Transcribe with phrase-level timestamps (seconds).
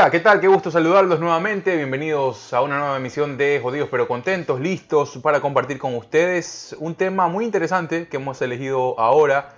[0.00, 0.40] Hola, ¿qué tal?
[0.40, 1.76] Qué gusto saludarlos nuevamente.
[1.76, 6.94] Bienvenidos a una nueva emisión de Jodidos pero Contentos, listos para compartir con ustedes un
[6.94, 9.50] tema muy interesante que hemos elegido ahora,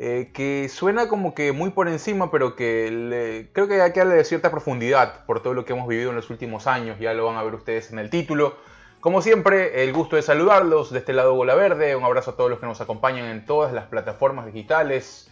[0.00, 4.24] eh, que suena como que muy por encima, pero que creo que hay que darle
[4.24, 6.98] cierta profundidad por todo lo que hemos vivido en los últimos años.
[6.98, 8.56] Ya lo van a ver ustedes en el título.
[8.98, 10.90] Como siempre, el gusto de saludarlos.
[10.90, 11.94] De este lado, Bola Verde.
[11.94, 15.30] Un abrazo a todos los que nos acompañan en todas las plataformas digitales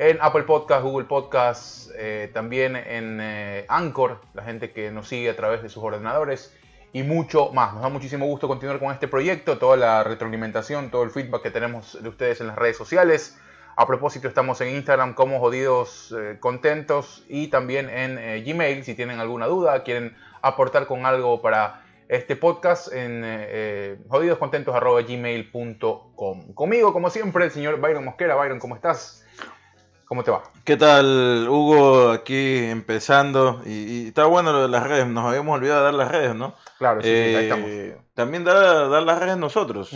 [0.00, 5.28] en Apple Podcast, Google Podcast, eh, también en eh, Anchor, la gente que nos sigue
[5.28, 6.56] a través de sus ordenadores
[6.94, 7.74] y mucho más.
[7.74, 11.50] Nos da muchísimo gusto continuar con este proyecto, toda la retroalimentación, todo el feedback que
[11.50, 13.38] tenemos de ustedes en las redes sociales.
[13.76, 18.84] A propósito, estamos en Instagram como Jodidos eh, Contentos y también en Gmail.
[18.84, 26.54] Si tienen alguna duda, quieren aportar con algo para este podcast en jodidoscontentos.gmail.com.
[26.54, 28.34] Conmigo, como siempre, el señor Byron Mosquera.
[28.34, 29.19] Byron, ¿cómo estás?
[30.10, 30.42] ¿Cómo te va?
[30.64, 32.10] ¿Qué tal, Hugo?
[32.10, 33.62] Aquí empezando.
[33.64, 35.06] Y, está bueno lo de las redes.
[35.06, 36.56] Nos habíamos olvidado de dar las redes, ¿no?
[36.78, 37.70] Claro, sí, ahí eh, estamos.
[38.14, 39.92] También dar, las redes nosotros.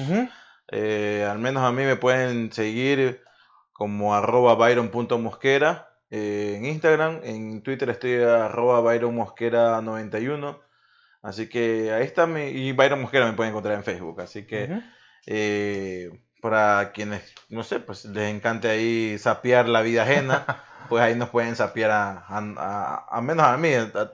[0.70, 3.24] Eh, al menos a mí me pueden seguir
[3.72, 7.18] como arroba byron.mosquera eh, en Instagram.
[7.24, 10.60] En Twitter estoy arroba byronmosquera91.
[11.22, 12.42] Así que ahí está mi...
[12.42, 14.20] Y Byron Mosquera me pueden encontrar en Facebook.
[14.20, 14.80] Así que
[16.44, 20.44] para quienes, no sé, pues les encante ahí sapear la vida ajena,
[20.90, 23.70] pues ahí nos pueden sapear a, a, menos a mí.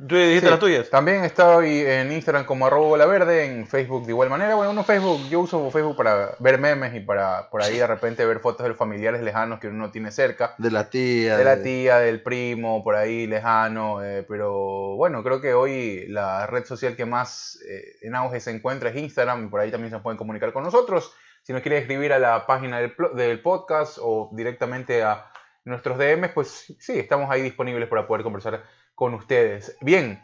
[0.08, 0.88] ¿Tú dijiste las tuyas?
[0.90, 4.54] También estoy en Instagram como arroba la verde, en Facebook de igual manera.
[4.54, 8.24] Bueno, uno Facebook, yo uso Facebook para ver memes y para por ahí de repente
[8.24, 10.54] ver fotos de los familiares lejanos que uno tiene cerca.
[10.58, 11.36] De la tía.
[11.36, 14.04] De la tía, del primo, por ahí lejano.
[14.04, 18.52] Eh, pero bueno, creo que hoy la red social que más eh, en auge se
[18.52, 21.12] encuentra es Instagram y por ahí también se pueden comunicar con nosotros.
[21.42, 25.30] Si nos quiere escribir a la página del, podcast o directamente a
[25.64, 28.64] nuestros DMs, pues sí, estamos ahí disponibles para poder conversar
[28.94, 29.76] con ustedes.
[29.80, 30.22] Bien,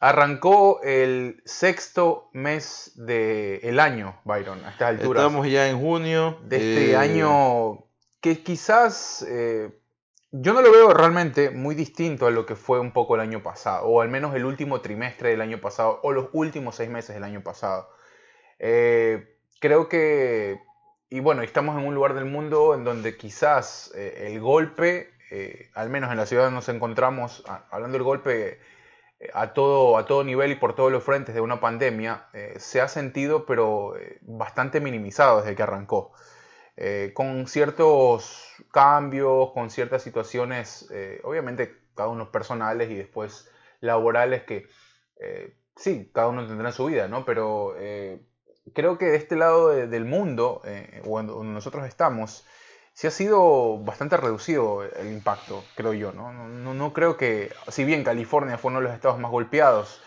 [0.00, 5.22] arrancó el sexto mes del año, Byron, a estas alturas.
[5.22, 6.38] Estamos ya en junio.
[6.42, 7.86] De este eh, año
[8.20, 9.70] que quizás eh,
[10.32, 13.42] yo no lo veo realmente muy distinto a lo que fue un poco el año
[13.42, 17.14] pasado, o al menos el último trimestre del año pasado, o los últimos seis meses
[17.14, 17.88] del año pasado.
[18.58, 20.60] Eh, creo que,
[21.10, 25.70] y bueno, estamos en un lugar del mundo en donde quizás eh, el golpe, eh,
[25.74, 28.60] al menos en la ciudad donde nos encontramos, hablando del golpe
[29.20, 32.28] eh, a, todo, a todo nivel y por todos los frentes de una pandemia,
[32.58, 36.12] se ha sentido pero bastante minimizado desde que arrancó.
[37.14, 40.88] con ciertos cambios, con ciertas situaciones,
[41.24, 43.50] obviamente cada uno personales y después
[43.80, 44.66] laborales que
[45.76, 47.24] sí, cada uno tendrá su vida, ¿no?
[47.24, 47.74] Pero
[48.74, 52.44] creo que de este lado del mundo, eh, donde nosotros estamos,
[52.92, 56.12] sí ha sido bastante reducido el impacto, creo yo.
[56.12, 56.32] ¿no?
[56.32, 60.00] No, no creo que, si bien California fue uno de los estados más golpeados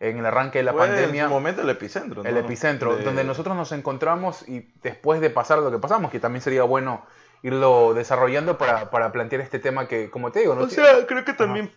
[0.00, 1.22] en el arranque de la pandemia.
[1.22, 2.24] En su momento el epicentro.
[2.24, 6.42] El epicentro, donde nosotros nos encontramos y después de pasar lo que pasamos, que también
[6.42, 7.06] sería bueno
[7.42, 10.62] irlo desarrollando para, para plantear este tema que, como te digo, ¿no?
[10.62, 11.70] O sea, creo que también,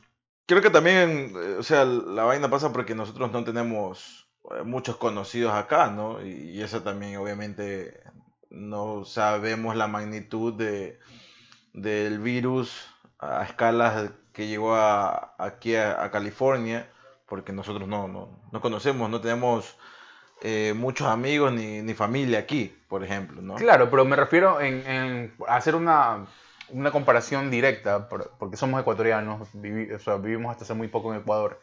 [0.45, 4.26] creo que también, eh, o sea, la vaina pasa porque nosotros no tenemos
[4.65, 6.25] muchos conocidos acá, ¿no?
[6.25, 8.01] Y eso también obviamente
[8.49, 10.99] no sabemos la magnitud de,
[11.73, 12.87] del virus
[13.19, 16.89] a escalas que llegó a, aquí a, California,
[17.27, 19.75] porque nosotros no, no, conocemos, no tenemos
[20.43, 23.55] eh, muchos amigos ni, ni, familia aquí, por ejemplo, ¿no?
[23.55, 26.27] Claro, pero me refiero en, hacer una,
[26.69, 31.59] una, comparación directa, porque somos ecuatorianos, vivimos hasta hace muy poco en Ecuador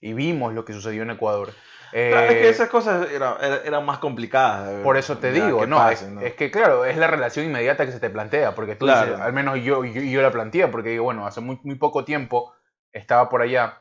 [0.00, 1.52] y vimos lo que sucedió en Ecuador.
[1.92, 4.82] Eh, es que esas cosas eran, más complicadas.
[4.82, 8.10] Por eso te digo, no, es, que claro, es la relación inmediata que se te
[8.10, 11.40] plantea, porque tú dices, al menos yo, yo, yo la planteé, porque digo, bueno, hace
[11.40, 12.52] muy, muy poco tiempo
[12.92, 13.80] estaba por allá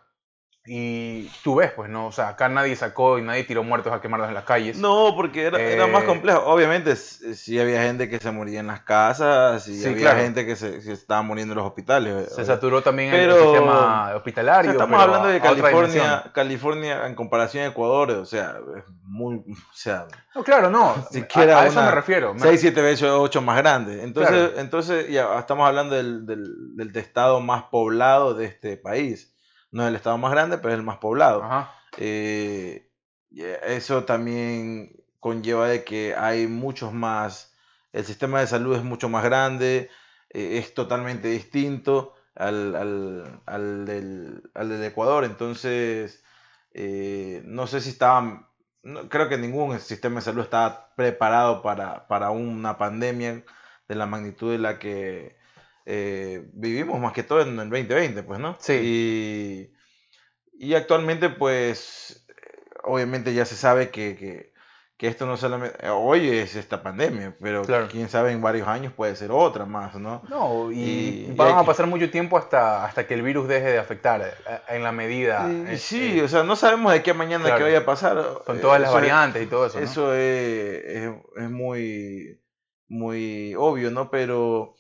[0.70, 2.08] y tú ves, pues, ¿no?
[2.08, 4.78] O sea, acá nadie sacó y nadie tiró muertos a quemarlos en las calles.
[4.78, 6.42] No, porque era, era más eh, complejo.
[6.46, 10.78] Obviamente, sí había gente que se moría en las casas, y había gente que se,
[10.92, 12.34] estaba muriendo en los hospitales.
[12.34, 14.72] Se saturó también el sistema hospitalario.
[14.72, 19.38] estamos hablando de California, California en comparación a Ecuador, o sea, es muy.
[19.38, 20.96] O sea, no, claro, no.
[21.12, 22.36] Siquiera a, eso me refiero.
[22.38, 24.04] 6, 7 veces, 8 más grande.
[24.04, 29.34] Entonces, entonces ya estamos hablando del, del, del estado más poblado de este país.
[29.78, 31.48] No es el estado más grande, pero es el más poblado.
[31.98, 32.90] Eh,
[33.30, 37.56] eso también conlleva de que hay muchos más,
[37.94, 39.92] el sistema de salud es mucho más grande,
[40.32, 46.24] eh, es totalmente distinto al, al, al, del, al del, Ecuador, entonces
[46.74, 48.48] eh, no sé si estaban,
[49.10, 53.44] creo que ningún sistema de salud estaba preparado para, para una pandemia
[53.88, 55.37] de la magnitud de la que
[55.90, 58.58] eh, vivimos más que todo en el 2020, pues, ¿no?
[58.60, 59.72] Sí.
[60.60, 62.28] y actualmente, pues,
[62.84, 64.52] obviamente ya se sabe que,
[65.00, 69.32] esto no solamente, hoy es esta pandemia, pero quién sabe en varios años puede ser
[69.32, 70.24] otra más, ¿no?
[70.28, 74.22] No, y, vamos a pasar mucho tiempo hasta, hasta que el virus deje de afectar
[74.22, 75.50] eh, en la medida.
[75.78, 78.42] sí, o sea, no sabemos de qué mañana que vaya a pasar.
[78.46, 79.80] Con todas las variantes y todo eso.
[79.80, 82.42] Eso es, es muy,
[82.90, 84.12] muy obvio, ¿no?
[84.12, 84.76] Pero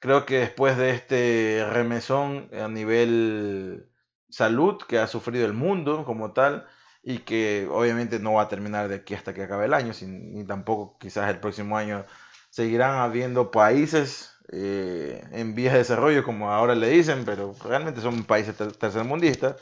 [0.00, 3.88] creo que después de este remesón a nivel
[4.30, 6.66] salud que ha sufrido el mundo como tal
[7.02, 10.44] y que obviamente no va a terminar de aquí hasta que acabe el año, ni
[10.44, 12.04] tampoco quizás el próximo año
[12.50, 18.24] seguirán habiendo países eh, en vías de desarrollo, como ahora le dicen, pero realmente son
[18.24, 19.56] países tercermundistas,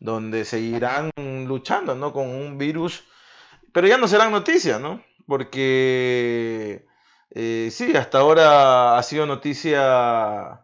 [0.00, 2.12] donde seguirán luchando ¿no?
[2.12, 3.04] con un virus,
[3.72, 5.02] pero ya no serán noticias, ¿no?
[5.26, 6.86] Porque
[7.34, 10.62] eh, sí, hasta ahora ha sido noticia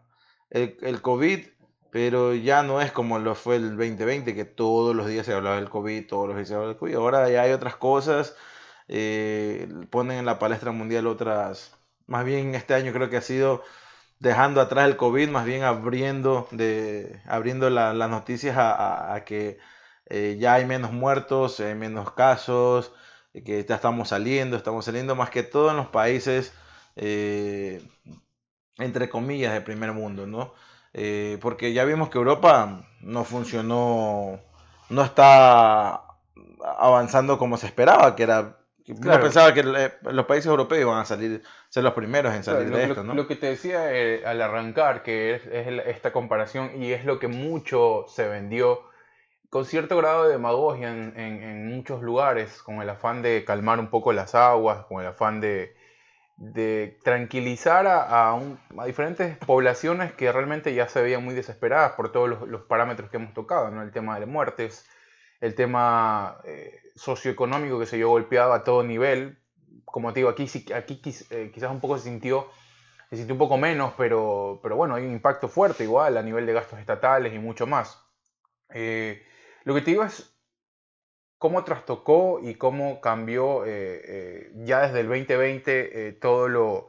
[0.49, 1.47] el, COVID,
[1.91, 5.57] pero ya no es como lo fue el 2020, que todos los días se hablaba
[5.57, 6.95] del COVID, todos los días se hablaba del COVID.
[6.95, 8.37] Ahora ya hay otras cosas,
[8.87, 11.77] eh, ponen en la palestra mundial otras,
[12.07, 13.63] más bien este año creo que ha sido
[14.19, 19.59] dejando atrás el COVID, más bien abriendo, de, abriendo las noticias a, que
[20.07, 22.93] eh, ya hay menos muertos, hay menos casos,
[23.33, 26.53] que ya estamos saliendo, estamos saliendo más que todo en los países,
[26.95, 27.81] eh,
[28.77, 30.53] entre comillas, de primer mundo, ¿no?
[30.93, 34.39] Eh, porque ya vimos que Europa no funcionó,
[34.89, 36.03] no está
[36.77, 38.57] avanzando como se esperaba, que era...
[39.01, 39.21] Claro.
[39.23, 42.83] pensaba que eh, los países europeos iban a salir, ser los primeros en salir de
[42.85, 43.13] esto, ¿no?
[43.13, 45.43] Lo que te decía eh, al arrancar, que es,
[45.85, 48.90] esta comparación y es lo que mucho se vendió
[49.51, 53.89] con cierto grado de demagogia en, en, muchos lugares, con el afán de calmar un
[53.89, 55.75] poco las aguas, con el afán de,
[56.37, 62.47] de tranquilizar a, a, diferentes poblaciones que realmente ya se veían muy desesperadas por todos
[62.47, 63.81] los, parámetros que hemos tocado, ¿no?
[63.81, 64.87] el tema de muertes,
[65.41, 69.37] el tema eh, socioeconómico que se vio golpeado a todo nivel.
[69.83, 72.47] Como te digo, aquí, aquí eh, quizás un poco se sintió,
[73.09, 76.45] se sintió un poco menos, pero, pero bueno, hay un impacto fuerte igual a nivel
[76.45, 78.01] de gastos estatales y mucho más.
[78.69, 79.25] Eh,
[79.63, 80.31] lo que te digo es,
[81.41, 83.69] cómo trastocó y cómo cambió eh,
[84.05, 86.87] eh, ya desde el 2020 eh, todo, lo,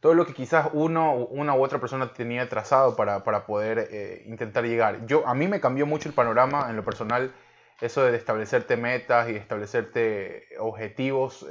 [0.00, 4.64] todo lo que quizás uno, una u otra persona tenía trazado para, para poder intentar
[4.64, 5.06] llegar.
[5.06, 7.32] Yo, a mí me cambió mucho el panorama en lo personal,
[7.80, 11.46] eso de establecerte metas y establecerte objetivos,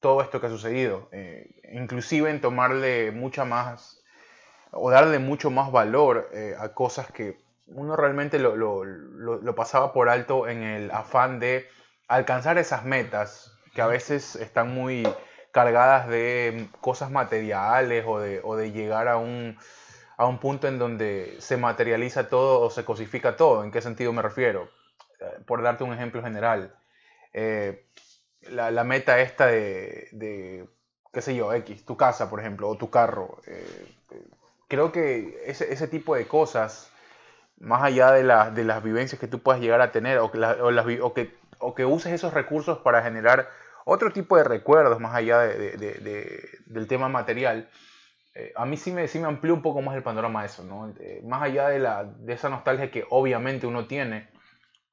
[0.00, 1.08] todo esto que ha sucedido,
[1.72, 4.04] inclusive en tomarle mucha más
[4.70, 7.38] o darle mucho más valor a cosas que
[7.74, 11.68] uno realmente lo, lo, lo, pasaba por alto en el afán de
[12.08, 15.06] alcanzar esas metas que a veces están muy
[15.52, 19.58] cargadas de cosas materiales o de, o de llegar a un,
[20.16, 23.64] a un punto en donde se materializa todo o se cosifica todo.
[23.64, 24.68] ¿En qué sentido me refiero?
[25.20, 26.74] Eh, por darte un ejemplo general,
[27.32, 27.86] eh,
[28.42, 30.68] la, la, meta esta de, de,
[31.12, 33.40] qué sé yo, X, tu casa, por ejemplo, o tu carro.
[33.46, 33.94] Eh,
[34.68, 36.90] creo que ese, ese tipo de cosas
[37.60, 41.14] más allá de, de las vivencias que tú puedas llegar a tener o que, o,
[41.14, 43.48] que, o que uses esos recursos para generar
[43.84, 45.76] otro tipo de recuerdos más allá de,
[46.66, 47.68] del tema material,
[48.34, 50.64] eh, a mí sí me, sí me amplió un poco más el panorama de eso,
[50.64, 50.94] ¿no?
[51.24, 54.30] más allá de, la, de esa nostalgia que obviamente uno tiene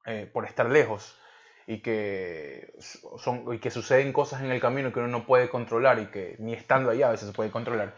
[0.06, 1.18] eh, por estar lejos
[1.66, 2.72] y que,
[3.18, 6.36] son, y que suceden cosas en el camino que uno no puede controlar y que
[6.38, 7.94] ni estando allá a veces se puede controlar.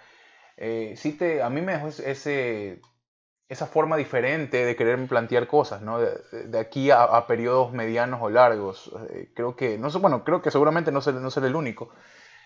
[0.56, 2.80] Eh, sí te, a mí me dejó ese,
[3.50, 5.98] esa forma diferente de querer plantear cosas, ¿no?
[5.98, 8.92] De, aquí a, periodos medianos o largos.
[9.10, 11.92] Eh, creo que, no sé, bueno, creo que seguramente no seré, no el único.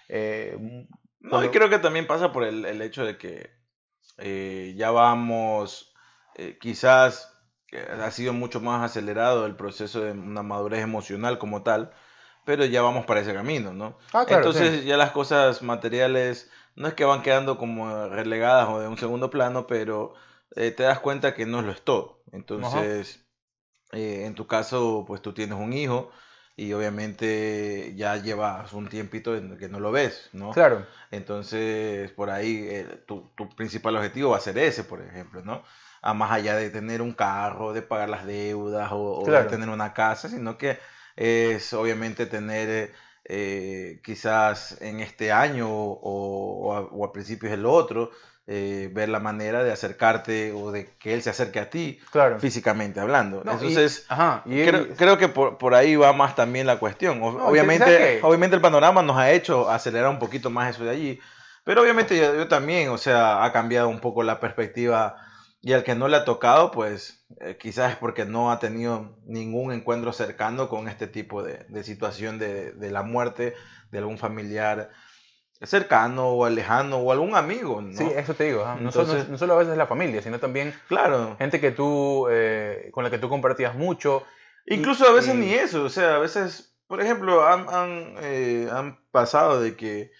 [0.09, 0.87] Eh,
[1.21, 3.51] no, y creo que también pasa por el, hecho de que
[4.17, 5.95] eh, ya vamos,
[6.59, 7.37] quizás
[8.03, 11.93] ha sido mucho más acelerado el proceso de una madurez emocional como tal,
[12.47, 13.99] pero ya vamos para ese camino, ¿no?
[14.15, 18.89] Ah, Entonces ya las cosas materiales no es que van quedando como relegadas o de
[18.89, 20.15] un segundo plano, pero
[20.57, 22.23] eh, te das cuenta que no lo es todo.
[22.33, 23.25] Entonces,
[23.93, 26.11] eh, en tu caso, pues tú tienes un hijo
[26.57, 30.53] y obviamente ya llevas un tiempito en que no lo ves, ¿no?
[30.53, 30.87] Claro.
[31.11, 35.65] Entonces, por ahí eh, tu, principal objetivo va a ser ese, por ejemplo, ¿no?
[36.03, 39.95] A más allá de tener un carro, de pagar las deudas o, de tener una
[39.95, 40.79] casa, sino que
[41.17, 42.93] es obviamente tener
[44.03, 48.11] quizás en este año o, o a principios del otro,
[48.47, 51.99] eh, ver la manera de acercarte o de que él se acerque a ti
[52.41, 53.39] físicamente hablando.
[53.39, 54.07] Entonces,
[54.97, 57.23] creo, que por, ahí va más también la cuestión.
[57.23, 61.21] obviamente, obviamente el panorama nos ha hecho acelerar un poquito más eso de allí,
[61.65, 65.17] pero obviamente yo, también, o sea, ha cambiado un poco la perspectiva
[65.63, 69.17] Y al que no le ha tocado, pues eh, quizás es porque no ha tenido
[69.25, 73.55] ningún encuentro cercano con este tipo de, situación de, la muerte
[73.91, 74.91] de algún familiar
[75.63, 77.81] cercano o lejano o algún amigo.
[77.81, 77.97] ¿no?
[77.97, 78.67] Sí, eso te digo.
[78.81, 81.37] No, solo, a veces la familia, sino también claro.
[81.39, 84.25] gente que tú, eh, con la que tú compartías mucho.
[84.67, 88.99] Incluso a veces ni eso, o sea, a veces, por ejemplo, han, han, eh, han
[89.11, 90.11] pasado de que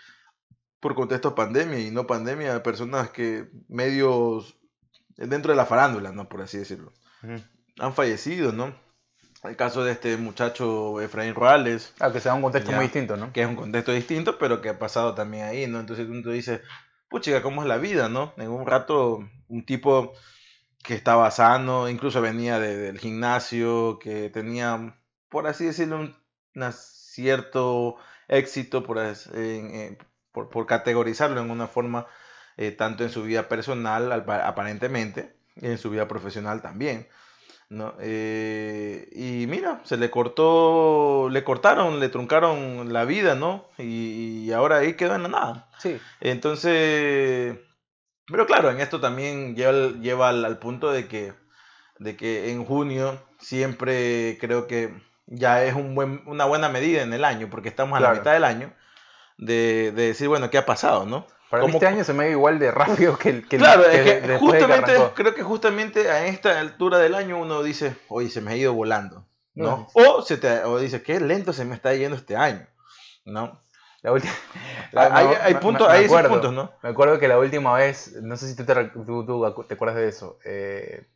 [0.81, 4.59] por contexto pandemia y no pandemia, personas que medios
[5.17, 6.29] dentro de la farándula, ¿no?
[6.29, 6.93] Por así decirlo.
[7.79, 8.75] Han fallecido, ¿no?
[9.45, 11.93] El caso de este muchacho Efraín Ruales.
[12.01, 13.33] Ah, que sea un contexto muy distinto, ¿no?
[13.33, 15.81] Que es un contexto distinto, pero que ha pasado también ahí, ¿no?
[15.81, 16.61] Entonces tú dices,
[17.09, 18.33] puchica, ¿cómo es la vida, no?
[18.39, 20.15] En un rato, un tipo
[20.83, 24.99] que estaba sano, incluso venía del gimnasio, que tenía,
[25.29, 27.97] por así decirlo, un cierto
[28.29, 28.99] éxito, por,
[30.33, 32.07] por, por categorizarlo en una forma
[32.57, 37.09] eh, tanto en su vida personal, aparentemente, y en su vida profesional también.
[37.69, 37.95] ¿No?
[38.01, 43.69] Eh, y mira, se le cortó, le cortaron, le truncaron la vida, ¿no?
[43.79, 45.69] Y, ahora ahí quedó en la nada.
[45.79, 45.99] Sí.
[46.21, 47.59] Entonces,
[48.27, 51.33] pero claro, en esto también lleva, lleva al, punto de que,
[51.99, 54.95] de que en junio siempre creo que
[55.27, 58.33] ya es un buen, una buena medida en el año, porque estamos a la mitad
[58.33, 58.73] del año,
[59.37, 61.27] de, de decir, bueno, ¿qué ha pasado, no?
[61.51, 64.39] Para este año se me ve igual de rápido que el que Claro, es que
[64.39, 68.57] justamente, creo que justamente a esta altura del año uno dice, oye, se me ha
[68.57, 69.89] ido volando, ¿no?
[69.93, 72.67] O, se te, o dice, qué lento se me está yendo este año,
[73.25, 73.61] ¿no?
[74.03, 74.33] La última,
[74.95, 76.73] hay, hay, puntos, hay esos puntos, ¿no?
[76.83, 80.09] Me acuerdo que la última vez, no sé si tú te, tú, te acuerdas de
[80.09, 81.07] eso, eh,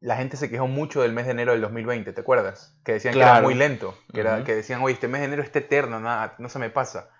[0.00, 2.76] la gente se quejó mucho del mes de enero del 2020, ¿te acuerdas?
[2.84, 5.42] Que decían que era muy lento, que, era, que decían, oye, este mes de enero
[5.42, 7.10] está eterno, nada, no se me pasa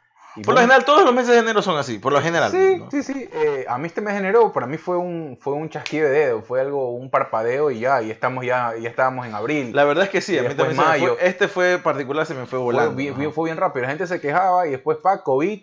[0.45, 2.51] por lo general, todos los meses de enero son así, por lo general.
[2.51, 3.29] Sí, sí, sí.
[3.33, 6.19] Eh, a mí este mes de enero, para mí fue un, fue un chasquido de
[6.19, 9.75] dedo, fue algo, un parpadeo y ya, y estamos ya, ya estábamos en abril.
[9.75, 11.19] La verdad es que sí, a mí también mayo.
[11.21, 12.93] este fue particular, se me fue volando.
[12.93, 15.61] Fue bien, fue bien rápido, la gente se quejaba y después, pa, COVID,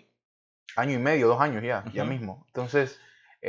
[0.76, 2.44] año y medio, dos años ya, ya mismo.
[2.48, 2.98] Entonces...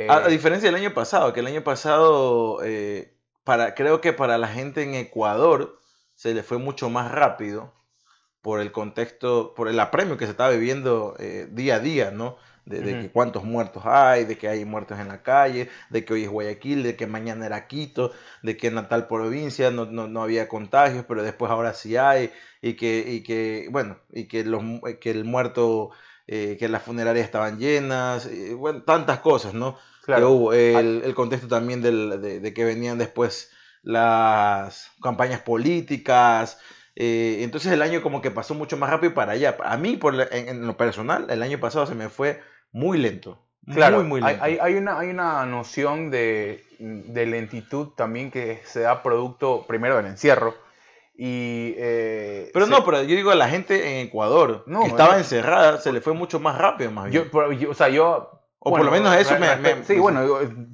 [0.08, 4.38] a, eh, diferencia del año pasado, que el año pasado, eh, para, creo que para
[4.38, 5.78] la gente en Ecuador
[6.14, 7.72] se le fue mucho más rápido
[8.42, 12.36] por el contexto, por el apremio que se está viviendo eh, día a día, ¿no?
[12.64, 16.22] De, que cuántos muertos hay, de que hay muertos en la calle, de que hoy
[16.22, 18.12] es Guayaquil, de que mañana era Quito,
[18.44, 22.30] de que en Natal provincia no, no, había contagios, pero después ahora sí hay,
[22.62, 24.62] y que, y que bueno, y que, los,
[25.00, 25.90] que el muerto,
[26.28, 29.76] eh, que las funerarias estaban llenas, y, bueno, tantas cosas, ¿no?
[30.04, 30.30] Claro.
[30.30, 33.50] hubo, el, el, contexto también del, de, de que venían después
[33.82, 36.58] las campañas políticas,
[37.02, 39.56] eh, entonces el año como que pasó mucho más rápido para allá.
[39.64, 42.42] A mí, por en, lo personal, el año pasado se me fue
[42.72, 43.38] muy lento.
[43.72, 44.44] Claro, muy, lento.
[44.44, 49.96] Hay, hay, una, hay una noción de, de, lentitud también que se da producto primero
[49.96, 50.54] del encierro.
[51.16, 55.80] Y, eh, pero no, pero yo digo a la gente en Ecuador que estaba encerrada,
[55.80, 57.30] se le fue mucho más rápido más bien.
[57.32, 60.22] Yo, o sea, yo o por lo menos eso me, Sí, bueno,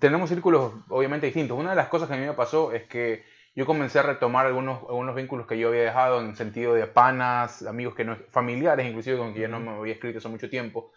[0.01, 1.57] tenemos círculos obviamente distintos.
[1.57, 3.25] Una de las cosas que a mí me pasó es que
[3.57, 7.63] yo comencé a retomar algunos, algunos vínculos que yo había dejado en sentido de panas,
[7.67, 10.93] amigos que no, familiares inclusive con quien ya no me había escrito hace mucho tiempo.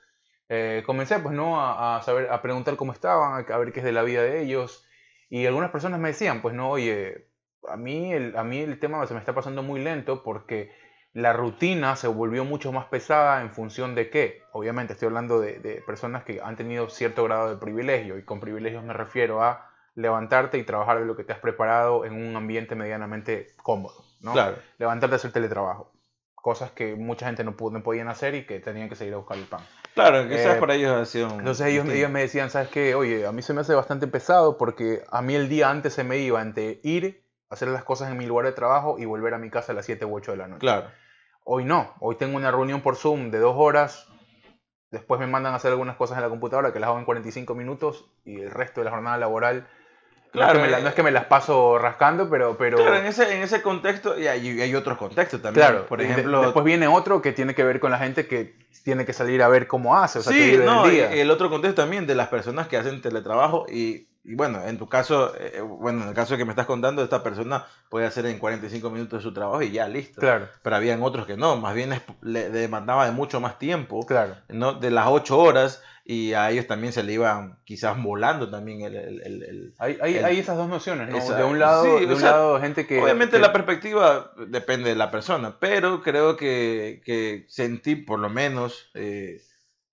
[0.49, 3.93] Eh, comencé pues no a, saber, a preguntar cómo estaban, a, ver qué es de
[3.93, 4.85] la vida de ellos.
[5.29, 7.29] Y algunas personas me decían, pues no, oye,
[7.65, 10.73] a mí el, a mí el tema se me está pasando muy lento porque
[11.13, 14.43] la rutina se volvió mucho más pesada en función de qué.
[14.51, 18.41] Obviamente estoy hablando de, de personas que han tenido cierto grado de privilegio y con
[18.41, 22.35] privilegios me refiero a levantarte y trabajar de lo que te has preparado en un
[22.35, 24.33] ambiente medianamente cómodo, ¿no?
[24.33, 24.57] Claro.
[24.77, 25.91] Levantarte a hacer teletrabajo.
[26.35, 29.37] Cosas que mucha gente no, no podían hacer y que tenían que seguir a buscar
[29.37, 29.61] el pan.
[29.93, 32.95] Claro, quizás eh, para ellos ha sido Entonces ellos, ellos me decían, ¿sabes qué?
[32.95, 36.03] Oye, a mí se me hace bastante pesado porque a mí el día antes se
[36.03, 39.37] me iba entre ir, hacer las cosas en mi lugar de trabajo y volver a
[39.37, 40.61] mi casa a las 7 u 8 de la noche.
[40.61, 40.89] Claro.
[41.43, 44.07] Hoy no, hoy tengo una reunión por Zoom de dos horas,
[44.91, 47.55] después me mandan a hacer algunas cosas en la computadora que las hago en 45
[47.55, 49.67] minutos y el resto de la jornada laboral
[50.31, 52.55] Claro, no es, que me las paso rascando, pero...
[52.57, 52.77] pero...
[52.77, 55.65] Claro, en ese, en ese contexto, y hay, hay otros contextos también.
[55.65, 56.41] Claro, por ejemplo...
[56.41, 59.47] después viene otro que tiene que ver con la gente que tiene que salir a
[59.47, 62.67] ver cómo hace, o sea, sí, no, Y el otro contexto también de las personas
[62.67, 66.37] que hacen teletrabajo y, y bueno, en tu caso, eh, eh, bueno, en el caso
[66.37, 69.87] que me estás contando, esta persona puede hacer en 45 minutos su trabajo y ya,
[69.87, 70.19] listo.
[70.19, 70.49] Claro.
[70.61, 74.35] Pero habían otros que no, más bien le demandaba de mucho más tiempo, claro.
[74.49, 74.73] ¿no?
[74.73, 78.95] De las 8 horas y a ellos también se le iban quizás volando también el...
[78.95, 81.35] el, el, hay, hay, hay, esas dos nociones, ¿no?
[81.35, 83.01] de un lado, de un lado gente que...
[83.01, 88.89] Obviamente la perspectiva depende de la persona, pero creo que, que sentí, por lo menos,
[88.95, 89.41] eh,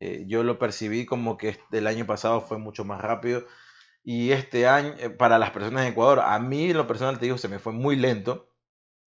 [0.00, 3.45] eh, yo lo percibí como que el año pasado fue mucho más rápido
[4.09, 7.25] Y este año, eh, para las personas en Ecuador, a mí en lo personal te
[7.25, 8.53] digo, se me fue muy lento.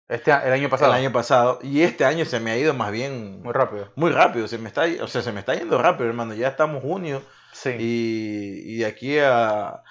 [0.09, 0.91] Este, el año pasado.
[0.91, 1.59] El año pasado.
[1.63, 3.41] Y este año se me ha ido más bien.
[3.41, 3.93] Muy rápido.
[3.95, 4.49] Muy rápido.
[4.49, 6.33] Se me está, o sea, se me está yendo rápido, hermano.
[6.33, 7.23] Ya estamos junio.
[7.53, 7.69] Sí.
[7.79, 9.81] Y, y de aquí a,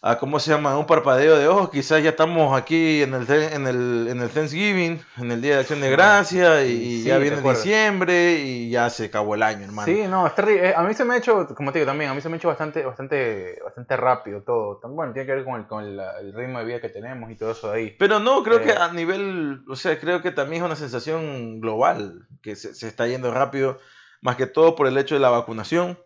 [0.00, 3.66] a cómo se llama, un parpadeo de ojos, quizás ya estamos aquí en el, en
[3.66, 8.34] el, en el Thanksgiving, en el Día de Acción de Gracia, y ya viene diciembre
[8.34, 9.86] y ya se acabó el año, hermano.
[9.86, 10.68] Sí, no, es terrible.
[10.68, 12.36] Eh, a mí se me ha hecho, como te digo también, a mí se me
[12.36, 14.80] ha hecho bastante, bastante, bastante rápido todo.
[14.84, 17.50] Bueno, tiene que ver con el, con el, ritmo de vida que tenemos y todo
[17.50, 17.96] eso de ahí.
[17.98, 21.60] Pero no, creo que eh, a nivel, o sea, creo que también es una sensación
[21.60, 23.78] global, que se, se está yendo rápido,
[24.20, 25.98] más que todo por el hecho de la vacunación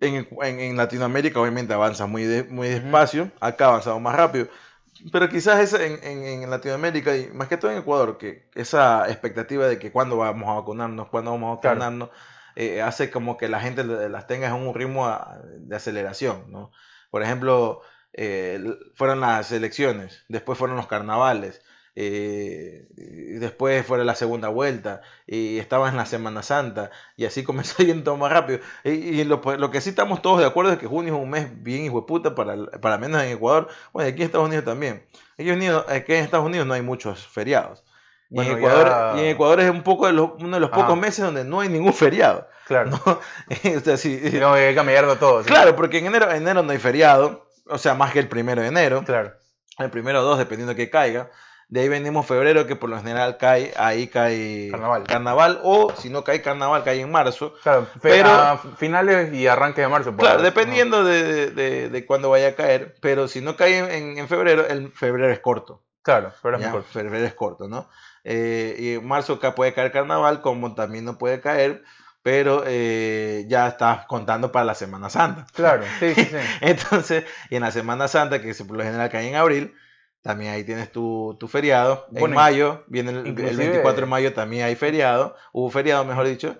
[0.00, 4.48] en, en, Latinoamérica obviamente avanza muy, muy despacio, acá ha avanzado más rápido.
[5.12, 9.78] Pero quizás en, en, Latinoamérica y más que todo en Ecuador, que esa expectativa de
[9.78, 12.10] que cuándo vamos a vacunarnos, cuándo vamos a vacunarnos,
[12.56, 15.08] eh, hace como que la gente las tenga en un ritmo
[15.58, 16.72] de aceleración, ¿no?
[17.10, 18.60] Por ejemplo, eh,
[18.94, 21.62] fueron las elecciones, después fueron los carnavales,
[22.00, 22.86] eh,
[23.40, 28.16] después fue la segunda vuelta y estaba en la Semana Santa y así comenzó yendo
[28.16, 28.60] más rápido.
[28.84, 29.40] Y, lo,
[29.72, 32.06] que sí estamos todos de acuerdo es que junio es un mes bien hijo de
[32.06, 35.02] puta para, para menos en Ecuador, bueno, aquí en Estados Unidos también.
[35.36, 37.82] Aquí en, Estados Unidos no hay muchos feriados.
[38.30, 40.96] Y, en Ecuador, y, en Ecuador, es un poco de los, uno de los pocos
[40.96, 42.46] meses donde no hay ningún feriado.
[42.68, 42.90] Claro.
[42.90, 43.00] ¿no?
[43.76, 45.42] o sea, sí, no, hay que cambiarlo todo.
[45.42, 48.68] Claro, porque en enero, enero no hay feriado, o sea, más que el primero de
[48.68, 49.02] enero.
[49.04, 49.32] Claro.
[49.78, 51.28] El primero o dos, dependiendo de que caiga.
[51.68, 55.04] De ahí venimos febrero, que por lo general cae, ahí cae carnaval.
[55.04, 57.52] carnaval o si no cae carnaval, cae en marzo.
[57.62, 60.16] Claro, pero finales y arranque de marzo.
[60.16, 64.28] Claro, dependiendo de, de, de, cuándo vaya a caer, pero si no cae en, en
[64.28, 65.82] febrero, el febrero es corto.
[66.00, 66.88] Claro, febrero es corto.
[66.90, 67.90] Febrero es corto, ¿no?
[68.24, 71.82] Eh, y en marzo acá puede caer carnaval, como también no puede caer,
[72.22, 75.46] pero eh, ya estás contando para la Semana Santa.
[75.52, 76.36] Claro, sí, sí, sí.
[76.62, 79.74] Entonces, y en la Semana Santa, que por lo general cae en abril,
[80.22, 82.06] también ahí tienes tu, tu feriado.
[82.12, 86.56] en mayo, viene el, 24 de mayo también hay feriado, hubo feriado mejor dicho.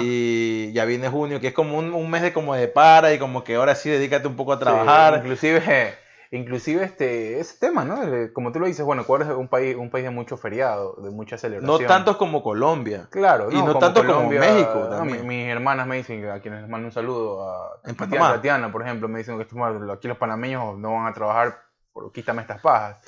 [0.00, 3.18] Y ya viene junio, que es como un, un, mes de como de para y
[3.18, 5.18] como que ahora sí dedícate un poco a trabajar.
[5.18, 5.94] inclusive,
[6.30, 7.98] inclusive este, ese tema, ¿no?
[8.32, 11.10] Como tú lo dices, bueno, Ecuador es un país, un país de mucho feriado, de
[11.10, 11.82] mucha celebración.
[11.82, 13.08] No tantos como Colombia.
[13.10, 14.88] Claro, y no, tanto como México.
[15.24, 19.18] mis hermanas me dicen, a quienes les mando un saludo, a Tatiana, por ejemplo, me
[19.18, 19.46] dicen que
[19.92, 21.61] aquí los panameños no van a trabajar
[21.92, 22.98] por quítame estas pajas.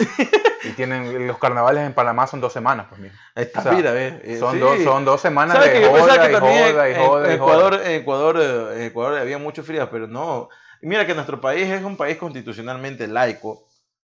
[0.65, 3.15] y tienen los carnavales en Panamá son dos semanas, pues mira.
[3.35, 7.81] Esta eh, son, dos, son dos semanas de joda, y joda, y joda, en, Ecuador,
[7.85, 8.37] en Ecuador,
[8.77, 10.49] en Ecuador había mucho frío, pero no.
[10.83, 13.67] Mira que nuestro país es un país constitucionalmente laico,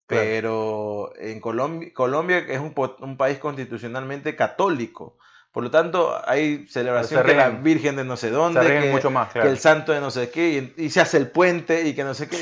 [0.06, 5.16] pero en Colombia, Colombia es un, un país constitucionalmente católico.
[5.52, 9.32] Por lo tanto, hay celebración de la Virgen de no sé dónde, que, mucho más,
[9.32, 12.14] que, el santo de no sé qué, y, se hace el puente y que no
[12.14, 12.36] sé qué.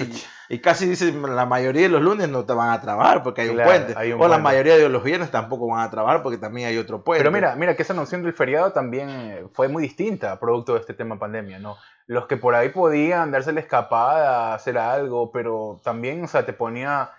[0.51, 3.49] Y, casi dicen, la mayoría de los lunes no te van a trabajar porque hay
[3.49, 3.95] un puente.
[4.19, 7.21] o la mayoría de los viernes tampoco van a trabajar porque también hay otro puente.
[7.21, 10.81] Pero mira, mira que esa noción del feriado también eh, fue muy distinta producto de
[10.81, 11.79] este tema pandemia, ¿no?
[12.07, 16.53] Los que por ahí podían darse la escapada, hacer algo, pero también, o sea, te
[16.53, 17.11] ponía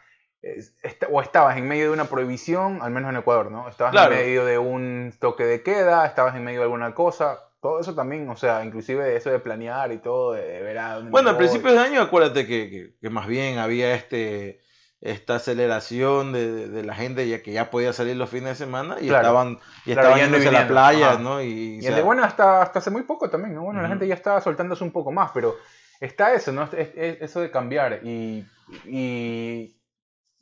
[1.11, 3.67] o estabas en medio de una prohibición, al menos en Ecuador, ¿no?
[3.67, 7.79] Estabas en medio de un toque de queda, estabas en medio de alguna cosa, todo
[7.79, 11.31] eso también, o sea, inclusive eso de planear y todo, de, ver a dónde Bueno,
[11.31, 14.61] a principios de año acuérdate que, que, más bien había este
[15.01, 18.97] esta aceleración de, de, la gente ya que ya podía salir los fines de semana
[18.99, 21.41] y estaban y estaban yendo a la playa, ¿no?
[21.41, 23.63] Y, bueno, hasta, hasta hace muy poco también, ¿no?
[23.63, 25.55] Bueno, la gente ya estaba soltándose un poco más, pero
[26.01, 26.67] está eso, ¿no?
[26.71, 28.45] eso de cambiar y,
[28.85, 29.78] y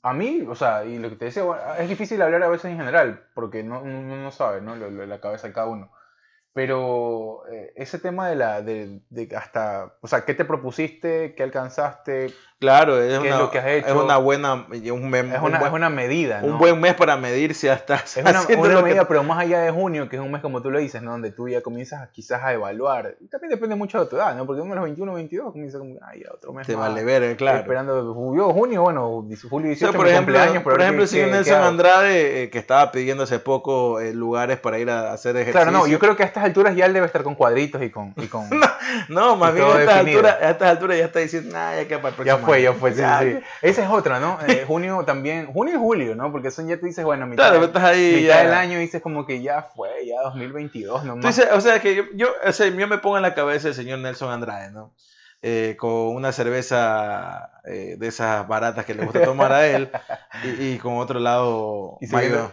[0.09, 1.43] a mí, o sea, y lo que te decía,
[1.79, 4.75] es difícil hablar a veces en general, porque no, uno no sabe, ¿no?
[4.75, 5.91] la cabeza de cada uno.
[6.53, 11.35] Pero eh, ese tema de la, de, de, hasta, o sea, ¿qué te propusiste?
[11.35, 12.33] ¿Qué alcanzaste?
[12.59, 13.87] Claro, es, una, lo que has hecho?
[13.87, 16.47] es una buena, un es, una, es una medida, ¿no?
[16.47, 19.69] Un buen mes para medir si hasta Es una, una medida, pero más allá de
[19.69, 21.11] junio, que es un mes como tú lo dices, ¿no?
[21.11, 23.15] Donde tú ya comienzas quizás a evaluar.
[23.21, 24.47] Y también depende mucho de tu edad, ¿no?
[24.47, 27.59] Porque uno a los 21, 22 comienza como, ay, otro mes Te vale ver, claro.
[27.59, 30.63] Esperando, julio, junio, bueno, julio 18, por ejemplo, cumpleaños.
[30.63, 34.89] Por ejemplo, si Nelson Andrade, eh, que estaba pidiendo hace poco eh, lugares para ir
[34.89, 35.61] a hacer ejercicio.
[35.61, 37.91] Claro, no, yo creo que a estas alturas ya él debe estar con cuadritos y
[37.91, 38.15] con...
[38.17, 38.49] Y con
[39.09, 41.99] no, más bien a estas, alturas, a estas alturas ya está diciendo, nah, ya que
[41.99, 43.39] para el Ya fue, ya fue, sí, sí.
[43.61, 44.39] Esa es otra, ¿no?
[44.47, 46.31] Eh, junio también, junio y julio, ¿no?
[46.31, 49.25] Porque son ya tú dices, bueno, mitad, claro, estás ahí mitad del año dices como
[49.25, 51.39] que ya fue, ya 2022 nomás.
[51.51, 53.99] o sea, que yo, yo, o sea, yo me pongo en la cabeza el señor
[53.99, 54.93] Nelson Andrade, ¿no?
[55.43, 59.91] Eh, con una cerveza eh, de esas baratas que le gusta tomar a él
[60.59, 61.99] y, con otro lado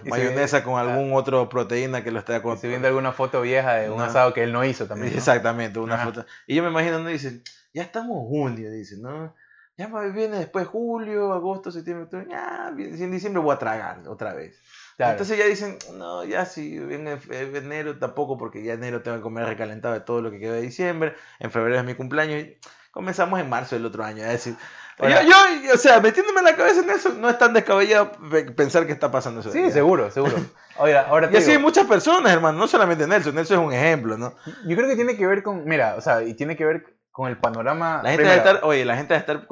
[0.05, 4.03] mayonesa con algún otro proteína que lo esté Y viendo alguna foto vieja de un
[4.03, 5.15] asado que él no hizo también.
[5.15, 6.27] Exactamente, una foto.
[6.47, 7.41] Y yo me imagino, donde dice,
[7.73, 9.35] ya estamos junio, dice, ¿no?
[9.77, 14.61] Ya viene después julio, agosto, septiembre, ya, en diciembre voy a tragar otra vez.
[14.99, 19.47] Entonces ya dicen, no, ya si viene enero tampoco, porque ya enero tengo que comer
[19.47, 22.57] recalentado de todo lo que quedó de diciembre, en febrero es mi cumpleaños, y
[22.93, 24.57] comenzamos en marzo del otro año, es decir,
[25.01, 28.13] yo, o sea, metiéndome en la cabeza en eso, no es tan descabellado
[28.55, 29.51] pensar que está pasando eso.
[29.51, 30.37] Sí, seguro, seguro.
[30.77, 34.35] ahora y así hay muchas personas, hermano, no solamente Nelson, Nelson es un ejemplo, ¿no?
[34.67, 37.31] Yo creo que tiene que ver con, mira, o sea, y tiene que ver con
[37.31, 38.01] el panorama.
[38.03, 39.47] La gente estar, oye, la gente va a estar,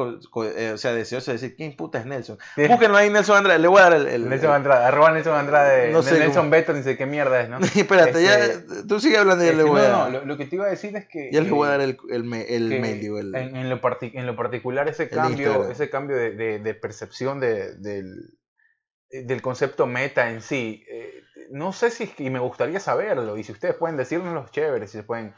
[0.56, 2.36] eh, o sea, deseosa de decir, ¿quién puta es Nelson?
[2.56, 4.28] Búsquenlo ahí, Nelson Andrade, le voy a dar el.
[4.28, 7.58] Nelson Andrade, arroba Nelson Andrade, no sé Nelson Beto, ni sé qué mierda es, ¿no?
[7.76, 9.92] Espérate, ya, este, tú sigue hablando y ya le voy a dar.
[9.92, 11.30] No, no, lo, que te iba a decir es que.
[11.30, 14.34] Ya le voy a dar el, el, el mail, digo, el, en, lo en, lo
[14.36, 18.40] particular, ese cambio, ese cambio de, de, de percepción de, del,
[19.08, 20.84] del concepto meta en sí.
[20.90, 21.22] Eh,
[21.52, 24.98] no sé si, y me gustaría saberlo, y si ustedes pueden decirnos los chéveres, si
[24.98, 25.32] se pueden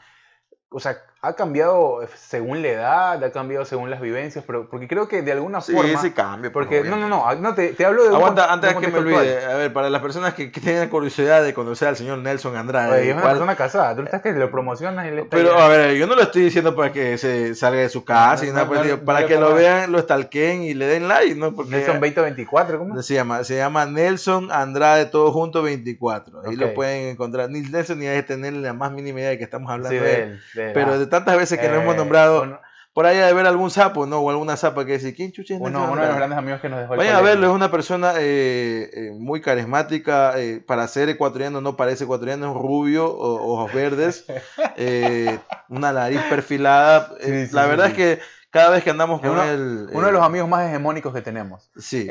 [0.75, 5.07] o sea, ha cambiado según la edad, ha cambiado según las vivencias, pero porque creo
[5.07, 5.83] que de alguna forma.
[5.83, 6.51] Sí, ese cambio.
[6.51, 8.15] Porque, no, no, no, no te, te hablo de.
[8.15, 11.43] Aguanta, antes de que me olvide, a ver, para las personas que, que tengan curiosidad
[11.43, 13.01] de conocer al señor Nelson Andrade.
[13.01, 15.95] Oye, es una persona casada, tú estás que lo promocionas y le Pero, a ver,
[15.95, 18.95] yo no lo estoy diciendo para que se salga de su casa y nada, pues,
[18.97, 21.55] para que lo vean, lo stalkeen y le den like, ¿no?
[21.55, 23.01] Porque, Nelson 2024, ¿cómo?
[23.01, 26.41] Se llama, se llama Nelson Andrade, todo junto 24.
[26.45, 27.49] Ahí lo pueden encontrar.
[27.49, 30.23] Ni Nelson ni hay que tener la más mínima idea de que estamos hablando de,
[30.23, 30.41] él.
[30.53, 32.59] pero de tantas veces que no hemos eh, nombrado.
[32.93, 34.19] por ahí de ver algún sapo, ¿no?
[34.19, 36.67] O alguna zapa que dice, ¿quién chucha es uno, uno de los grandes amigos que
[36.67, 40.35] nos dejó Vayan a verlo, es una persona eh, eh, muy carismática.
[40.65, 44.25] para ser ecuatoriano no parece ecuatoriano, es rubio, ojos verdes,
[45.69, 47.11] una nariz perfilada.
[47.51, 49.89] la verdad es que cada vez que andamos con uno, él...
[49.91, 51.71] Uno de los amigos más hegemónicos que tenemos.
[51.77, 52.09] Sí.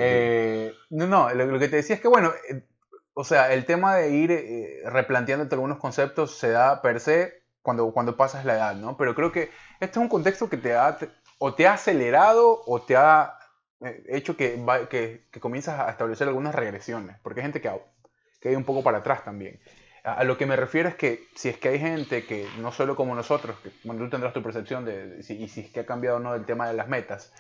[0.89, 2.33] no, no, lo, que te decía es que, bueno,
[3.13, 8.15] o sea, el tema de ir replanteándote algunos conceptos se da per se cuando, cuando
[8.15, 8.99] pasas la edad, ¿no?
[8.99, 9.51] Pero creo que
[9.81, 10.99] este es un contexto que te ha,
[11.39, 13.39] o te ha acelerado o te ha
[13.81, 17.73] eh, hecho que, que, que comienzas a establecer algunas regresiones, porque hay gente que,
[18.43, 19.59] que hay un poco para atrás también.
[20.05, 22.97] A, lo que me refiero es que si es que hay gente que, no solo
[22.97, 25.87] como nosotros, que bueno, tú tendrás tu percepción de, si, y si es que ha
[25.87, 27.33] cambiado o no el tema de las metas,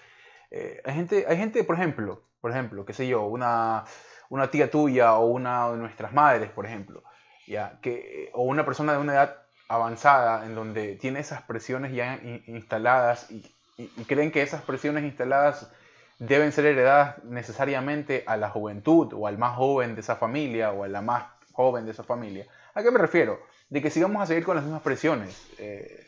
[0.50, 3.84] eh, hay, gente, hay gente, por ejemplo, por ejemplo, qué sé yo, una,
[4.30, 7.02] una tía tuya o una de nuestras madres, por ejemplo,
[7.46, 12.20] ya, que, o una persona de una edad avanzada en donde tiene esas presiones ya
[12.46, 13.42] instaladas y,
[14.06, 15.68] creen que esas presiones instaladas
[16.20, 20.84] deben ser heredadas necesariamente a la juventud o al más joven de esa familia o
[20.84, 22.46] a la más joven de esa familia.
[22.74, 23.40] ¿A qué me refiero?
[23.70, 26.06] De que sigamos a seguir con las mismas presiones eh,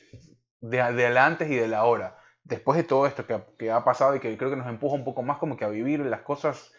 [0.61, 2.19] de, de antes y de la ahora.
[2.45, 5.25] Después de todo esto que, ha pasado y que creo que nos empuja un poco
[5.25, 6.73] más como que a vivir las cosas,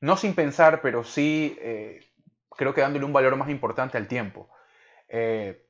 [0.00, 2.00] no sin pensar, pero sí eh,
[2.50, 4.50] creo que dándole un valor más importante al tiempo.
[5.08, 5.63] Eh,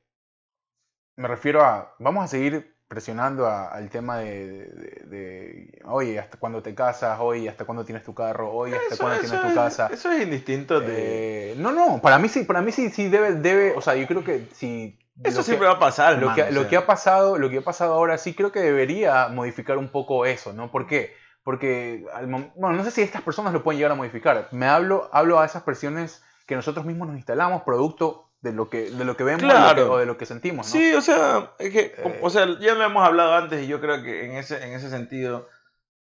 [1.15, 7.19] me refiero a, vamos a seguir presionando al tema de, oye, hasta cuándo te casas,
[7.19, 9.89] oye, hasta cuándo tienes tu carro, oye, hasta cuándo tienes tu casa.
[9.91, 11.53] Eso es indistinto de...
[11.53, 14.07] Eh, no, no, para mí sí, para mí sí, sí debe, debe, o sea, yo
[14.07, 14.99] creo que si...
[15.23, 17.93] Eso siempre va a pasar, lo, que, lo que ha pasado, lo que ha pasado
[17.93, 20.71] ahora sí creo que debería modificar un poco eso, ¿no?
[20.71, 21.13] ¿Por qué?
[21.43, 24.49] Porque, bueno, no sé si estas personas lo pueden llegar a modificar.
[24.51, 28.91] Me hablo, hablo a esas presiones que nosotros mismos nos instalamos, producto de lo que,
[28.91, 30.67] de lo que vemos o, de lo que sentimos.
[30.67, 30.71] ¿no?
[30.71, 34.03] Sí, o sea, es que, o sea, ya lo hemos hablado antes y yo creo
[34.03, 35.49] que en ese, en ese sentido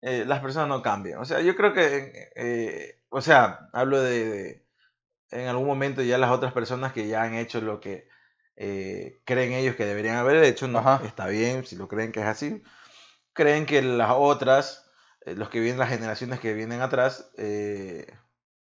[0.03, 1.21] eh, las personas no cambian.
[1.21, 4.67] O sea, yo creo que, eh, o sea, hablo de,
[5.31, 8.09] en algún momento ya las otras personas que ya han hecho lo que
[8.57, 12.27] eh, creen ellos que deberían haber hecho, no está bien, si lo creen que es
[12.27, 12.63] así.
[13.33, 14.91] Creen que las otras,
[15.25, 17.31] los que vienen, las generaciones que vienen atrás,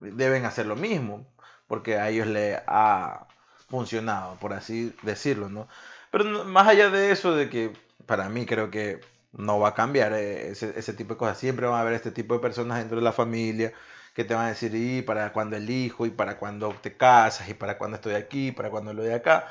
[0.01, 1.33] deben hacer lo mismo,
[1.69, 3.29] porque a ellos le ha
[3.71, 5.69] funcionado, por así decirlo, ¿no?
[6.11, 7.73] Pero más allá de eso, de que
[8.07, 9.01] para mí creo que
[9.33, 12.35] no va a cambiar eh, ese, tipo de cosas, siempre va a haber este tipo
[12.35, 13.73] de personas dentro de la familia
[14.15, 17.49] que te van a decir, y para cuando el hijo, y para cuando te casas,
[17.49, 19.47] y para cuando estoy aquí, para cuando lo de acá,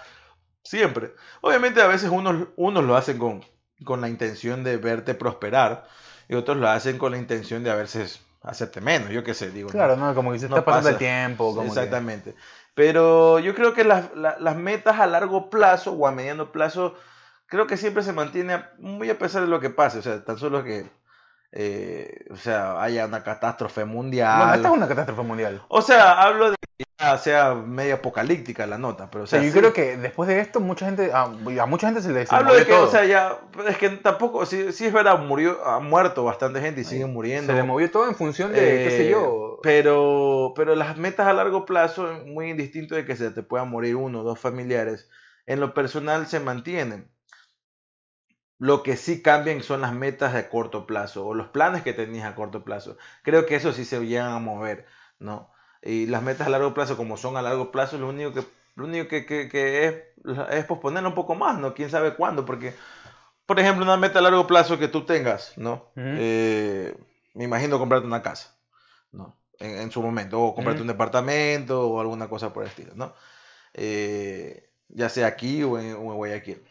[0.64, 1.14] siempre.
[1.40, 3.44] Obviamente a veces unos, unos lo hacen con,
[3.86, 5.88] con la intención de verte prosperar,
[6.28, 9.52] y otros lo hacen con la intención de a veces hacerte menos, yo qué sé,
[9.52, 9.70] digo.
[9.70, 11.54] Claro, no, como que se está pasando el tiempo.
[11.56, 12.36] Como Exactamente.
[12.80, 14.10] Pero yo creo que las,
[14.56, 16.96] metas a largo plazo o a mediano plazo,
[17.46, 20.00] creo que siempre se mantiene muy a pesar de lo que pase.
[20.00, 20.90] O sea, tan solo que
[21.52, 24.38] eh, o sea, haya una catástrofe mundial.
[24.38, 25.64] No, esta es una catástrofe mundial.
[25.68, 29.52] O sea, hablo de que ya sea medio apocalíptica la nota, pero o sea, yo
[29.52, 32.74] creo que después de esto mucha gente a, mucha gente se le Hablo de que,
[32.74, 36.82] o sea, ya es que tampoco si, si es verdad murió ha muerto bastante gente
[36.82, 37.52] y sigue muriendo.
[37.52, 39.56] Se le movió todo en función de qué sé yo.
[39.56, 43.70] Eh, pero pero las metas a largo plazo muy indistinto de que se te puedan
[43.70, 45.10] morir uno o dos familiares,
[45.48, 47.10] en lo personal se mantienen.
[48.60, 52.26] Lo que sí cambian son las metas de corto plazo o los planes que tenías
[52.26, 52.98] a corto plazo.
[53.24, 54.86] Creo que eso sí se llegan a mover,
[55.18, 55.50] ¿no?
[55.82, 58.44] Y las metas a largo plazo, como son a largo plazo, lo único que,
[58.76, 59.96] lo único que, que, es,
[60.52, 61.74] es posponerlo un poco más, ¿no?
[61.74, 62.74] Quién sabe cuándo, porque,
[63.46, 65.92] por ejemplo, una meta a largo plazo que tú tengas, ¿no?
[65.96, 66.94] Eh,
[67.36, 68.54] me imagino comprarte una casa,
[69.14, 69.38] ¿no?
[69.60, 73.14] En, su momento, o comprarte un departamento o alguna cosa por el estilo, ¿no?
[73.74, 76.62] Eh, ya sea aquí o en, o en Guayaquil.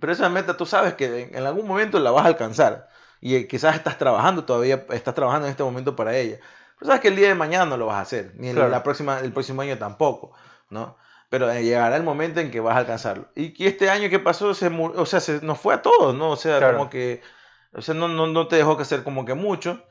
[0.00, 2.88] Pero esa meta tú sabes que en algún momento la vas a alcanzar.
[3.20, 6.38] Y quizás estás trabajando todavía, estás trabajando en este momento para ella.
[6.78, 9.20] Pero sabes que el día de mañana no lo vas a hacer, ni la próxima,
[9.20, 10.32] el próximo año tampoco,
[10.68, 10.96] ¿no?
[11.30, 13.28] Pero eh, llegará el momento en que vas a alcanzarlo.
[13.34, 16.30] Y que este año que pasó, se, o sea, se nos fue a todos, ¿no?
[16.30, 17.22] O sea, como que,
[17.72, 19.82] o sea, no, no, no te dejó que hacer como que mucho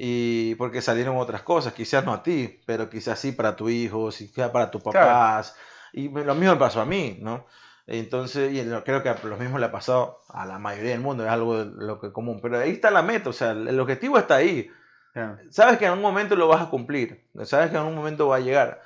[0.00, 4.08] y porque salieron otras cosas, quizás no a ti, pero quizás sí para tu hijo,
[4.10, 5.56] quizás para tus papás.
[5.92, 7.46] Y lo mismo pasó a mí, ¿no?
[7.90, 11.30] Entonces, y creo que lo mismo le ha pasado a la mayoría del mundo, es
[11.30, 12.38] algo lo que común.
[12.42, 14.70] Pero ahí está la meta, o sea, el objetivo está ahí.
[15.50, 18.36] Sabes que en algún momento lo vas a cumplir, sabes que en algún momento va
[18.36, 18.82] a llegar.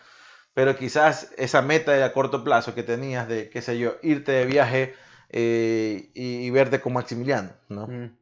[0.54, 4.32] Pero quizás esa meta de a corto plazo que tenías de, qué sé yo, irte
[4.32, 4.94] de viaje
[5.30, 7.86] eh, y, verte con Maximiliano, ¿no?
[7.88, 8.16] Mm.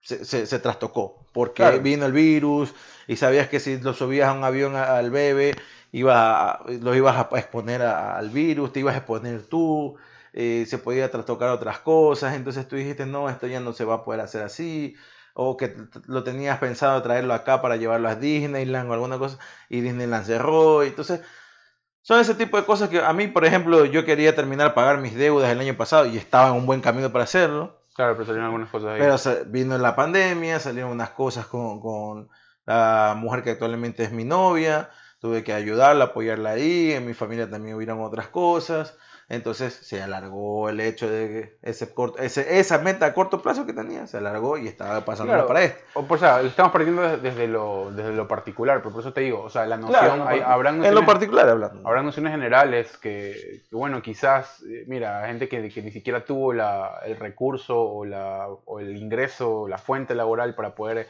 [0.00, 1.24] Se, se, trastocó.
[1.32, 2.74] Porque vino el virus
[3.06, 5.54] y sabías que si lo subías a un avión al bebé
[5.94, 9.96] iba lo ibas a exponer al virus, te ibas a exponer tú,
[10.32, 13.94] eh, se podía trastocar otras cosas, entonces tú dijiste, no, esto ya no se va
[13.94, 14.96] a poder hacer así,
[15.34, 15.76] o que
[16.06, 20.82] lo tenías pensado traerlo acá para llevarlo a Disneyland o alguna cosa, y Disneyland cerró,
[20.82, 21.20] entonces...
[22.06, 24.98] Son ese tipo de cosas que a mí, por ejemplo, yo quería terminar de pagar
[24.98, 27.80] mis deudas el año pasado y estaba en un buen camino para hacerlo.
[27.94, 29.00] Claro, pero salieron algunas cosas ahí.
[29.00, 32.28] Pero vino la pandemia, salieron unas cosas con, con
[32.66, 34.90] la mujer que actualmente es mi novia,
[35.24, 38.94] tuve que ayudarla, apoyarla ahí, en mi familia también hubieron otras cosas,
[39.30, 43.64] entonces se alargó el hecho de que ese corto, ese, esa meta a corto plazo
[43.64, 45.82] que tenía se alargó y estaba pasando para esto.
[45.94, 49.40] O, o sea, estamos partiendo desde lo, desde lo particular, pero por eso te digo,
[49.40, 51.88] o sea, la noción, hay, habrán en lo particular hablando.
[51.88, 56.98] Habrá nociones generales que, bueno, quizás, eh, mira, gente que, que ni siquiera tuvo la,
[57.06, 61.08] el recurso o, la, o el ingreso, la fuente laboral para poder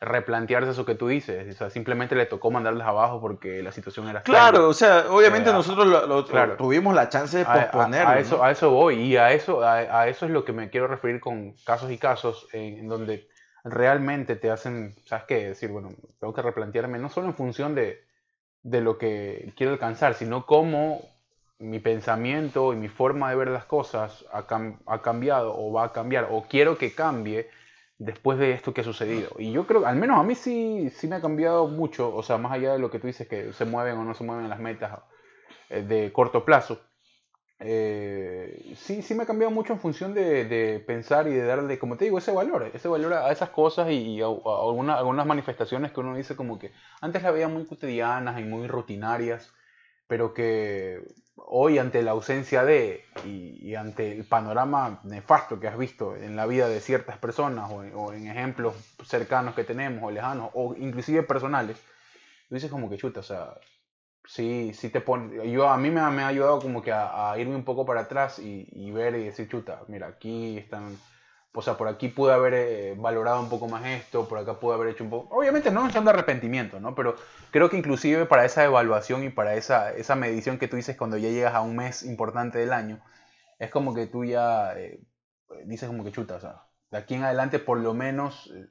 [0.00, 1.54] replantearse eso que tú dices.
[1.54, 5.50] O sea, simplemente le tocó mandarles abajo porque la situación era Claro, o sea, obviamente
[5.50, 6.24] eh, nosotros lo,
[6.56, 8.08] tuvimos la chance de posponerlo.
[8.08, 10.86] A, eso, a eso voy y a eso, a, eso es lo que me quiero
[10.86, 13.28] referir con casos y casos en, donde
[13.62, 15.48] realmente te hacen, ¿sabes qué?
[15.48, 18.02] Decir, bueno, tengo que replantearme no solo en función de,
[18.62, 21.02] de lo que quiero alcanzar, sino cómo
[21.58, 24.46] mi pensamiento y mi forma de ver las cosas ha,
[24.86, 27.50] ha cambiado o va a cambiar o quiero que cambie
[28.00, 29.28] después de esto que ha sucedido.
[29.38, 32.38] Y yo creo, al menos a mí sí, sí me ha cambiado mucho, o sea,
[32.38, 34.58] más allá de lo que tú dices, que se mueven o no se mueven las
[34.58, 35.00] metas
[35.68, 36.80] eh, de corto plazo.
[37.58, 41.98] Eh, sí, sí me ha cambiado mucho en función de, pensar y de darle, como
[41.98, 46.16] te digo, ese valor, ese valor a esas cosas y, a, algunas manifestaciones que uno
[46.16, 49.52] dice como que antes las veía muy cotidianas y muy rutinarias,
[50.06, 51.02] pero que
[51.46, 56.46] hoy ante la ausencia de y, ante el panorama nefasto que has visto en la
[56.46, 58.74] vida de ciertas personas o, en ejemplos
[59.04, 61.78] cercanos que tenemos o lejanos o inclusive personales,
[62.48, 63.54] tú dices como que chuta, o sea,
[64.24, 67.56] sí, sí te pone, yo a mí me, me ha ayudado como que a, irme
[67.56, 70.96] un poco para atrás y, y ver y decir chuta, mira, aquí están
[71.52, 74.74] o sea, por aquí pude haber eh, valorado un poco más esto, por acá pude
[74.74, 75.36] haber hecho un poco...
[75.36, 76.94] Obviamente no son de arrepentimiento, ¿no?
[76.94, 77.16] Pero
[77.50, 81.16] creo que inclusive para esa evaluación y para esa, esa medición que tú dices cuando
[81.16, 83.00] ya llegas a un mes importante del año,
[83.58, 85.00] es como que tú ya eh,
[85.64, 88.68] dices como que chuta, o sea, de aquí en adelante por lo menos eh,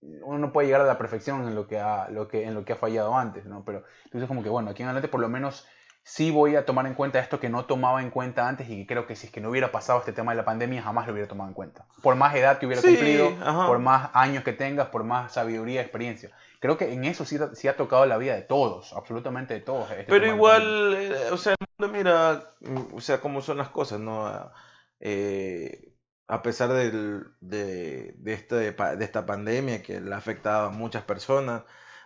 [0.00, 2.76] uno no puede llegar a la perfección en lo que ha, en lo que ha
[2.76, 3.64] fallado antes, ¿no?
[3.64, 5.66] Pero tú dices como que, bueno, aquí en adelante por lo menos
[6.02, 8.86] sí voy a tomar en cuenta esto que no tomaba en cuenta antes y que
[8.86, 11.12] creo que si es que no hubiera pasado este tema de la pandemia jamás lo
[11.12, 11.86] hubiera tomado en cuenta.
[12.02, 13.32] Por más edad que hubiera cumplido,
[13.66, 16.30] por más años que tengas, por más sabiduría, experiencia.
[16.58, 19.90] Creo que en eso sí, sí ha tocado la vida de todos, absolutamente de todos.
[19.92, 24.30] Este Pero igual, eh, o sea, mira, mm, o sea, cómo son las cosas, ¿no?
[25.00, 25.94] Eh,
[26.28, 31.02] a pesar del, de, de, este, de esta pandemia que le ha afectado a muchas
[31.02, 31.62] personas,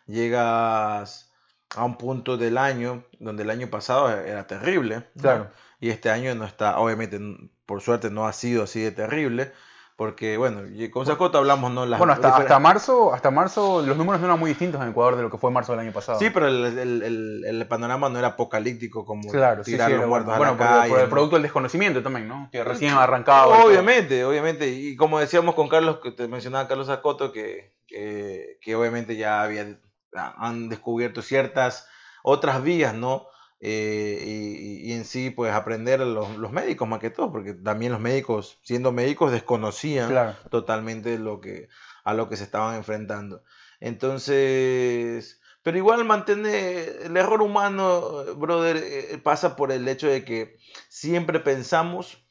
[0.06, 1.33] llegas
[1.76, 5.08] a un punto del año donde el año pasado era terrible.
[5.20, 5.50] Claro.
[5.80, 7.20] Y este año no está, obviamente,
[7.66, 9.52] por suerte no ha sido así de terrible.
[9.96, 11.86] Porque, bueno, con Sacota hablamos, ¿no?
[11.86, 15.22] bueno, hasta, hasta, marzo, hasta marzo los números no eran muy distintos en Ecuador de
[15.22, 16.18] lo que fue marzo del año pasado.
[16.18, 20.56] Sí, pero el, el, el, panorama no era apocalíptico como claro, tirar los muertos bueno,
[20.56, 22.48] por, el producto del desconocimiento también, ¿no?
[22.50, 23.50] Que recién arrancado.
[23.64, 24.68] Obviamente, obviamente.
[24.68, 29.42] Y como decíamos con Carlos, que te mencionaba Carlos Acoto, que, que, que obviamente ya
[29.42, 29.78] había
[30.14, 31.88] han descubierto ciertas
[32.22, 33.28] otras vías, ¿no?
[33.66, 38.00] eh, y, en sí pues aprender los, los, médicos más que todo, porque también los
[38.00, 41.70] médicos, siendo médicos, desconocían totalmente lo que,
[42.04, 43.42] a lo que se estaban enfrentando.
[43.80, 50.58] Entonces, pero igual mantener el error humano, brother, eh, pasa por el hecho de que
[50.90, 52.22] siempre pensamos,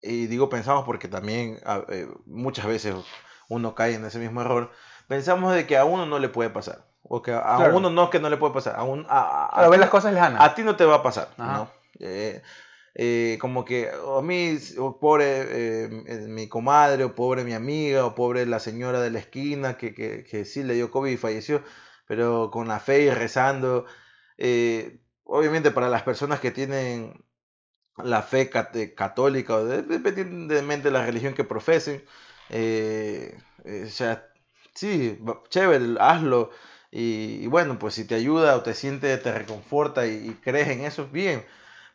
[0.00, 1.58] y digo pensamos porque también
[1.90, 2.94] eh, muchas veces
[3.50, 4.70] uno cae en ese mismo error,
[5.06, 6.87] pensamos de que a uno no le puede pasar.
[7.08, 8.76] O que a uno no que no le puede pasar.
[8.76, 10.40] A, un, a, ver las cosas lejanas.
[10.42, 11.28] A ti no te va a pasar.
[11.38, 11.70] ¿no?
[12.00, 12.42] Eh,
[12.94, 14.58] eh, como que a mí,
[15.00, 15.88] pobre eh,
[16.28, 20.24] mi comadre, o pobre mi amiga, o pobre la señora de la esquina que, que,
[20.24, 21.62] que sí le dio COVID y falleció,
[22.06, 23.86] pero con la fe y rezando.
[25.24, 27.24] obviamente para las personas que tienen
[27.96, 32.04] la fe católica o independientemente de la religión que profesen,
[32.50, 34.28] o sea,
[34.74, 35.18] sí,
[35.48, 36.50] chévere, hazlo.
[36.90, 41.06] Y, bueno, pues si te ayuda o te siente, te reconforta y, crees en eso,
[41.08, 41.44] bien.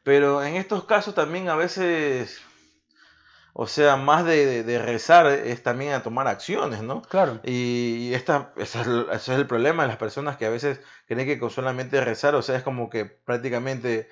[0.03, 2.41] Pero en estos casos también a veces,
[3.53, 7.01] o sea, más de, rezar es también a tomar acciones, ¿no?
[7.03, 7.39] Claro.
[7.43, 11.49] Y, esta, ese, es el, problema de las personas que a veces creen que con
[11.49, 14.09] solamente rezar, o sea, es como que prácticamente...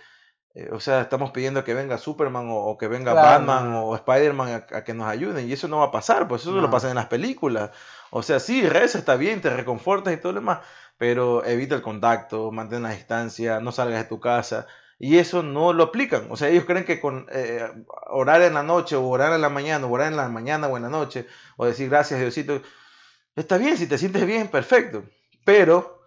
[0.53, 4.83] Eh, o sea, estamos pidiendo que venga Superman o, que venga Batman o Spider-Man a,
[4.83, 6.59] que nos ayuden y eso no va a pasar, pues eso no.
[6.59, 7.71] lo pasa en las películas.
[8.11, 10.59] O sea, sí, reza, está bien, te reconfortas y todo lo demás,
[10.97, 14.67] pero evita el contacto, mantén la distancia, no salgas de tu casa.
[14.99, 16.27] Y eso no lo aplican.
[16.29, 17.67] O sea, ellos creen que con eh,
[18.11, 20.77] orar en la noche o orar en la mañana, o orar en la mañana o
[20.77, 21.25] en la noche,
[21.57, 22.61] o decir gracias Diosito,
[23.35, 25.03] está bien, si te sientes bien, perfecto.
[25.45, 26.00] Pero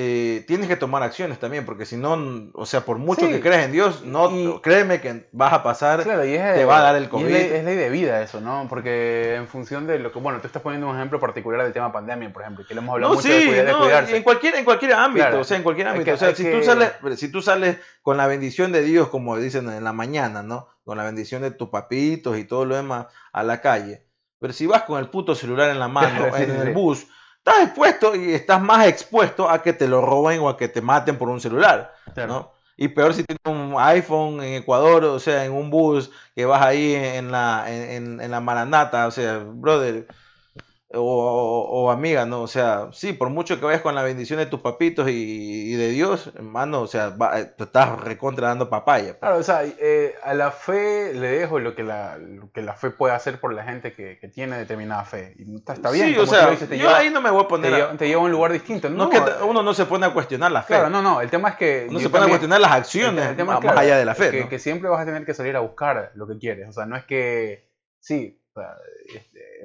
[0.00, 3.64] eh, tienes que tomar acciones también, porque si no, o sea, por mucho que creas
[3.64, 7.26] en Dios, no créeme que vas a pasar, te va a dar el COVID.
[7.26, 8.66] es, ley, de vida eso, ¿no?
[8.68, 11.90] Porque en función de lo que, bueno, tú estás poniendo un ejemplo particular del tema
[11.90, 14.16] pandemia, por ejemplo, que lo hemos hablado mucho de, cuidarse.
[14.16, 16.12] En cualquier, en cualquier ámbito, o sea, en cualquier ámbito.
[16.12, 19.68] o sea, si, tú sales, si tú sales con la bendición de Dios, como dicen
[19.68, 20.68] en la mañana, ¿no?
[20.84, 24.04] Con la bendición de tus papitos y todo lo demás a la calle.
[24.38, 27.08] Pero si vas con el puto celular en la mano, en el bus,
[27.48, 30.80] estás expuesto y estás más expuesto a que te lo roben o a que te
[30.80, 31.94] maten por un celular,
[32.26, 32.52] ¿no?
[32.76, 36.62] Y peor si tienes un iPhone en Ecuador, o sea, en un bus que vas
[36.62, 40.06] ahí en la, en, en la maranata, o sea, brother,
[40.94, 42.42] o, amiga, ¿no?
[42.42, 45.90] O sea, sí, por mucho que vayas con la bendición de tus papitos y, de
[45.90, 49.08] Dios, hermano, o sea, eh, te estás recontra dando papaya.
[49.08, 49.18] Pues.
[49.18, 52.18] Claro, o sea, eh, a la fe le dejo lo que la,
[52.54, 55.34] que la fe puede hacer por la gente que, tiene determinada fe.
[55.38, 56.14] Y está, bien.
[56.14, 57.96] Sí, o sea, yo ahí no me voy a poner.
[57.96, 58.88] Te, lleva, a un lugar distinto.
[58.88, 60.74] No, que uno no se pone a cuestionar la fe.
[60.74, 61.20] Claro, no, no.
[61.20, 61.86] El tema es que.
[61.88, 64.30] Uno se pone a cuestionar las acciones más allá de la fe.
[64.30, 66.68] Que, que siempre vas a tener que salir a buscar lo que quieres.
[66.68, 67.68] O sea, no es que.
[68.00, 68.76] Sí, o sea,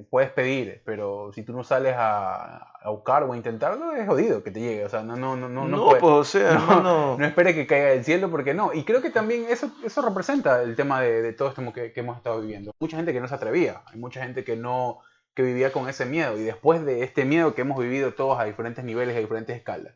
[0.09, 4.43] puedes pedir, pero si tú no sales a, a, buscar o a intentarlo, es jodido
[4.43, 4.85] que te llegue.
[4.85, 5.67] O sea, no, no, no, no.
[5.67, 6.53] No, pues, o sea,
[6.83, 8.73] no, no, espere que caiga del cielo porque no.
[8.73, 11.99] Y creo que también eso, eso representa el tema de, de todo esto que, que,
[11.99, 12.73] hemos estado viviendo.
[12.79, 14.99] Mucha gente que no se atrevía, hay mucha gente que no
[15.33, 18.43] que vivía con ese miedo y después de este miedo que hemos vivido todos a
[18.43, 19.93] diferentes niveles, a diferentes escalas,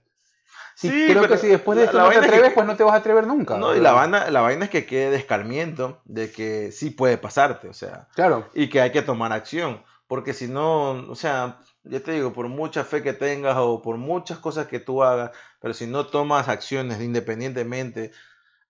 [0.77, 2.97] Sí, creo que si después de esto no te atreves, pues no te vas a
[2.97, 3.57] atrever nunca.
[3.57, 7.67] No, y la vaina, la vaina es que quede descarmiento de que sí puede pasarte,
[7.67, 8.07] o sea.
[8.13, 8.47] Claro.
[8.53, 9.83] Y que hay que tomar acción.
[10.05, 13.97] Porque si no, o sea, ya te digo, por mucha fe que tengas o por
[13.97, 18.11] muchas cosas que tú hagas, pero si no tomas acciones independientemente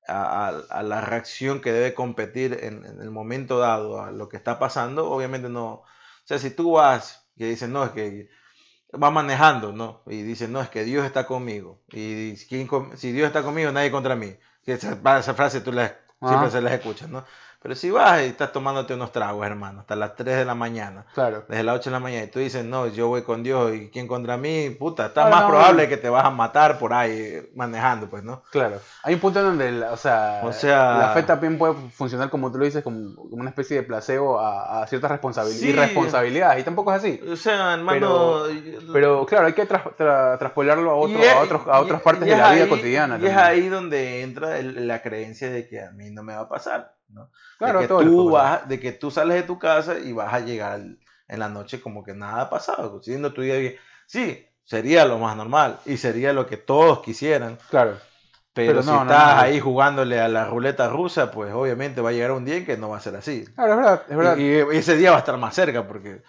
[0.07, 4.59] a, la reacción que debe competir en, en, el momento dado a lo que está
[4.59, 5.67] pasando, obviamente no.
[5.73, 5.85] O
[6.23, 8.29] sea, si tú vas y dices, no, es que
[8.91, 10.01] va manejando, ¿no?
[10.07, 11.81] Y dice, no, es que Dios está conmigo.
[11.91, 14.35] Y si Dios está conmigo, nadie contra mí.
[14.65, 17.23] Esa, esa frase tú la, siempre se las escuchas, ¿no?
[17.59, 21.05] Pero si vas y estás tomándote unos tragos, hermano, hasta las 3 de la mañana,
[21.13, 21.43] claro.
[21.47, 23.89] desde las 8 de la mañana, y tú dices, no, yo voy con Dios y
[23.89, 24.69] ¿quién contra mí?
[24.69, 28.43] Puta, está más probable que te vas a matar por ahí manejando, pues, ¿no?
[28.51, 28.79] Claro.
[29.01, 32.83] Hay un punto donde, o, sea, la fe también puede funcionar, como tú lo dices,
[32.83, 32.99] como,
[33.31, 35.63] una especie de placebo a, ciertas responsabilidades.
[35.63, 37.19] y responsabilidades, y tampoco es así.
[37.27, 38.43] O sea, hermano...
[38.93, 42.69] Pero, claro, hay que traspolarlo a, otro, a, otros, a otras partes de la vida
[42.69, 43.17] cotidiana.
[43.19, 46.49] Y es ahí donde entra la creencia de que a mí no me va a
[46.49, 46.96] pasar.
[47.57, 50.39] Claro, de que, tú vas, de que tú sales de tu casa y vas a
[50.39, 50.79] llegar
[51.27, 53.75] en la noche como que nada ha pasado, siendo tu día bien.
[54.05, 57.57] Sí, sería lo más normal y sería lo que todos quisieran.
[57.69, 57.97] Claro.
[58.53, 62.43] Pero, si estás ahí jugándole a la ruleta rusa, pues obviamente va a llegar un
[62.43, 63.45] día en que no va a ser así.
[63.53, 64.37] Claro, es verdad, es verdad.
[64.37, 66.23] Y, ese día va a estar más cerca porque...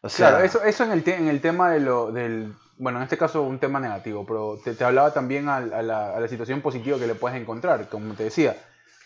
[0.00, 2.54] O sea, claro, eso, eso en, el en el tema de lo, del...
[2.76, 6.20] Bueno, en este caso un tema negativo, pero te, te hablaba también a, la, a
[6.20, 8.56] la situación positiva que le puedes encontrar, como te decía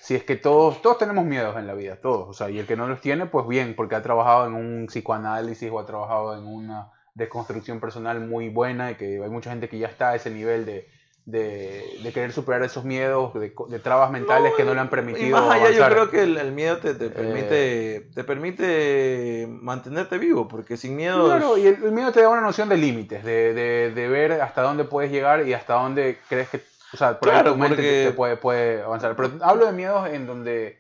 [0.07, 2.67] si es que todos, todos tenemos miedos en la vida, todos, o sea, y el
[2.69, 6.39] que no los tiene, pues bien, porque ha trabajado en un psicoanálisis o ha trabajado
[6.39, 10.15] en una desconstrucción personal muy buena y que hay mucha gente que ya está a
[10.15, 10.89] ese nivel de,
[11.25, 15.27] de, querer superar esos miedos, de, trabas mentales que no le han permitido.
[15.27, 20.19] Y más allá, yo creo que el, miedo te, te permite, eh, te permite mantenerte
[20.19, 21.25] vivo, porque sin miedo.
[21.25, 25.11] Claro, y el, miedo te da una noción de límites, de, ver hasta dónde puedes
[25.11, 26.76] llegar y hasta dónde crees que.
[26.97, 29.15] O sea, por claro, tu mente te, puede, puede, avanzar.
[29.17, 30.79] Pero hablo de miedos en donde.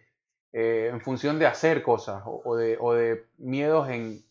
[0.59, 4.25] Eh, en función de hacer cosas o, de, o de miedos en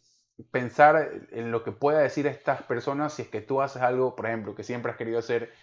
[0.50, 4.26] pensar en lo que pueda decir estas personas si es que tú haces algo, por
[4.26, 5.54] ejemplo, que siempre has querido hacer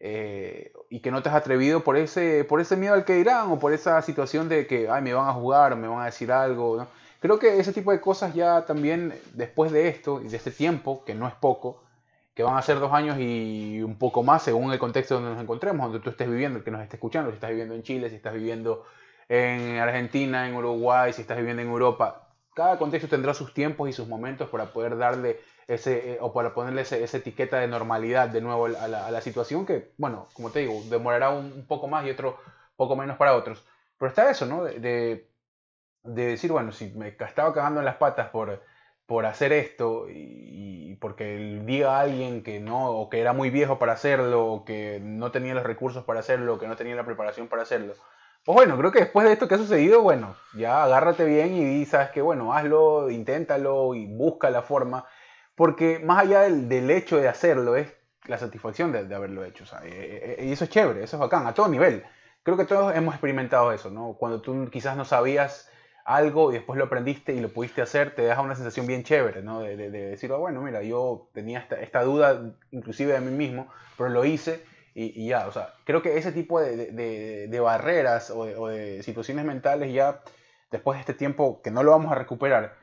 [0.00, 3.52] eh, y que no te has atrevido por ese, por ese miedo al que dirán
[3.52, 6.32] o por esa situación de que Ay, me van a jugar, me van a decir
[6.32, 6.88] algo.
[7.20, 11.04] Creo que ese tipo de cosas ya también después de esto y de este tiempo,
[11.04, 11.84] que no es poco,
[12.34, 15.42] que van a ser dos años y un poco más según el contexto donde nos
[15.42, 18.08] encontremos, donde tú estés viviendo, el que nos esté escuchando, si estás viviendo en Chile,
[18.08, 18.84] si estás viviendo
[19.28, 22.28] en Argentina, en Uruguay, si estás viviendo en Europa.
[22.54, 26.52] Cada contexto tendrá sus tiempos y sus momentos para poder darle ese, eh, o para
[26.52, 30.80] ponerle esa etiqueta de normalidad de nuevo a la, situación que, bueno, como te digo,
[30.90, 32.38] demorará un, poco más y otro
[32.76, 33.64] poco menos para otros.
[33.98, 34.64] Pero está eso, ¿no?
[34.64, 34.80] De,
[36.02, 38.60] de, decir, bueno, si me estaba cagando en las patas por,
[39.10, 43.94] por hacer esto y, porque diga alguien que no, o que era muy viejo para
[43.94, 47.48] hacerlo, o que no tenía los recursos para hacerlo, o que no tenía la preparación
[47.48, 47.94] para hacerlo.
[48.44, 51.64] Pues bueno, creo que después de esto que ha sucedido, bueno, ya agárrate bien y
[51.64, 55.04] di, que, bueno, hazlo, inténtalo y busca la forma
[55.56, 57.92] porque más allá del, hecho de hacerlo, es
[58.26, 59.64] la satisfacción de, haberlo hecho.
[59.82, 62.04] Eh, eh, eh, y eso es chévere, eso es bacán, a todo nivel.
[62.44, 64.14] Creo que todos hemos experimentado eso, ¿no?
[64.16, 65.68] Cuando tú quizás no sabías
[66.04, 69.42] algo y después lo aprendiste y lo pudiste hacer, te deja una sensación bien chévere,
[69.42, 69.60] ¿no?
[69.60, 74.24] De, decir, oh, bueno, mira, yo tenía esta, duda inclusive de mí mismo, pero lo
[74.24, 79.44] hice y, ya, o sea, creo que ese tipo de, barreras o, o de situaciones
[79.44, 80.20] mentales ya,
[80.70, 82.76] después de este tiempo que no lo vamos a recuperar,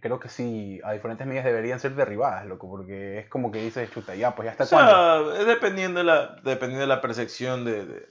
[0.00, 3.90] creo que sí, a diferentes medidas deberían ser derribadas, loco, porque es como que dices,
[3.90, 4.64] chuta, ya, pues ya está.
[4.64, 8.06] O sea, es dependiendo de la, dependiendo de la percepción de,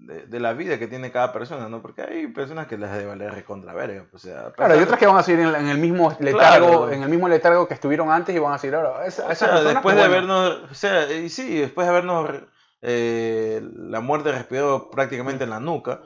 [0.00, 1.82] de, la vida que tiene cada persona, ¿no?
[1.82, 4.52] Porque hay personas que les debe valer recontra verga, o sea...
[4.52, 7.68] Claro, hay otras que van a seguir en, el mismo letargo, en el mismo letargo
[7.68, 9.06] que estuvieron antes y van a seguir ahora.
[9.06, 12.30] Esa, o sea, después de habernos, o sea, y sí, después de habernos
[12.82, 16.00] eh, la muerte respirado prácticamente en la nuca,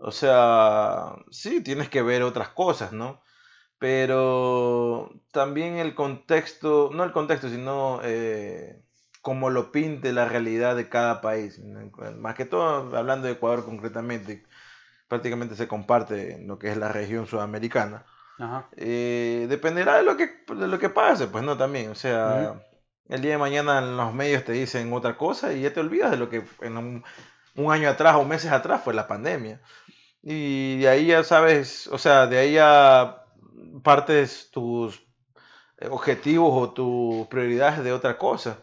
[0.00, 3.22] o sea, sí, tienes que ver otras cosas, ¿no?
[3.84, 8.82] pero también el contexto, no el contexto, sino eh,
[9.24, 11.58] como lo pinte la realidad de cada país.
[12.18, 14.44] Más que todo, hablando de Ecuador concretamente,
[15.08, 18.04] prácticamente se comparte lo que es la región sudamericana.
[18.76, 21.90] Eh, dependerá de lo, que, de lo que pase, pues no también.
[21.90, 22.60] O sea,
[23.08, 26.10] el día de mañana en los medios te dicen otra cosa y ya te olvidas
[26.10, 27.02] de lo que en un,
[27.56, 29.58] un año atrás o meses atrás fue la pandemia.
[30.22, 33.24] Y de ahí ya sabes, o sea, de ahí ya
[33.82, 35.02] partes tus
[35.88, 38.58] objetivos o tus prioridades de otra cosa.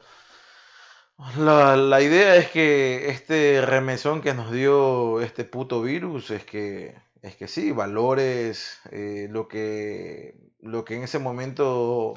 [1.38, 7.36] La, idea es que este remesón que nos dio este puto virus es que, es
[7.36, 12.16] que sí, valores eh, lo, que, lo que en ese momento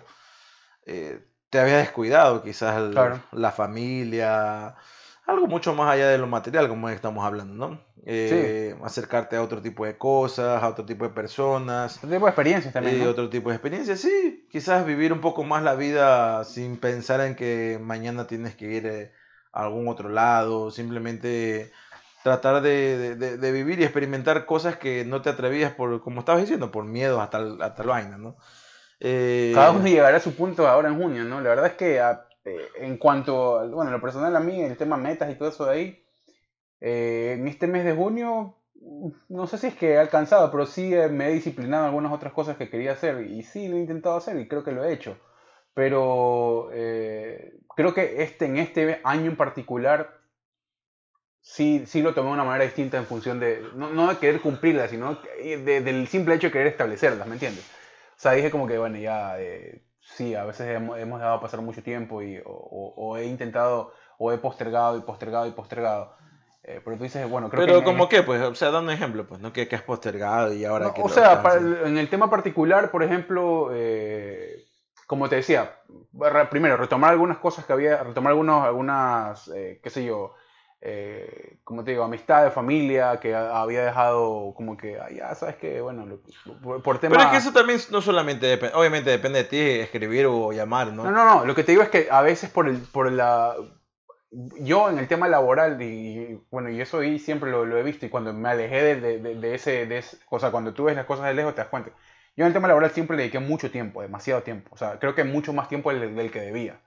[0.86, 2.82] eh, te había descuidado, quizás
[3.32, 4.76] la familia,
[5.26, 7.80] algo mucho más allá de lo material, como estamos hablando, ¿no?
[8.04, 11.96] Eh, acercarte a otro tipo de cosas, a otro tipo de personas.
[11.96, 13.02] Otro tipo de experiencias también.
[13.02, 13.10] ¿no?
[13.10, 14.33] Otro tipo de experiencias, sí.
[14.54, 18.86] Quizás vivir un poco más la vida sin pensar en que mañana tienes que ir
[18.86, 19.12] eh,
[19.50, 21.72] a algún otro lado, simplemente
[22.22, 26.70] tratar de, de, vivir y experimentar cosas que no te atrevías por, como estabas diciendo,
[26.70, 28.36] por miedo hasta, hasta la vaina, ¿no?
[29.00, 29.50] Eh...
[29.56, 31.40] Cada uno llegará a su punto ahora en junio, ¿no?
[31.40, 32.00] La verdad es que
[32.44, 35.72] eh, en cuanto, bueno, lo personal a mí, el tema metas y todo eso de
[35.72, 36.06] ahí,
[36.80, 38.56] eh, en este mes de junio,
[39.28, 42.32] no sé si es que he alcanzado, pero sí me he disciplinado en algunas otras
[42.32, 44.92] cosas que quería hacer y sí lo he intentado hacer y creo que lo he
[44.92, 45.18] hecho.
[45.74, 50.20] Pero eh, creo que este, en este año en particular
[51.40, 54.40] sí, sí lo tomé de una manera distinta en función de, no, no de querer
[54.40, 57.64] cumplirlas, sino del simple hecho de querer establecerlas, ¿me entiendes?
[58.16, 59.36] O sea, dije como que, bueno, ya
[60.04, 64.38] sí, a veces hemos, hemos dejado pasar mucho tiempo y, o, he intentado, o he
[64.38, 66.14] postergado y postergado y postergado.
[66.66, 69.26] Eh, pero tú dices, bueno, creo pero como que, pues, o sea, dando un ejemplo,
[69.26, 69.52] pues, ¿no?
[69.52, 71.02] Que, que has postergado y ahora que...
[71.02, 71.42] O sea,
[71.84, 74.64] en el tema particular, por ejemplo, eh,
[75.06, 75.76] como te decía,
[76.50, 80.34] primero, retomar algunas cosas que había, retomar algunos, algunas, eh, qué sé yo,
[81.64, 86.06] como te digo, amistad, de familia, que había dejado como que, ya sabes que, bueno,
[86.82, 87.16] por, tema...
[87.16, 90.94] Pero es que eso también no solamente depende, obviamente depende de ti escribir o llamar,
[90.94, 91.04] ¿no?
[91.04, 93.54] No, no, no, lo que te digo es que a veces por, el, por la...
[94.60, 98.08] Yo en el tema laboral, y, bueno, y eso ahí siempre lo, he visto, y
[98.08, 101.34] cuando me alejé de, de, ese, de o sea, cuando tú ves las cosas de
[101.34, 101.90] lejos te das cuenta.
[102.36, 105.14] Yo en el tema laboral siempre le dediqué mucho tiempo, demasiado tiempo, o sea, creo
[105.14, 106.80] que mucho más tiempo del, del que debía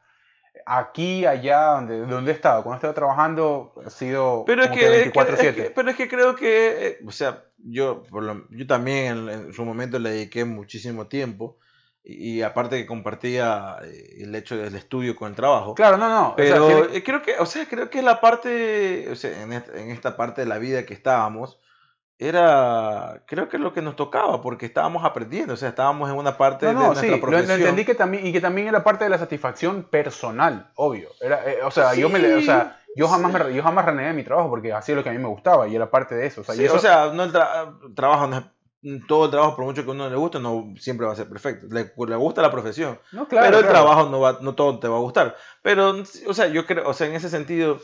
[0.66, 5.12] aquí, allá, donde, donde he estado, cuando he estado trabajando, ha sido pero es que,
[5.14, 5.72] 24-7.
[5.74, 8.04] pero es que creo que, eh, o sea, yo,
[8.50, 11.58] yo también en, su momento le dediqué muchísimo tiempo.
[12.10, 15.76] Y, aparte que compartía eh, el hecho del estudio con el trabajo.
[15.76, 16.36] Claro, no, no.
[16.38, 20.42] Pero creo que, o sea, creo que la parte, o sea, en, en esta parte
[20.42, 21.60] de la vida que estábamos,
[22.20, 26.16] era, creo que es lo que nos tocaba, porque estábamos aprendiendo, o sea, estábamos en
[26.16, 27.48] una parte de nuestra sí, profesión.
[27.48, 31.10] Lo entendí que también, y que también era parte de la satisfacción personal, obvio.
[31.22, 34.24] Era, eh, o sea, yo me, o sea, yo jamás, me, yo jamás renegué mi
[34.24, 36.42] trabajo porque hacía lo que a mí me gustaba y era parte de eso.
[36.42, 37.32] O sea, o sea no el
[37.94, 38.28] trabajo,
[39.08, 41.28] todo el trabajo, por mucho que a uno le guste, no siempre va a ser
[41.28, 41.68] perfecto.
[41.70, 44.88] Le, le gusta la profesión, no, claro, pero el trabajo no, va, no todo te
[44.88, 45.36] va a gustar.
[45.62, 47.80] Pero, o sea, yo creo, o sea, en ese sentido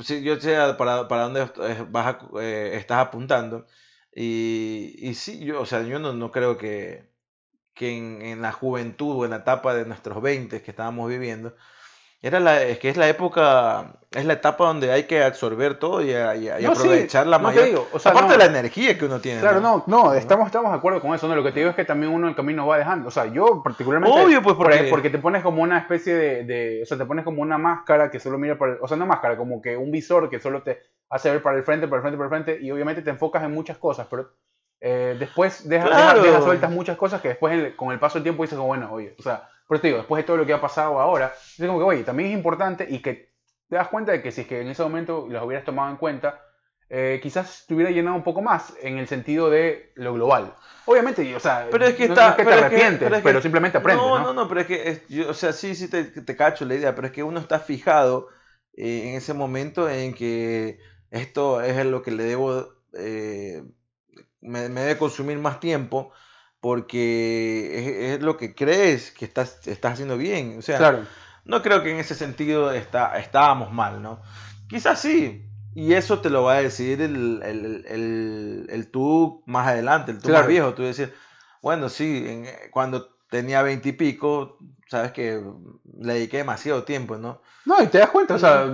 [0.00, 1.48] si yo sé para, para dónde
[1.90, 3.66] vas eh, estás apuntando.
[4.14, 7.10] Y, y, sí, yo, o sea, yo no, no creo que,
[7.74, 11.56] que en, en, la juventud o en la etapa de nuestros 20 que estábamos viviendo,
[12.24, 16.00] era la, es que es la época, es la etapa donde hay que absorber todo
[16.00, 17.86] y, aprovechar la mayor.
[17.92, 19.42] aparte de la energía que uno tiene.
[19.42, 21.28] Claro, no, no, estamos, estamos de acuerdo con eso.
[21.28, 21.36] ¿no?
[21.36, 23.08] Lo que te digo es que también uno el camino va dejando.
[23.08, 24.18] O sea, yo particularmente.
[24.18, 24.86] Obvio, pues porque...
[24.88, 28.10] porque te pones como una especie de, de, O sea, te pones como una máscara
[28.10, 30.62] que solo mira para el, O sea, una máscara, como que un visor que solo
[30.62, 32.64] te hace ver para el frente, para el frente, para el frente.
[32.64, 34.30] Y obviamente te enfocas en muchas cosas, pero.
[34.80, 38.58] Eh, después dejas deja, sueltas muchas cosas que después con el paso del tiempo dices,
[38.58, 41.32] bueno, oye, o sea, pero te digo, después de todo lo que ha pasado ahora,
[41.34, 43.34] es como que, oye, también es importante y que
[43.68, 45.96] te das cuenta de que si es que en ese momento los hubieras tomado en
[45.96, 46.40] cuenta,
[46.90, 50.54] eh, quizás te hubiera llenado un poco más en el sentido de lo global.
[50.86, 54.04] Obviamente, o sea, pero es que, está, te arrepientes, pero, simplemente aprendes.
[54.04, 56.74] No, no, no, pero es que, yo, o sea, sí, sí te, te, cacho la
[56.74, 58.28] idea, pero es que uno está fijado
[58.76, 60.78] eh, en ese momento en que
[61.10, 63.64] esto es lo que le debo, eh,
[64.42, 66.12] me, me, debe consumir más tiempo
[66.64, 70.56] porque es, lo que crees que estás, estás haciendo bien.
[70.58, 71.04] O sea,
[71.44, 74.22] no creo que en ese sentido está, estábamos mal, ¿no?
[74.66, 75.44] Quizás sí,
[75.74, 80.30] y eso te lo va a decir el, el, el, tú más adelante, el tú
[80.30, 80.72] más viejo.
[80.72, 81.12] Tú decir,
[81.60, 84.56] bueno, sí, en, cuando tenía veintipico,
[84.94, 85.42] sabes que
[86.00, 87.40] le dediqué demasiado tiempo, ¿no?
[87.64, 88.66] No, y te das cuenta, o sea,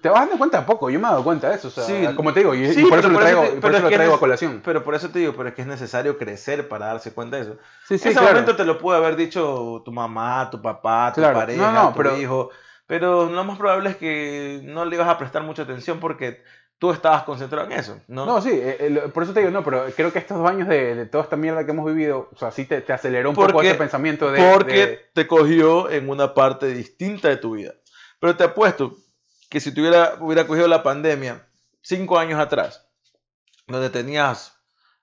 [0.00, 2.32] te vas dando cuenta poco, yo me he dado cuenta de eso, o sea, como
[2.32, 4.62] te digo, y, por eso lo traigo, por eso lo traigo a colación.
[4.64, 7.42] Pero por eso te digo, pero es que es necesario crecer para darse cuenta de
[7.42, 7.56] eso.
[7.86, 11.20] Sí, sí, en ese momento te lo puede haber dicho tu mamá, tu papá, tu
[11.20, 12.50] pareja, tu hijo,
[12.86, 16.42] pero lo más probable es que no le ibas a prestar mucha atención porque
[16.78, 18.26] tú estabas concentrado en eso, ¿no?
[18.26, 21.06] No, sí, eh, por eso te digo, no, pero creo que estos dos años de,
[21.06, 24.30] toda esta mierda que hemos vivido, o sea, sí te, aceleró un poco ese pensamiento
[24.30, 24.52] de...
[24.52, 27.74] Porque te cogió en una parte distinta de tu vida.
[28.20, 28.96] Pero te apuesto
[29.48, 31.46] que si tuviera, hubiera cogido la pandemia
[31.80, 32.86] cinco años atrás,
[33.66, 34.56] donde tenías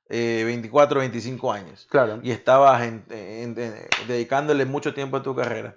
[0.10, 2.20] 24 o 25 años, claro.
[2.22, 2.84] y estabas
[4.08, 5.76] dedicándole mucho tiempo a tu carrera,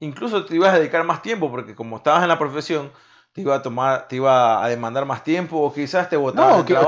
[0.00, 2.92] incluso te ibas a dedicar más tiempo, porque como estabas en la profesión,
[3.32, 6.64] te iba a tomar, te iba a demandar más tiempo o quizás te votaban No,
[6.66, 6.86] claro,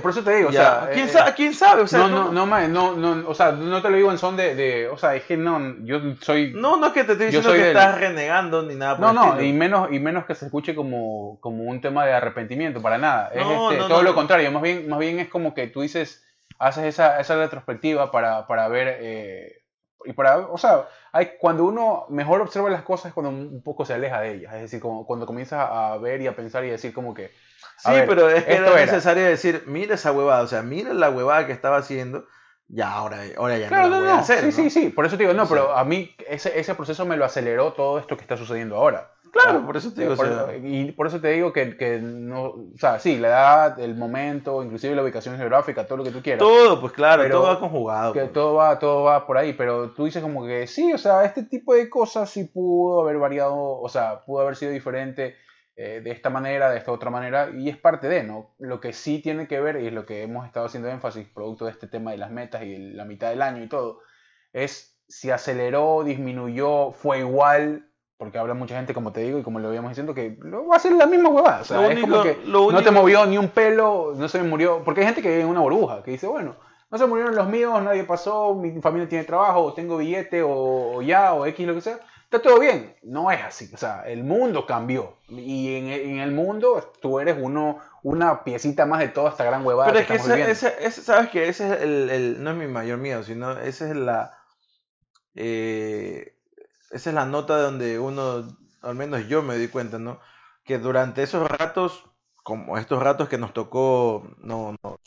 [0.00, 1.82] por eso te digo, o sea, ¿quién, sabe, ¿quién sabe?
[1.82, 4.34] O sea, no, no, no, no, no, o sea, no te lo digo en son
[4.34, 6.54] de, de, o sea, es que no, yo soy...
[6.54, 9.42] No, no es que te estoy diciendo que estás renegando ni nada por No, no,
[9.42, 13.30] y menos, y menos que se escuche como, como un tema de arrepentimiento, para nada.
[13.34, 16.24] Es este, todo lo contrario, más bien, más bien es como que tú dices,
[16.58, 18.98] haces esa, esa retrospectiva para, para ver...
[19.02, 19.53] Eh,
[20.04, 23.84] y para, o sea, hay, cuando uno mejor observa las cosas es cuando un poco
[23.84, 26.70] se aleja de ellas, es decir, como cuando comienzas a ver y a pensar y
[26.70, 27.30] decir como que...
[27.78, 31.46] Sí, pero es que era necesario decir, mira esa huevada, o sea, mira la huevada
[31.46, 32.26] que estaba haciendo,
[32.68, 34.40] ya ahora, ahora ya no la voy a hacer.
[34.40, 37.16] Sí, sí, sí, por eso te digo, no, pero a mí ese, ese proceso me
[37.16, 39.13] lo aceleró todo esto que está sucediendo ahora.
[39.34, 40.14] Claro, por eso te digo.
[40.62, 42.44] y por eso te digo que, que, no.
[42.44, 46.22] O sea, sí, la edad, el momento, inclusive la ubicación geográfica, todo lo que tú
[46.22, 46.38] quieras.
[46.38, 48.12] Todo, pues claro, todo va conjugado.
[48.12, 48.32] Que pues.
[48.32, 51.42] todo, va, todo va por ahí, pero tú dices como que sí, o sea, este
[51.42, 55.34] tipo de cosas sí pudo haber variado, o sea, pudo haber sido diferente
[55.74, 58.54] eh, de esta manera, de esta otra manera, y es parte de, ¿no?
[58.60, 61.64] Lo que sí tiene que ver, y es lo que hemos estado haciendo énfasis, producto
[61.64, 63.98] de este tema de las metas y la mitad del año y todo,
[64.52, 69.58] es si aceleró, disminuyó, fue igual porque habla mucha gente, como te digo, y como
[69.58, 71.62] lo habíamos diciendo, que lo va a hacer la misma huevada.
[71.62, 74.82] O sea, es como que no te movió ni un pelo, no se me murió.
[74.84, 76.56] Porque hay gente que vive en una burbuja, que dice, bueno,
[76.90, 81.02] no se murieron los míos, nadie pasó, mi familia tiene trabajo, o tengo billete, o,
[81.02, 81.98] ya, o X, lo que sea.
[82.22, 82.94] Está todo bien.
[83.02, 83.68] No es así.
[83.74, 85.18] O sea, el mundo cambió.
[85.28, 89.92] Y en, el mundo tú eres uno, una piecita más de toda esta gran huevada.
[89.92, 93.22] Pero es que, ese, sabes que ese es el, el, no es mi mayor miedo,
[93.24, 94.38] sino ese es la...
[95.34, 96.34] Eh,
[96.94, 98.46] esa es la nota donde uno,
[98.80, 100.20] al menos yo me di cuenta, ¿no?
[100.64, 102.04] Que durante esos ratos,
[102.44, 104.98] como estos ratos que nos tocó, no, nos,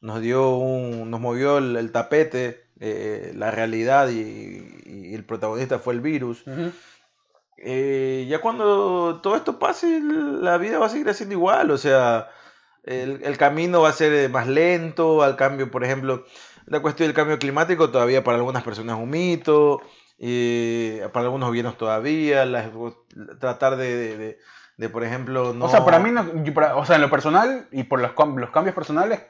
[0.00, 6.00] nos dio un, nos movió el, tapete, eh, la realidad y, el protagonista fue el
[6.00, 6.42] virus.
[7.58, 12.30] eh, ya cuando todo esto pase, la vida va a seguir siendo igual, o sea,
[12.84, 16.24] el, camino va a ser más lento, al cambio, por ejemplo,
[16.64, 19.82] la cuestión del cambio climático todavía para algunas personas es un mito,
[20.22, 22.44] eh, para algunos gobiernos todavía,
[23.38, 24.38] tratar de,
[24.92, 25.64] por ejemplo, no...
[25.64, 26.24] O sea, para mí, no,
[26.76, 29.22] o sea, en lo personal y por los, los cambios personales,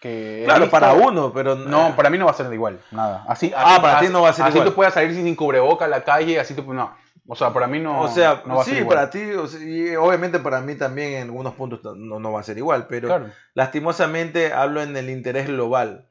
[0.00, 3.24] que claro, para uno, pero no, para mí no va a ser igual, nada.
[3.28, 4.62] Así, ah, para ti no va a ser igual.
[4.62, 6.94] Así tú puedas salir sin cubreboca a la calle, así tú, no.
[7.28, 8.02] O sea, para mí no.
[8.02, 12.40] O sea, sí, para ti, y obviamente para mí también en algunos puntos no, va
[12.40, 16.06] a ser igual, pero lastimosamente hablo en el interés global.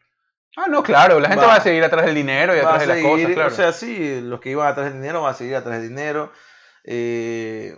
[0.58, 3.02] Ah, no, claro, la gente va, a seguir atrás del dinero y atrás de las
[3.02, 3.48] cosas, claro.
[3.50, 6.32] O sea, sí, los que iban atrás del dinero van a seguir atrás del dinero.
[6.84, 7.78] Eh,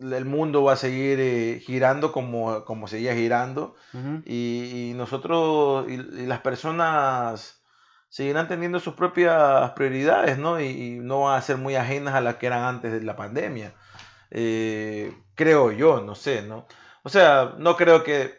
[0.00, 3.76] el mundo va a seguir eh, girando como, como seguía girando.
[4.24, 7.62] y, nosotros, y las personas
[8.08, 10.60] seguirán teniendo sus propias prioridades, ¿no?
[10.60, 13.74] Y, no van a ser muy ajenas a las que eran antes de la pandemia.
[14.30, 16.66] Eh, creo yo, no sé, ¿no?
[17.02, 18.36] O sea, no creo que,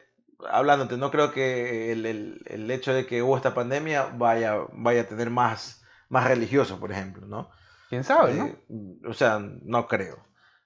[0.50, 5.30] hablándote, no creo que el, hecho de que hubo esta pandemia vaya, vaya a tener
[5.30, 7.50] más, más religiosos, por ejemplo, ¿no?
[7.90, 8.46] ¿Quién sabe, no?
[8.46, 10.18] Eh, o sea, no creo.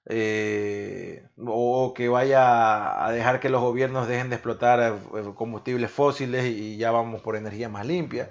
[0.06, 4.98] Eh, o que vaya a dejar que los gobiernos dejen de explotar
[5.34, 8.28] combustibles fósiles y ya vamos por energía más limpia.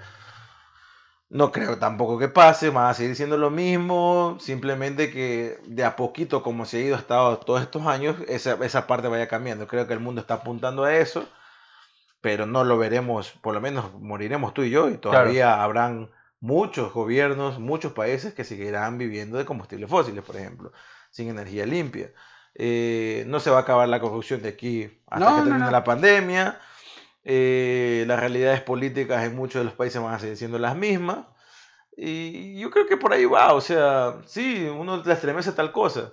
[1.33, 5.95] No creo tampoco que pase, va a seguir siendo lo mismo, simplemente que de a
[5.95, 9.65] poquito, como se ha ido estado todos estos años, esa, esa parte vaya cambiando.
[9.65, 11.27] Creo que el mundo está apuntando a eso,
[12.21, 16.93] pero no lo veremos, por lo menos moriremos tú y yo, y todavía habrán muchos
[16.93, 20.71] gobiernos, muchos países que seguirán viviendo de combustibles fósiles, por ejemplo,
[21.09, 22.11] sin energía limpia.
[22.53, 26.59] Eh, no se va a acabar la corrupción de aquí hasta que termine la pandemia.
[27.25, 31.19] Eh, las realidades políticas en muchos de los países van a seguir siendo las mismas.
[31.95, 36.11] Y yo creo que por ahí va, o sea, sí, uno le estremece tal cosa,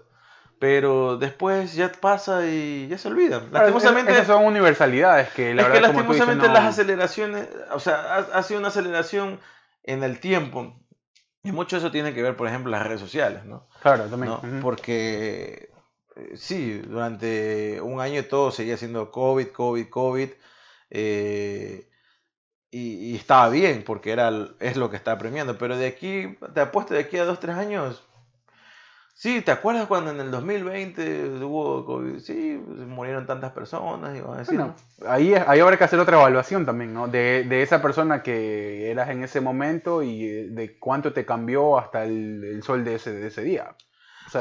[0.59, 3.43] pero después ya pasa y ya se olvida.
[3.51, 8.61] lastimosamente, esas son universalidades que la es que lastimosamente las aceleraciones, o sea, ha, sido
[8.61, 9.41] una aceleración
[9.83, 10.77] en el tiempo.
[11.43, 13.67] Y mucho eso tiene que ver, por ejemplo, las redes sociales, ¿no?
[13.81, 14.61] Claro, también.
[14.61, 15.71] Porque
[16.17, 20.31] eh, sí, durante un año todo seguía siendo COVID, COVID, COVID.
[20.91, 21.88] Eh,
[22.70, 24.30] y, estaba bien porque era,
[24.61, 25.59] es lo que estaba premiando.
[25.59, 28.07] Pero de aquí, te apuesto de aquí a dos, tres años.
[29.20, 32.20] Sí, ¿te acuerdas cuando en el 2020 hubo COVID?
[32.20, 34.16] Sí, murieron tantas personas.
[34.16, 34.64] Y a decir,
[35.07, 37.07] ahí, ahí habrá que hacer otra evaluación también, ¿no?
[37.07, 42.05] De, de, esa persona que eras en ese momento y de cuánto te cambió hasta
[42.05, 43.74] el, el sol de ese, de ese día.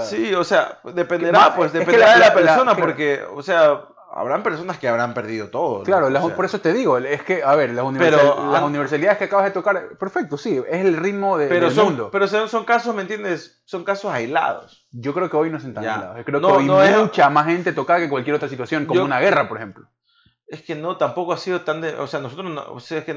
[0.06, 3.82] sí, o sea, dependerá, pues, dependerá de la, persona, porque, o sea,
[4.12, 5.84] habrán personas que habrán perdido todo.
[5.84, 9.98] Claro, por eso te digo, es que, a ver, las, universalidades que acabas de tocar,
[9.98, 12.10] perfecto, sí, es el ritmo de, pero del son, mundo.
[12.12, 13.62] Pero son, son, casos, ¿me entiendes?
[13.66, 14.88] Son casos aislados.
[14.92, 16.18] Yo creo que hoy no son tan aislados.
[16.26, 19.48] creo que hoy hay mucha más gente tocada que cualquier otra situación, como una guerra,
[19.48, 19.88] por ejemplo.
[20.50, 21.94] Es que no, tampoco ha sido tan de.
[21.94, 22.64] O sea, nosotros no.
[22.72, 23.16] O sea, es que,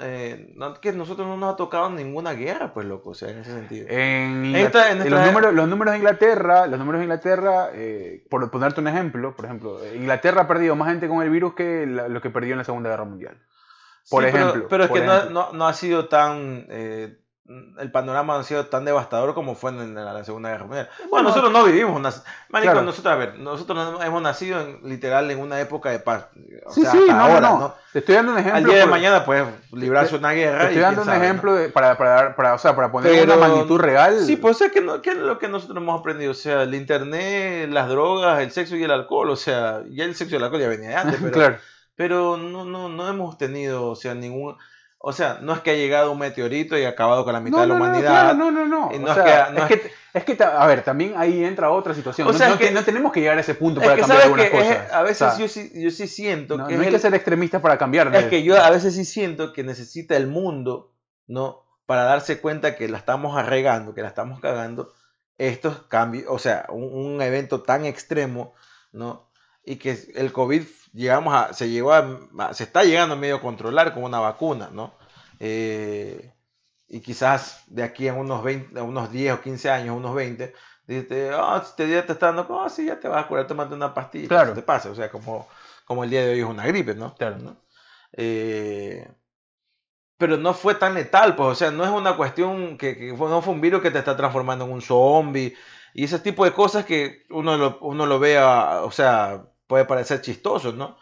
[0.00, 3.10] eh, que nosotros no nos ha tocado ninguna guerra, pues, loco.
[3.10, 3.86] O sea, en ese sentido.
[3.90, 4.50] En,
[5.10, 9.36] los, números, los números de Inglaterra, los números de Inglaterra, eh, por ponerte un ejemplo,
[9.36, 12.58] por ejemplo, Inglaterra ha perdido más gente con el virus que lo que perdió en
[12.58, 13.36] la Segunda Guerra Mundial.
[14.08, 14.66] Por ejemplo.
[14.70, 16.66] Pero, es que no, no, ha sido tan.
[16.70, 17.18] Eh,
[17.78, 20.88] el panorama ha sido tan devastador como fue en, la, Segunda Guerra Mundial.
[21.10, 22.10] Bueno, nosotros no vivimos una...
[22.82, 26.26] nosotros, a ver, nosotros hemos nacido en, literal en una época de paz.
[26.70, 28.58] sí, sí, no, no, Te estoy dando un ejemplo.
[28.58, 30.60] Al día de mañana puedes librarse una guerra.
[30.60, 34.20] Te estoy dando un ejemplo para, para, para, o sea, para poner una magnitud real.
[34.20, 36.30] Sí, pues es que, es lo que nosotros hemos aprendido.
[36.30, 39.30] O sea, el internet, las drogas, el sexo y el alcohol.
[39.30, 41.20] O sea, ya el sexo y el alcohol ya venía de antes.
[41.20, 41.58] Pero, claro.
[41.96, 44.56] pero no, no, no hemos tenido, o sea, ningún
[45.02, 47.62] o sea, no es que ha llegado un meteorito y ha acabado con la mitad
[47.62, 48.34] de la humanidad.
[48.34, 49.08] No, no, no, no.
[49.08, 52.28] es, que, es, que, a ver, también ahí entra otra situación.
[52.28, 54.92] O sea, no, que, no, tenemos que llegar a ese punto para cambiar algunas cosas.
[54.92, 56.76] a veces yo, sí, yo sí siento que.
[56.76, 58.14] No hay que ser extremista para cambiar.
[58.14, 60.92] Es que yo a veces sí siento que necesita el mundo,
[61.26, 61.64] ¿no?
[61.86, 64.92] Para darse cuenta que la estamos arregando, que la estamos cagando,
[65.38, 68.52] estos cambios, o sea, un, evento tan extremo,
[68.92, 69.30] ¿no?
[69.64, 73.94] Y que el COVID llegamos a, se llegó a, se está llegando a medio controlar
[73.94, 74.94] con una vacuna, ¿no?
[75.38, 76.32] Eh,
[76.88, 80.52] y quizás de aquí a unos, 20, unos 10 o 15 años, unos 20,
[80.86, 83.76] dices, oh, este día te está dando, oh, sí, ya te vas a curar tomando
[83.76, 84.28] una pastilla.
[84.28, 84.54] Claro.
[84.54, 85.48] te pasa, o sea, como,
[85.84, 87.14] como el día de hoy es una gripe, ¿no?
[87.14, 87.38] Claro.
[87.38, 87.56] ¿no?
[88.12, 89.08] Eh,
[90.18, 93.40] pero no fue tan letal, pues, o sea, no es una cuestión que, que no
[93.40, 95.56] fue un virus que te está transformando en un zombie
[95.94, 100.20] y ese tipo de cosas que uno lo, uno lo ve, o sea, puede parecer
[100.20, 100.98] chistoso, ¿no?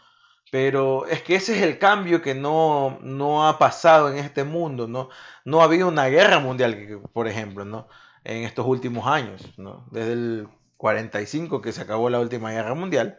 [0.53, 4.87] Pero es que ese es el cambio que no, no ha pasado en este mundo,
[4.87, 5.09] ¿no?
[5.47, 7.89] No ha habido una guerra mundial, por ejemplo, ¿no?
[8.25, 9.87] En estos últimos años, ¿no?
[9.91, 13.19] Desde el 45 que se acabó la última guerra mundial.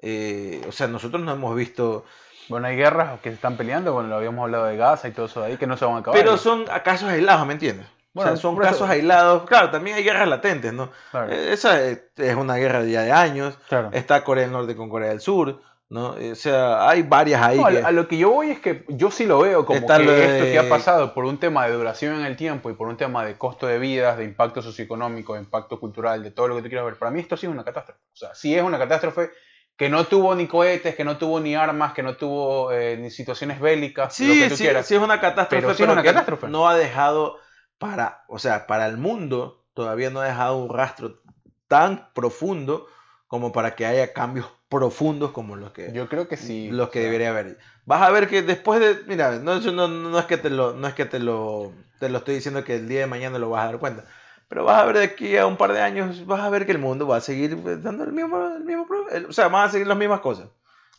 [0.00, 2.04] Eh, o sea, nosotros no hemos visto...
[2.48, 5.26] Bueno, hay guerras que se están peleando, bueno, lo habíamos hablado de Gaza y todo
[5.26, 6.18] eso de ahí, que no se van a acabar.
[6.18, 7.88] Pero son casos aislados, ¿me entiendes?
[8.14, 9.44] Bueno, son casos aislados.
[9.44, 10.90] Claro, también hay guerras latentes, ¿no?
[11.28, 13.58] Eh, esa es una guerra de ya de años.
[13.92, 15.60] Está Corea del Norte con Corea del Sur.
[15.90, 16.10] ¿no?
[16.10, 17.58] O sea, hay varias ahí.
[17.58, 20.58] A lo que yo voy es que yo sí lo veo como que esto que
[20.58, 23.38] ha pasado por un tema de duración en el tiempo y por un tema de
[23.38, 26.84] costo de vidas, de impacto socioeconómico, de impacto cultural, de todo lo que tú quieras
[26.84, 26.96] ver.
[26.96, 28.00] Para mí esto sí es una catástrofe.
[28.12, 29.30] O sea, sí es una catástrofe
[29.76, 33.10] que no tuvo ni cohetes, que no tuvo ni armas, que no tuvo eh, ni
[33.10, 34.12] situaciones bélicas.
[34.12, 34.86] Sí, lo que tú sí, quieras.
[34.86, 36.48] sí es una catástrofe, pero, sí es una catástrofe.
[36.48, 37.36] no ha dejado
[37.78, 41.20] para, o sea, para el mundo, todavía no ha dejado un rastro
[41.68, 42.86] tan profundo
[43.28, 47.00] como para que haya cambios profundos como los que yo creo que sí los que
[47.00, 47.58] debería haber.
[47.86, 50.88] Vas a ver que después de mira no, no, no es que te lo no
[50.88, 53.62] es que te lo te lo estoy diciendo que el día de mañana lo vas
[53.62, 54.04] a dar cuenta
[54.48, 56.72] pero vas a ver de aquí a un par de años vas a ver que
[56.72, 58.86] el mundo va a seguir dando el mismo el mismo
[59.28, 60.48] o sea van a seguir las mismas cosas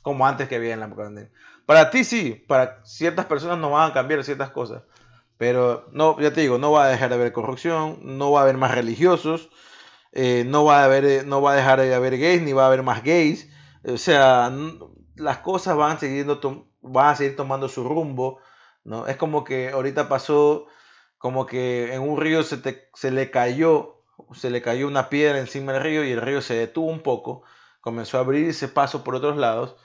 [0.02, 1.30] como antes que había en la pandemia
[1.66, 4.84] para ti sí para ciertas personas no van a cambiar ciertas cosas
[5.40, 8.44] pero no ya te digo no va a dejar de haber corrupción no va a
[8.44, 9.50] haber más religiosos
[10.12, 12.66] eh, no va a haber eh, no va a dejar de haber gays ni va
[12.66, 13.50] a haber más gays
[13.84, 14.52] o sea,
[15.16, 16.40] las cosas van, siguiendo
[16.82, 18.40] van a seguir tomando su rumbo,
[18.84, 19.08] ¿no?
[19.08, 20.68] Es como que ahorita pasó
[21.18, 25.74] como que en un río se, se le cayó, se le cayó una piedra encima
[25.74, 27.44] del río y el río se detuvo un poco,
[27.82, 29.76] comenzó a abrirse paso por otros lados,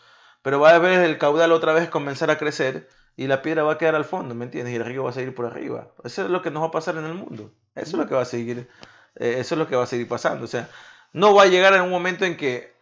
[0.43, 3.75] pero va a ver el caudal otra vez comenzar a crecer y la piedra va
[3.75, 4.73] a quedar al fondo, ¿me entiendes?
[4.73, 5.89] Y el río va a seguir por arriba.
[6.03, 7.53] Eso es lo que nos va a pasar en el mundo.
[7.75, 8.69] Eso es lo que va a seguir,
[9.17, 10.45] eh, eso es lo que va a seguir pasando.
[10.45, 10.69] O sea,
[11.13, 12.75] no va a llegar en un momento en que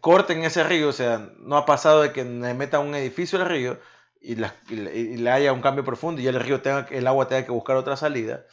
[0.00, 3.48] corten ese río, o sea, no ha pasado de que le metan un edificio al
[3.48, 3.78] río
[4.20, 7.76] y, le haya un cambio profundo y el río tenga, el agua tenga que buscar
[7.76, 8.44] otra salida,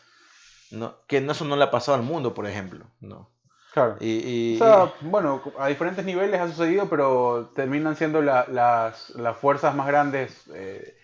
[0.71, 0.95] ¿no?
[1.07, 3.29] que eso no le ha pasado al mundo, por ejemplo, ¿no?
[3.73, 3.95] Claro.
[4.01, 9.73] Y, o sea, bueno, a diferentes niveles ha sucedido, pero terminan siendo las, las, fuerzas
[9.73, 10.97] más grandes eh,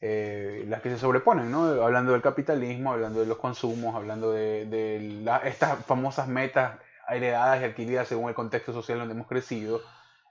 [0.00, 1.64] eh, las que se sobreponen, ¿no?
[1.82, 6.78] Hablando del capitalismo, hablando de los consumos, hablando de, estas famosas metas
[7.08, 9.80] heredadas y adquiridas según el contexto social donde hemos crecido,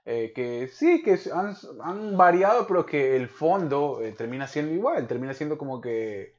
[0.06, 5.06] eh, que sí, que han, han, variado, pero que el fondo eh, termina siendo igual,
[5.06, 6.37] termina siendo como que,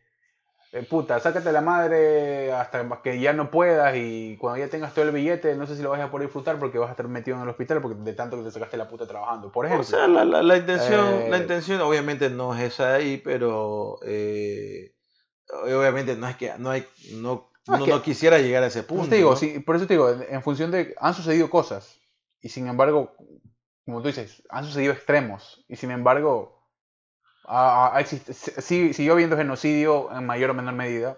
[0.72, 5.06] eh, puta, sácate la madre hasta que ya no puedas y cuando ya tengas todo
[5.06, 7.38] el billete, no sé si lo vas a poder disfrutar porque vas a estar metido
[7.38, 9.86] en el hospital porque de tanto que te sacaste la puta trabajando, por ejemplo.
[9.86, 14.00] O sea, la, la, la intención, la intención obviamente no es esa ahí, pero
[15.52, 19.16] obviamente no es que no hay, no no quisiera llegar a ese punto.
[19.16, 20.96] digo, por eso te digo, en función de.
[21.00, 22.00] Han sucedido cosas.
[22.42, 23.16] Y sin embargo,
[23.86, 25.64] como tú dices, han sucedido extremos.
[25.68, 26.59] Y sin embargo,
[27.50, 31.18] ha, siguió habiendo genocidio en mayor o menor medida.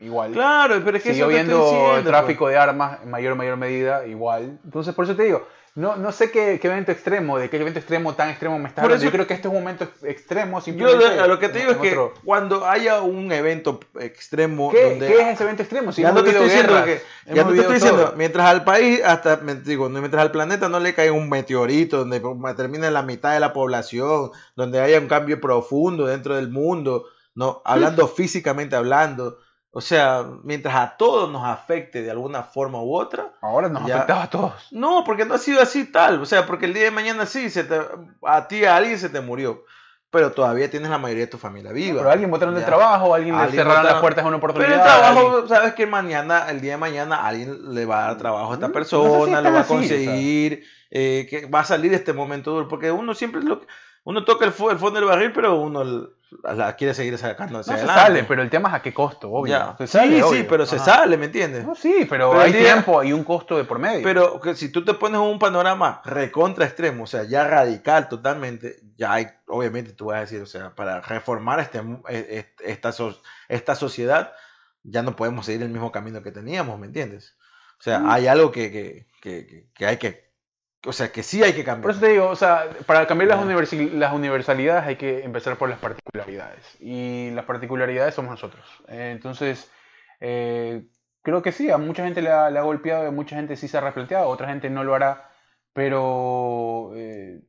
[0.00, 0.32] Igual.
[0.32, 2.52] Claro, pero es que Siguió habiendo tráfico pues.
[2.52, 4.06] de armas en mayor o menor medida.
[4.06, 4.58] Igual.
[4.64, 5.46] Entonces, por eso te digo,
[5.78, 9.04] no, no sé qué, evento extremo, de qué evento extremo tan extremo me estás hablando.
[9.04, 10.60] Yo creo que este es un momento extremo.
[10.60, 14.72] Yo lo que te digo es que cuando haya un evento extremo.
[14.72, 15.92] ¿Qué, donde, ¿qué es ese evento extremo?
[15.92, 17.00] Si ya no te estoy diciendo que.
[17.32, 20.94] Ya no te estoy diciendo, mientras al país, hasta, digo, mientras al planeta no le
[20.94, 22.20] cae un meteorito, donde
[22.56, 27.04] termine la mitad de la población, donde haya un cambio profundo dentro del mundo,
[27.36, 27.62] ¿no?
[27.64, 29.38] Hablando físicamente hablando
[29.78, 33.34] o sea, mientras a todos nos afecte de alguna forma u otra.
[33.40, 34.72] Ahora nos afectaba a todos.
[34.72, 36.20] No, porque no ha sido así tal.
[36.20, 37.80] O sea, porque el día de mañana sí, se te,
[38.24, 39.62] a ti, a alguien se te murió.
[40.10, 41.98] Pero todavía tienes la mayoría de tu familia viva.
[41.98, 44.68] Pero alguien botaron del trabajo, alguien, le cerraron las puertas a una oportunidad.
[44.68, 48.18] Pero el trabajo, sabes que mañana, el día de mañana, alguien le va a dar
[48.18, 51.98] trabajo a esta mm, persona, lo va a conseguir, eh, que va a salir de
[51.98, 52.66] este momento duro.
[52.66, 53.60] Porque uno siempre lo
[54.02, 55.84] uno toca el, el fondo del barril, pero uno
[56.42, 59.30] la quiere seguir sacando hacia no se sale, pero el tema es a qué costo,
[59.30, 59.76] obvio.
[59.86, 61.64] sí, sí, pero se sale, ¿me entiendes?
[61.64, 64.02] No, sí, pero, hay tiempo y un costo de por medio.
[64.02, 68.76] Pero que si tú te pones un panorama recontra extremo, o sea, ya radical totalmente,
[68.96, 72.18] ya hay, obviamente tú vas a decir, o sea, para reformar este, e,
[72.60, 72.92] e, esta,
[73.48, 74.34] esta sociedad,
[74.82, 77.36] ya no podemos seguir el mismo camino que teníamos, ¿me entiendes?
[77.80, 78.10] O sea, mm.
[78.10, 80.27] hay algo que, que, que, que hay que
[80.86, 81.82] o sea, que sí hay que cambiar.
[81.82, 85.68] Por eso te digo, o sea, para cambiar las, las universalidades hay que empezar por
[85.68, 86.76] las particularidades.
[86.80, 88.64] Y las particularidades somos nosotros.
[88.88, 89.70] Eh, entonces,
[90.20, 90.86] eh,
[91.22, 93.80] creo que sí, a mucha gente le ha, golpeado, a mucha gente sí se ha
[93.80, 95.30] replanteado, a otra gente no lo hará.
[95.72, 97.40] Pero eh,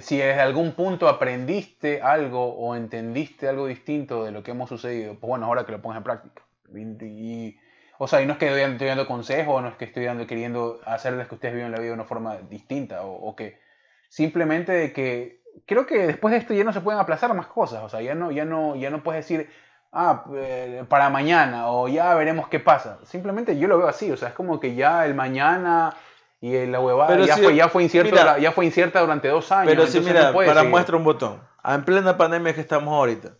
[0.00, 5.12] si desde algún punto aprendiste algo o entendiste algo distinto de lo que hemos sucedido,
[5.18, 6.42] pues bueno, ahora que lo pongas en práctica.
[6.74, 7.56] y
[8.02, 10.80] o sea, y no es que estoy dando consejos, no es que estoy dando, queriendo
[10.86, 13.60] hacerles que ustedes vivan la vida de una forma distinta, o, que
[14.08, 17.82] simplemente de que creo que después de esto ya no se pueden aplazar más cosas,
[17.82, 19.50] o sea, ya no, ya no, ya no puedes decir,
[19.92, 23.00] ah, eh, para mañana o ya veremos qué pasa.
[23.04, 25.94] Simplemente yo lo veo así, o sea, es como que ya el mañana
[26.40, 29.74] y la huevada ya, fue, ya, fue incierta, ya fue incierta durante dos años.
[29.74, 33.32] Pero si mira, para muestra un botón, en plena pandemia que estamos ahorita,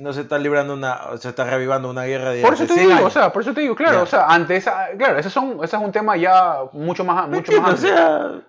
[0.00, 3.04] no se está librando una, se está revivando una guerra de Por eso te digo,
[3.04, 5.76] o sea, por eso te digo, claro, o sea, ante esa, claro, ese, son, ese
[5.76, 7.84] es un tema ya mucho más, mucho más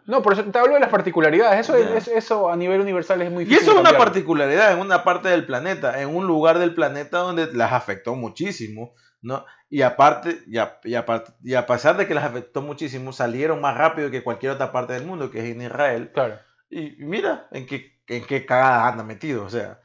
[0.06, 3.30] no, por eso te hablo de las particularidades, eso, es, eso a nivel universal es
[3.30, 3.68] muy difícil.
[3.68, 7.18] Y eso es una particularidad en una parte del planeta, en un lugar del planeta
[7.18, 9.46] donde las afectó muchísimo, ¿no?
[9.70, 10.96] Y aparte, y a, y,
[11.44, 14.94] y a pesar de que las afectó muchísimo, salieron más rápido que cualquier otra parte
[14.94, 16.12] del mundo, que es en Israel.
[16.14, 16.40] Claro.
[16.70, 19.80] Y mira en qué, en qué cagada anda metido, o sea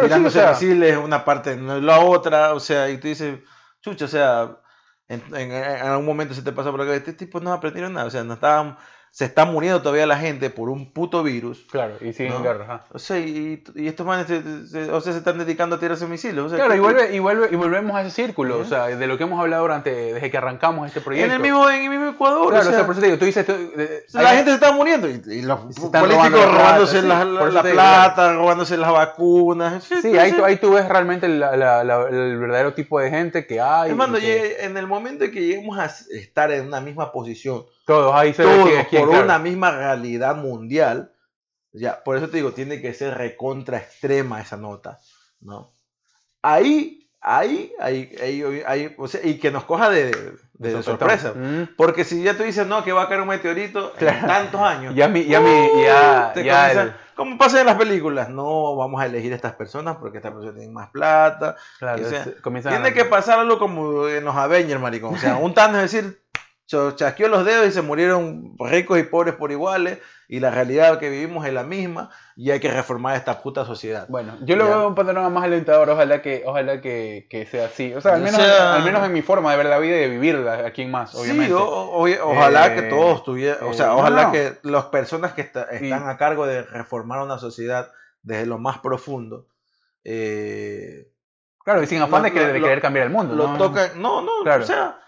[0.00, 3.40] tirándose sí, misiles una parte, no la otra, o sea, y tú dices,
[3.80, 4.56] chucha, o sea,
[5.08, 8.10] en, en, algún momento se te pasa por acá, este tipo no aprendieron nada, o
[8.10, 8.76] sea, no estaban
[9.16, 11.64] se está muriendo todavía la gente por un puto virus.
[11.70, 12.84] Claro, y siguen en guerra.
[12.92, 16.36] O sea, y, y estos manes se, o sea, se están dedicando a tirarse misiles.
[16.36, 19.06] O sea, claro, y, vuelve, y, vuelve, y volvemos a ese círculo, o sea, de
[19.06, 21.28] lo que hemos hablado durante, desde que arrancamos este proyecto.
[21.28, 22.50] En el mismo, en el mismo Ecuador.
[22.50, 23.46] Claro, o sea, por eso te digo, tú dices...
[24.12, 29.82] la gente se está muriendo y, los políticos robándose la, la, plata, robándose las vacunas.
[30.02, 33.92] Sí, ahí, tú, ahí tú ves realmente el verdadero tipo de gente que hay.
[33.92, 38.34] Hermano, en el momento en que lleguemos a estar en una misma posición todos ahí
[38.34, 41.12] se Todos por una misma realidad mundial.
[41.72, 44.98] Ya, por eso te digo, tiene que ser recontra extrema esa nota,
[45.40, 45.72] ¿no?
[46.42, 50.10] Ahí, ahí, ahí, ahí, ahí o sea, y que nos coja de,
[50.54, 51.34] de, sorpresa.
[51.34, 51.74] Mm.
[51.76, 54.94] Porque si ya tú dices, no, que va a caer un meteorito en tantos años.
[54.94, 59.32] Ya mi, ya mi, ya, ya Como pasa en las películas, no vamos a elegir
[59.32, 61.56] a estas personas porque estas personas tienen más plata.
[62.80, 65.14] tiene que pasar algo como en los Avengers, maricón.
[65.14, 66.25] O sea, un tanto es decir,
[66.66, 69.98] chasqueó los dedos y se murieron ricos y pobres por iguales
[70.28, 74.06] y la realidad que vivimos es la misma y hay que reformar esta puta sociedad.
[74.08, 77.94] Bueno, yo lo veo un panorama más alentador, ojalá que ojalá que, que sea así.
[77.94, 80.08] O sea, al menos, al menos en mi forma de ver la vida y de
[80.08, 81.54] vivirla aquí en más, obviamente.
[81.54, 86.08] Sí, ojalá que eh, todos tuvieran, o sea, eh, ojalá que las personas que están
[86.08, 87.92] a cargo de reformar una sociedad
[88.22, 89.46] desde lo más profundo
[90.02, 91.08] eh,
[91.66, 93.34] Claro, y sin afán de, querer, cambiar el mundo.
[93.34, 93.58] Lo ¿no?
[93.58, 95.00] tocan, no, no, o sea,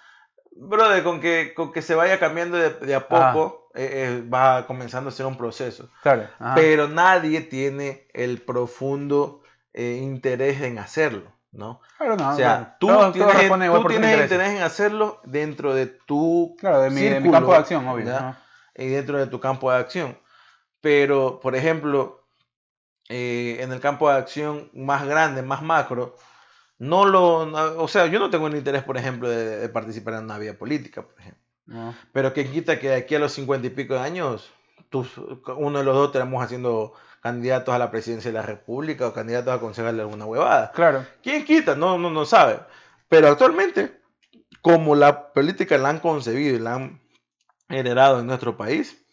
[0.59, 5.11] brother, con que, con que se vaya cambiando de, a poco, eh, eh, va comenzando
[5.11, 5.88] a ser un proceso.
[6.02, 6.28] Claro.
[6.54, 9.42] Pero nadie tiene el profundo
[9.72, 11.80] eh, interés en hacerlo, ¿no?
[11.96, 12.30] Claro, no.
[12.30, 17.30] O sea, tú tienes, tú tienes interés en hacerlo dentro de tu claro, de mi,
[17.30, 18.36] campo de acción, obvio.
[18.74, 20.18] Y dentro de tu campo de acción.
[20.80, 22.24] Pero, por ejemplo,
[23.09, 26.16] en el campo de acción más grande, más macro,
[26.79, 30.39] no lo, o sea, yo no tengo el interés, por ejemplo, de, participar en una
[30.39, 31.43] vía política, por ejemplo.
[32.12, 34.51] Pero que quita que de aquí a los cincuenta y pico de años,
[35.57, 39.53] uno de los dos tenemos haciendo candidatos a la presidencia de la República o candidatos
[39.53, 40.72] a aconsejarle alguna huevada.
[40.72, 41.05] Claro.
[41.22, 41.74] ¿Quién quita?
[41.74, 42.61] No, no, no sabe.
[43.09, 44.01] Pero actualmente,
[44.62, 47.01] como la política la han concebido y la han
[47.68, 49.05] generado en nuestro país,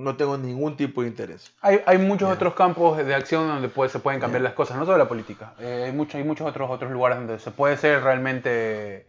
[0.00, 1.52] no tengo ningún tipo de interés.
[1.60, 4.86] Hay, hay muchos otros campos de acción donde puede, se pueden cambiar las cosas, no
[4.86, 5.52] solo la política.
[5.60, 9.06] Eh, hay, mucho, hay muchos otros, otros lugares donde se puede ser realmente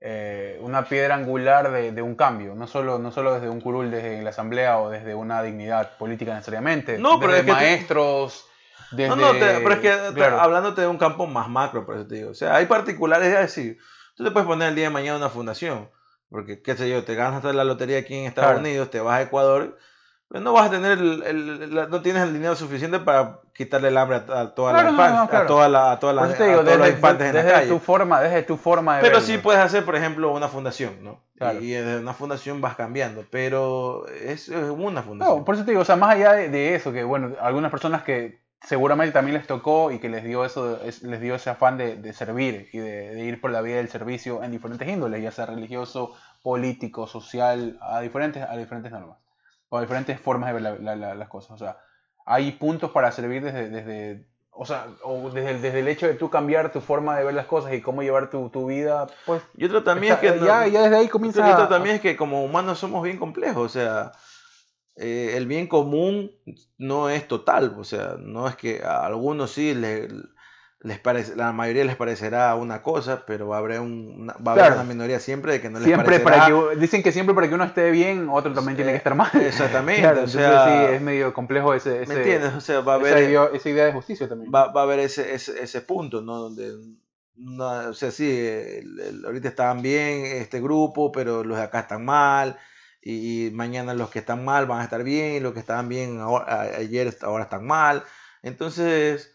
[0.00, 3.90] eh, una piedra angular de, de, un cambio, no solo, no solo desde un curul,
[3.90, 6.98] desde la asamblea o desde una dignidad política necesariamente.
[6.98, 8.46] No, pero desde es maestros.
[8.92, 12.16] Desde, no, no, pero es que hablándote de un campo más macro, por eso te
[12.16, 12.30] digo.
[12.30, 13.78] O sea, hay particulares de decir,
[14.14, 15.90] tú te puedes poner el día de mañana una fundación,
[16.28, 19.22] porque, qué sé yo, te ganas la lotería aquí en Estados Unidos, te vas a
[19.22, 19.76] Ecuador
[20.28, 24.16] pues no vas a tener el, no tienes el dinero suficiente para quitarle el hambre
[24.16, 27.36] a, toda la infancia, a toda la, a toda la, digo, desde, los infantes en
[27.36, 27.68] la calle.
[27.68, 31.20] Tu forma, desde tu forma de Pero sí puedes hacer, por ejemplo, una fundación, ¿no?
[31.60, 35.38] Y, desde una fundación vas cambiando, pero es, es una fundación.
[35.38, 38.02] No, por eso te digo, o sea, más allá de, eso, que bueno, algunas personas
[38.02, 41.96] que seguramente también les tocó y que les dio eso, les dio ese afán de,
[41.96, 45.30] de servir y de, de, ir por la vía del servicio en diferentes índoles, ya
[45.30, 49.18] sea religioso, político, social, a diferentes, a diferentes normas
[49.68, 51.52] o diferentes formas de ver las cosas.
[51.52, 51.78] O sea,
[52.24, 54.26] hay puntos para servir desde, desde
[54.58, 57.34] o sea, o desde, el, desde el hecho de tú cambiar tu forma de ver
[57.34, 59.42] las cosas y cómo llevar tu, tu vida, pues...
[59.54, 60.40] Y otro también es que...
[60.40, 61.46] Ya, ya, desde ahí comienza...
[61.46, 64.12] Y otro también es que como humanos somos bien complejos, o sea,
[64.96, 66.32] eh, el bien común
[66.78, 70.10] no es total, o sea, no es que a algunos sí les
[70.80, 74.54] les parece, la mayoría les parecerá una cosa, pero va a haber, una, va a
[74.54, 77.48] haber una minoría siempre de que no les siempre Para que, dicen que siempre para
[77.48, 79.30] que uno esté bien, otro también tiene que estar mal.
[79.34, 80.06] Exactamente.
[80.06, 82.54] o sea, sí, es medio complejo ese, ese ¿Me entiendes?
[82.54, 83.16] O sea, va a haber...
[83.16, 84.52] Esa idea, de justicia también.
[84.54, 86.36] Va, va a haber ese, ese, ese, punto, ¿no?
[86.36, 86.72] Donde...
[87.58, 88.38] o sea, sí,
[89.24, 92.58] ahorita estaban bien este grupo, pero los de acá están mal.
[93.00, 96.20] Y, mañana los que están mal van a estar bien, y los que estaban bien
[96.76, 98.04] ayer ahora están mal.
[98.42, 99.32] Entonces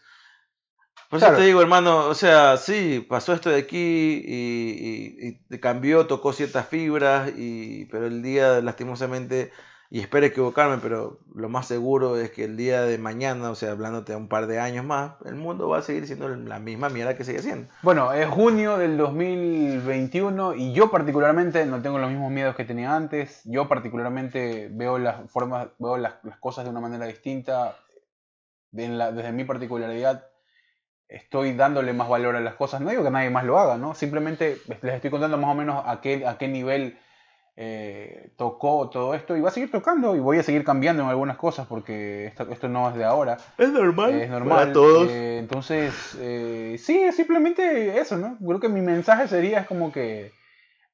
[1.12, 6.06] Por eso te digo, hermano, o sea, sí, pasó esto de aquí y, y, cambió,
[6.06, 9.52] tocó ciertas fibras, y, pero el día, lastimosamente,
[9.90, 13.72] y espero equivocarme, pero lo más seguro es que el día de mañana, o sea,
[13.72, 17.14] hablándote un par de años más, el mundo va a seguir siendo la misma mierda
[17.14, 17.68] que sigue siendo.
[17.82, 22.96] Bueno, es junio del 2021 y yo particularmente no tengo los mismos miedos que tenía
[22.96, 23.42] antes.
[23.44, 27.76] Yo particularmente veo las formas, veo las, cosas de una manera distinta.
[28.70, 30.31] desde mi particularidad,
[31.12, 32.80] estoy dándole más valor a las cosas.
[32.80, 33.94] No digo que nadie más lo haga, ¿no?
[33.94, 36.98] Simplemente les estoy contando más o menos a qué, a qué nivel
[37.54, 41.10] eh, tocó todo esto y va a seguir tocando y voy a seguir cambiando en
[41.10, 43.36] algunas cosas porque esto, esto no es de ahora.
[43.58, 44.14] Es normal.
[44.14, 44.58] Es normal.
[44.58, 45.08] Para todos.
[45.10, 48.38] Eh, entonces, eh, sí, es simplemente eso, ¿no?
[48.38, 50.32] Creo que mi mensaje sería es como que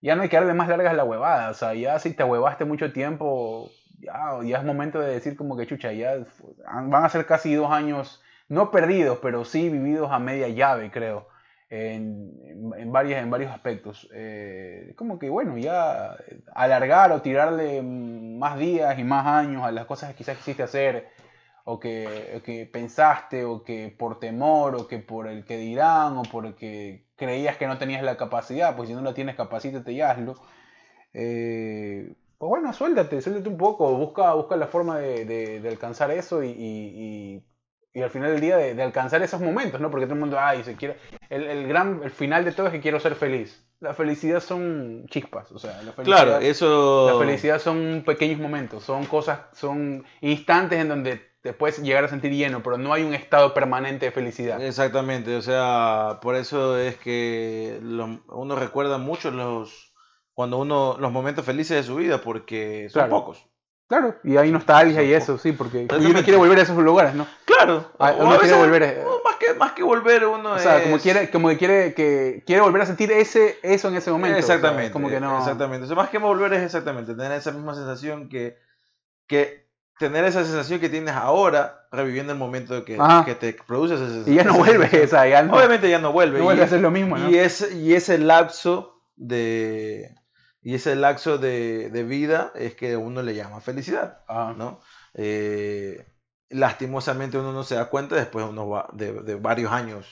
[0.03, 1.51] ya no hay que darle más largas la huevada.
[1.51, 5.57] O sea, ya si te huevaste mucho tiempo, ya, ya es momento de decir como
[5.57, 6.19] que chucha, ya
[6.67, 11.29] van a ser casi dos años, no perdidos, pero sí vividos a media llave, creo
[11.71, 14.09] en, en, varias, en varios aspectos.
[14.13, 16.17] Eh, como que, bueno, ya
[16.55, 21.09] alargar o tirarle más días y más años a las cosas que quizás quisiste hacer,
[21.65, 26.23] o que, que pensaste, o que por temor, o que por el que dirán, o
[26.23, 30.37] porque creías que no tenías la capacidad, pues si no la tienes, capacítate y hazlo.
[31.13, 37.45] Eh, pues bueno, suéltate, suéltate un poco, busca, busca la forma de, alcanzar eso y
[37.95, 39.91] al final del día de, alcanzar esos momentos, ¿no?
[39.91, 40.99] Porque todo el mundo, ay, se quiere...
[41.31, 43.65] El, gran, el final de todo es que quiero ser feliz.
[43.81, 47.11] La felicidad son chispas, o sea, la felicidad, claro, eso...
[47.13, 52.09] La felicidad son pequeños momentos, son cosas, son instantes en donde te puedes llegar a
[52.09, 54.61] sentir lleno, pero no hay un estado permanente de felicidad.
[54.61, 59.93] Exactamente, o sea, por eso es que uno recuerda mucho los,
[60.35, 63.48] cuando uno, los momentos felices de su vida, porque son pocos.
[63.89, 67.27] Claro, y hay nostalgia y eso, sí, porque uno quiere volver a esos lugares, ¿no?
[67.47, 69.25] Claro, ah, uno quiere volver a...
[69.25, 72.61] más que más que volver uno o sea, como quiere como que quiere que quiere
[72.61, 74.39] volver a sentir ese eso en ese momento.
[74.39, 74.91] Exactamente.
[74.91, 75.85] como que no Exactamente.
[75.85, 78.59] O sea, más que volver es exactamente tener esa misma sensación que
[79.27, 79.69] que
[79.99, 84.35] tener esa sensación que tienes ahora reviviendo el momento que, que te produce esa sensación.
[84.35, 86.39] Y ya no vuelve, o sea, ya no, Obviamente ya no vuelve.
[86.39, 87.31] No vuelve a ser lo mismo, ¿no?
[87.31, 90.18] Y ese y ese lapso de
[90.69, 94.19] y ese laxo de, vida es que uno le llama felicidad,
[94.55, 94.83] ¿no?
[95.15, 96.07] Eh,
[96.51, 100.07] lastimosamente uno no se da cuenta después uno va de, varios años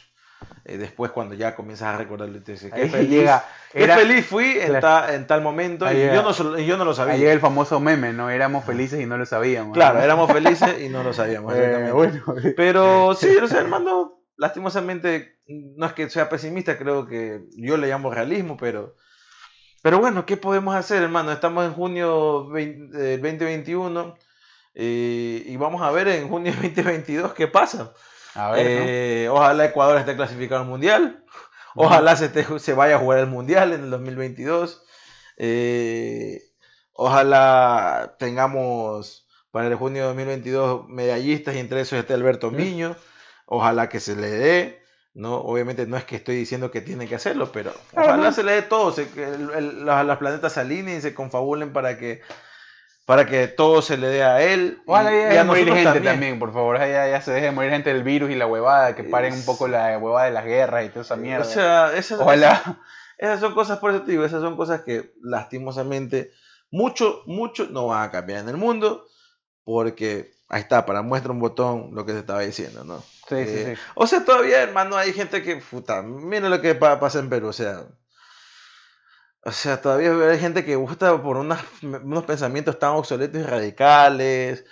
[0.65, 5.27] eh, después cuando ya comienzas a recordarlo te dice qué feliz, llega, feliz fui en,
[5.27, 7.13] tal momento y yo, no, yo no lo sabía.
[7.13, 8.31] Ahí llega el famoso meme, ¿no?
[8.31, 9.75] Éramos felices y no lo sabíamos.
[9.75, 11.53] Claro, éramos felices y no lo sabíamos.
[11.55, 12.25] Eh, bueno.
[12.57, 17.89] Pero sí, o sea, hermano, lastimosamente, no es que sea pesimista, creo que yo le
[17.89, 18.97] llamo realismo, pero
[19.87, 21.31] pero bueno, ¿qué podemos hacer, hermano?
[21.31, 24.17] Estamos en junio 2021
[24.75, 27.93] eh, y vamos a ver en junio 2022 qué pasa.
[28.35, 31.25] A ver, eh, Ojalá Ecuador esté clasificado al Mundial.
[31.77, 34.83] Ojalá se, se, vaya a jugar el Mundial en el 2022.
[35.37, 36.43] Eh,
[36.93, 42.97] ojalá tengamos para el junio 2022 medallistas y entre esos esté Alberto Miño.
[43.45, 44.83] Ojalá que se le dé.
[45.17, 48.53] No, obviamente no es que estoy diciendo que tiene que hacerlo, pero ojalá se le
[48.53, 52.21] dé todo, que los, planetas se alineen y se confabulen para que
[53.07, 54.83] para que todo se le dé a él.
[54.85, 56.39] Ojalá ya, ya morir gente también.
[56.39, 56.79] por favor.
[56.79, 59.69] Ya, se deje de morir gente del virus y la huevada, que paren un poco
[59.69, 61.47] la huevada de las guerras y toda esa mierda.
[61.47, 62.83] O sea, esas, Ojalá.
[63.17, 66.33] Esas, son cosas, por eso te digo, esas son cosas que lastimosamente
[66.71, 69.07] mucho, mucho no van a cambiar en el mundo,
[69.65, 73.01] porque ahí está, para muestra un botón lo que se estaba diciendo, ¿no?
[73.01, 73.83] Sí, sí, eh, sí.
[73.95, 77.53] O sea, todavía, hermano, hay gente que, puta, mira lo que pasa en Perú, o
[77.53, 77.85] sea.
[79.43, 84.65] O sea, todavía hay gente que gusta por unos pensamientos tan obsoletos y radicales.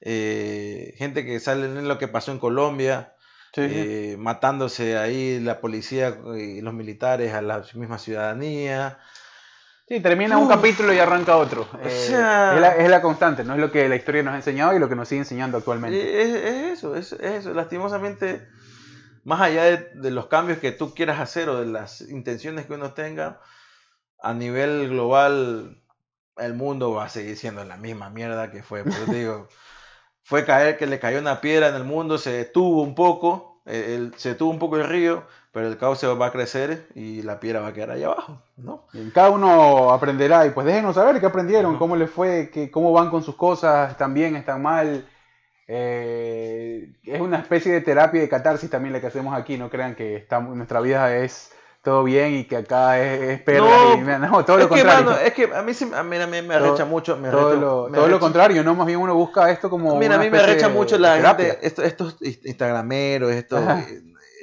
[0.00, 3.14] Eh, gente que sale en lo que pasó en Colombia,
[3.56, 8.98] eh, matándose ahí la policía y los militares a la misma ciudadanía.
[9.92, 11.68] Sí, termina un capítulo y arranca otro.
[11.84, 14.96] es, la, constante, no es lo que la historia nos ha enseñado y lo que
[14.96, 16.22] nos sigue enseñando actualmente.
[16.22, 17.52] Es, eso, es, eso.
[17.52, 18.48] Lastimosamente,
[19.24, 22.94] más allá de, los cambios que tú quieras hacer o de las intenciones que uno
[22.94, 23.42] tenga,
[24.22, 25.82] a nivel global,
[26.38, 28.84] el mundo va a seguir siendo la misma mierda que fue.
[28.84, 29.48] Pero digo,
[30.22, 34.14] fue caer que le cayó una piedra en el mundo, se detuvo un poco, el,
[34.16, 37.38] se detuvo un poco el río pero el caos se va a crecer y la
[37.38, 38.86] piedra va a quedar ahí abajo, ¿no?
[39.12, 43.10] cada uno aprenderá y pues déjenos saber qué aprendieron, cómo les fue, qué, cómo van
[43.10, 45.06] con sus cosas, están bien, están mal.
[45.68, 49.94] Eh, es una especie de terapia de catarsis también la que hacemos aquí, no crean
[49.94, 51.52] que estamos, nuestra vida es
[51.82, 55.18] todo bien y que acá es, es no, no, todo lo contrario.
[55.18, 57.16] es que a mí, a mí, a mí me arrecha mucho.
[57.16, 59.98] Me todo, lo, todo lo, contrario, no, más bien uno busca esto como.
[59.98, 63.62] Mira, a mí me arrecha mucho la gente, estos, estos instagrameros, estos,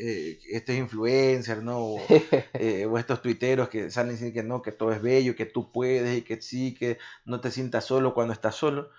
[0.02, 1.96] eh, estos influencers, ¿no?
[2.54, 5.72] Eh, o, estos tuiteros que salen diciendo que no, que todo es bello, que tú
[5.72, 8.90] puedes y que sí, que no te sientas solo cuando estás solo.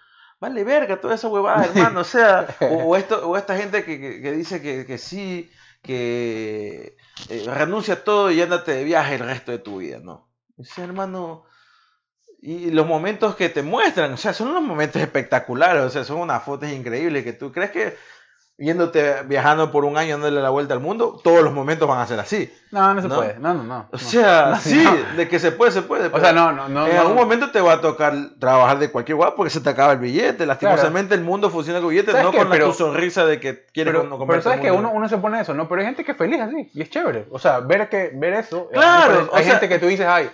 [0.40, 2.00] Vale verga toda esa huevada, hermano.
[2.00, 5.50] O sea, o, esto, o esta gente que, que, dice que, que sí
[5.82, 6.96] que
[7.28, 10.28] eh, renuncia a todo y ándate de viaje el resto de tu vida, ¿no?
[10.56, 11.44] Dice, hermano,
[12.42, 16.18] y los momentos que te muestran, o sea, son unos momentos espectaculares, o sea, son
[16.18, 17.96] unas fotos increíbles que tú crees que
[18.60, 22.06] yéndote viajando por un año dándole la vuelta al mundo, todos los momentos van a
[22.06, 22.52] ser así.
[22.70, 23.38] No, no se puede.
[23.38, 23.88] No, no, no.
[23.90, 24.86] O sea, sí,
[25.16, 26.08] de que se puede, se puede.
[26.08, 26.86] O sea, no, no, no.
[26.86, 29.94] En algún momento te va a tocar trabajar de cualquier lugar porque se te acaba
[29.94, 30.44] el billete.
[30.44, 34.26] Lastimosamente el mundo funciona con billetes, no con tu sonrisa de que quieres pero, no
[34.26, 35.66] Pero sabes que uno, uno se pone eso, ¿no?
[35.66, 37.26] Pero hay gente que es feliz así y es chévere.
[37.30, 38.68] O sea, ver, que, ver eso.
[38.72, 39.30] Claro.
[39.32, 40.30] Hay, gente que tú dices, ay,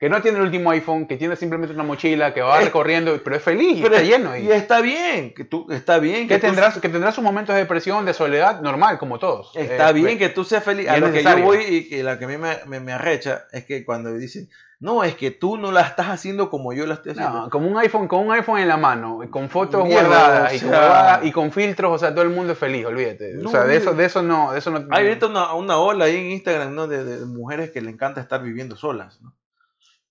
[0.00, 3.36] que no tiene el último iPhone, que tiene simplemente una mochila, que va recorriendo, pero
[3.36, 4.34] es feliz, y está lleno.
[4.34, 6.26] Y, está bien, que tú, está bien.
[6.26, 9.54] Que, tendrás, que tendrás sus momentos de depresión, de soledad, normal, como todos.
[9.54, 10.88] Está eh, bien que tú seas feliz.
[10.88, 13.66] A lo que yo voy y que la que a mí me, me, arrecha es
[13.66, 14.48] que cuando dicen,
[14.78, 17.38] no, es que tú no la estás haciendo como yo la estoy haciendo.
[17.38, 20.54] No, como un iPhone, con un iPhone en la mano, con fotos guardadas
[21.22, 23.36] y, con, filtros, o sea, todo el mundo es feliz, olvídate.
[23.44, 24.78] o sea, de eso, de eso no, de eso no.
[24.92, 26.86] Hay ahorita una, una ola ahí en Instagram, ¿no?
[26.86, 29.34] De, de, mujeres que le encanta estar viviendo solas, ¿no?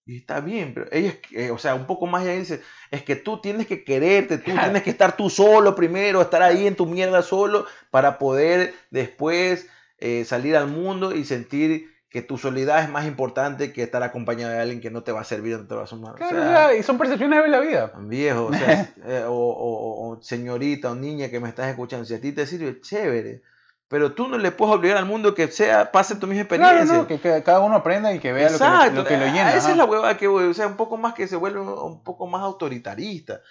[0.09, 3.15] Y está bien, pero ella, eh, o sea, un poco más ella dice, es que
[3.15, 6.87] tú tienes que quererte, tú tienes que estar tú solo primero, estar ahí en tu
[6.87, 9.67] mierda solo para poder después
[9.99, 14.51] eh, salir al mundo y sentir que tu soledad es más importante que estar acompañado
[14.51, 16.15] de alguien que no te va a servir, no te va a sumar.
[16.15, 17.91] Claro, y son percepciones de la vida.
[17.99, 22.19] Viejo, o, sea, eh, o, o, señorita o niña que me estás escuchando, si a
[22.19, 23.43] ti te sirve, chévere.
[23.89, 26.85] Pero tú no le puedes obligar al mundo que sea, pase tu misma experiencia.
[26.85, 29.55] Claro, no, que, cada uno aprenda y que vea lo que, lo que, lo llena.
[29.55, 32.27] Esa es la hueva que, o sea, un poco más que se vuelve un poco
[32.27, 33.41] más autoritarista.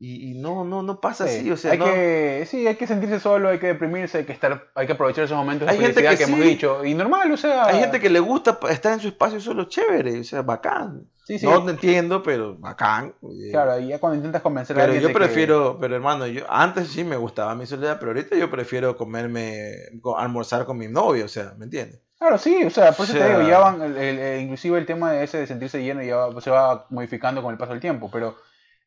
[0.00, 1.50] Y, y no, no, no pasa así.
[1.50, 4.68] O sea, hay que, sí, hay que sentirse solo, hay que deprimirse, hay que estar,
[4.76, 6.84] hay que aprovechar esos momentos de hay felicidad que, hemos dicho.
[6.84, 7.66] Y normal, o sea.
[7.66, 11.08] Hay gente que le gusta estar en su espacio solo chévere, o sea, bacán.
[11.42, 13.14] No te entiendo, pero bacán.
[13.50, 15.02] Claro, y ya cuando intentas convencer a alguien.
[15.02, 18.50] Pero yo prefiero, pero hermano, yo antes sí me gustaba mi soledad, pero ahorita yo
[18.50, 19.74] prefiero comerme,
[20.16, 22.00] almorzar con mi novio, o sea, ¿me entiendes?
[22.18, 23.94] Claro, sí, o sea, por eso te digo, ya van,
[24.40, 27.72] inclusive el tema de ese de sentirse lleno ya se va modificando con el paso
[27.72, 28.36] del tiempo, pero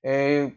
[0.04, 0.56] eh,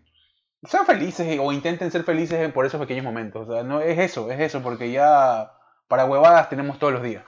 [0.69, 4.31] sean felices o intenten ser felices por esos pequeños momentos, o sea, no es eso,
[4.31, 5.53] es eso, porque ya
[5.89, 7.25] para huevadas tenemos todos los días,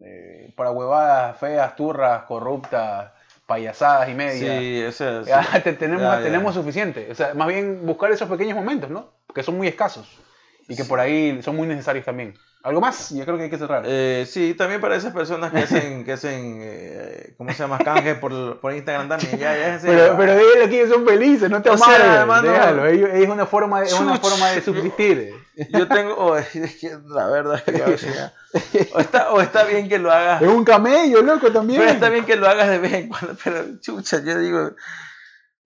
[0.00, 3.12] eh, para huevadas feas, turras, corruptas,
[3.48, 4.58] payasadas y media.
[4.58, 5.28] Sí, eso es.
[5.78, 7.08] tenemos, tenemos suficiente.
[7.10, 9.10] O sea, más bien buscar esos pequeños momentos, ¿no?
[9.34, 10.20] Que son muy escasos
[10.68, 12.34] y que por ahí son muy necesarios también.
[12.62, 13.10] ¿Algo más?
[13.10, 13.84] Yo creo que hay que cerrar.
[13.86, 17.78] Eh, sí, también para esas personas que hacen, que hacen eh, ¿cómo se llama?
[17.78, 19.38] Canje por, por Instagram también.
[19.38, 23.14] Ya, ya pero, pero dígale que son felices, no te amargues.
[23.14, 25.34] Es una forma de, es una forma de subsistir.
[25.70, 29.98] Yo tengo, oh, es que la verdad es que o, está, o está bien que
[29.98, 30.42] lo hagas.
[30.42, 31.80] Es un camello, loco, también.
[31.80, 34.72] Pero está bien que lo hagas de vez en cuando, pero chucha, yo digo,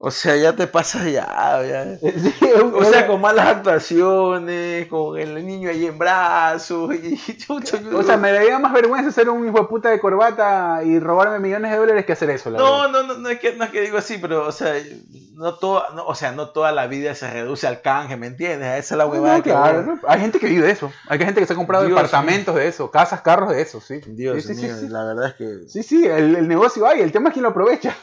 [0.05, 1.97] o sea, ya te pasas ya, ya.
[2.75, 6.93] o sea, con malas actuaciones, con el niño ahí en brazos.
[6.93, 10.99] Y, o sea, me daría más vergüenza ser un hijo de puta de corbata y
[10.99, 12.51] robarme millones de dólares que hacer eso.
[12.51, 14.75] no, no, no, no, es que, no es que digo así, pero, o sea,
[15.35, 18.81] no, toda, no, o sea, no toda la vida se reduce al canje, ¿me entiendes?
[18.81, 20.91] Esa es la huevada que claro, Hay gente que vive de eso.
[21.07, 24.01] Hay gente que se ha comprado departamentos de eso, casas, carros de eso, sí.
[24.05, 25.69] Dios mío, la verdad es que...
[25.69, 27.95] Sí, sí, el, el negocio hay, el tema es quién lo aprovecha.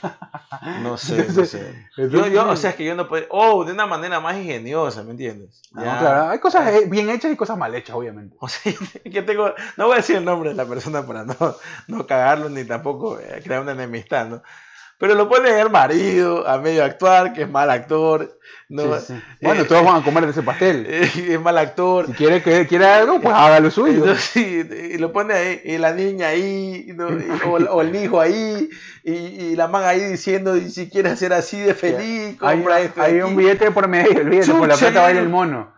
[0.82, 1.89] No sé, no sé.
[1.98, 3.26] Yo, yo, o sea, es que yo no puedo.
[3.30, 5.62] Oh, de una manera más ingeniosa, ¿me entiendes?
[5.72, 6.30] No, claro.
[6.30, 8.36] Hay cosas bien hechas y cosas mal hechas, obviamente.
[8.42, 9.54] O sea, que tengo.
[9.78, 11.36] No voy a decir el nombre de la persona para no,
[11.88, 14.44] no cagarlo ni tampoco eh, crear una enemistad, ¿no?
[15.00, 18.38] Pero lo pone el marido a medio actuar, que es mal actor.
[18.68, 18.84] ¿no?
[19.42, 20.86] Bueno, todos van a comer de ese pastel.
[20.90, 22.08] es mal actor.
[22.08, 24.04] Si quiere, que, quiere algo, pues haga lo suyo.
[24.36, 26.94] y lo pone ahí, y la niña ahí,
[27.48, 28.70] o, el hijo ahí,
[29.06, 33.02] y, la man ahí diciendo, y si quieres ser así de feliz, compra hay, esto.
[33.02, 35.74] Hay un billete por medio, olvídate, por la plata va a ir el mono.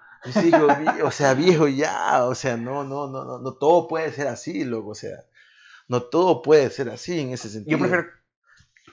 [1.03, 4.63] o sea, viejo ya, o sea, no, no, no, no, no todo puede ser así,
[4.63, 5.17] loco, o sea,
[5.87, 7.77] no todo puede ser así en ese sentido.
[7.77, 8.20] Yo prefiero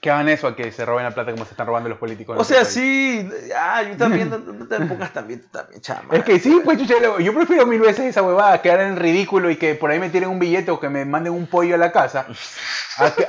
[0.01, 2.37] que hagan eso a que se roben la plata como se están robando los políticos.
[2.39, 6.15] O sea, sí, ah, yo también, te pongas también, también, chama.
[6.15, 9.75] Es que sí, pues yo prefiero mil veces esa huevada, quedar en ridículo y que
[9.75, 12.27] por ahí me tiren un billete o que me manden un pollo a la casa,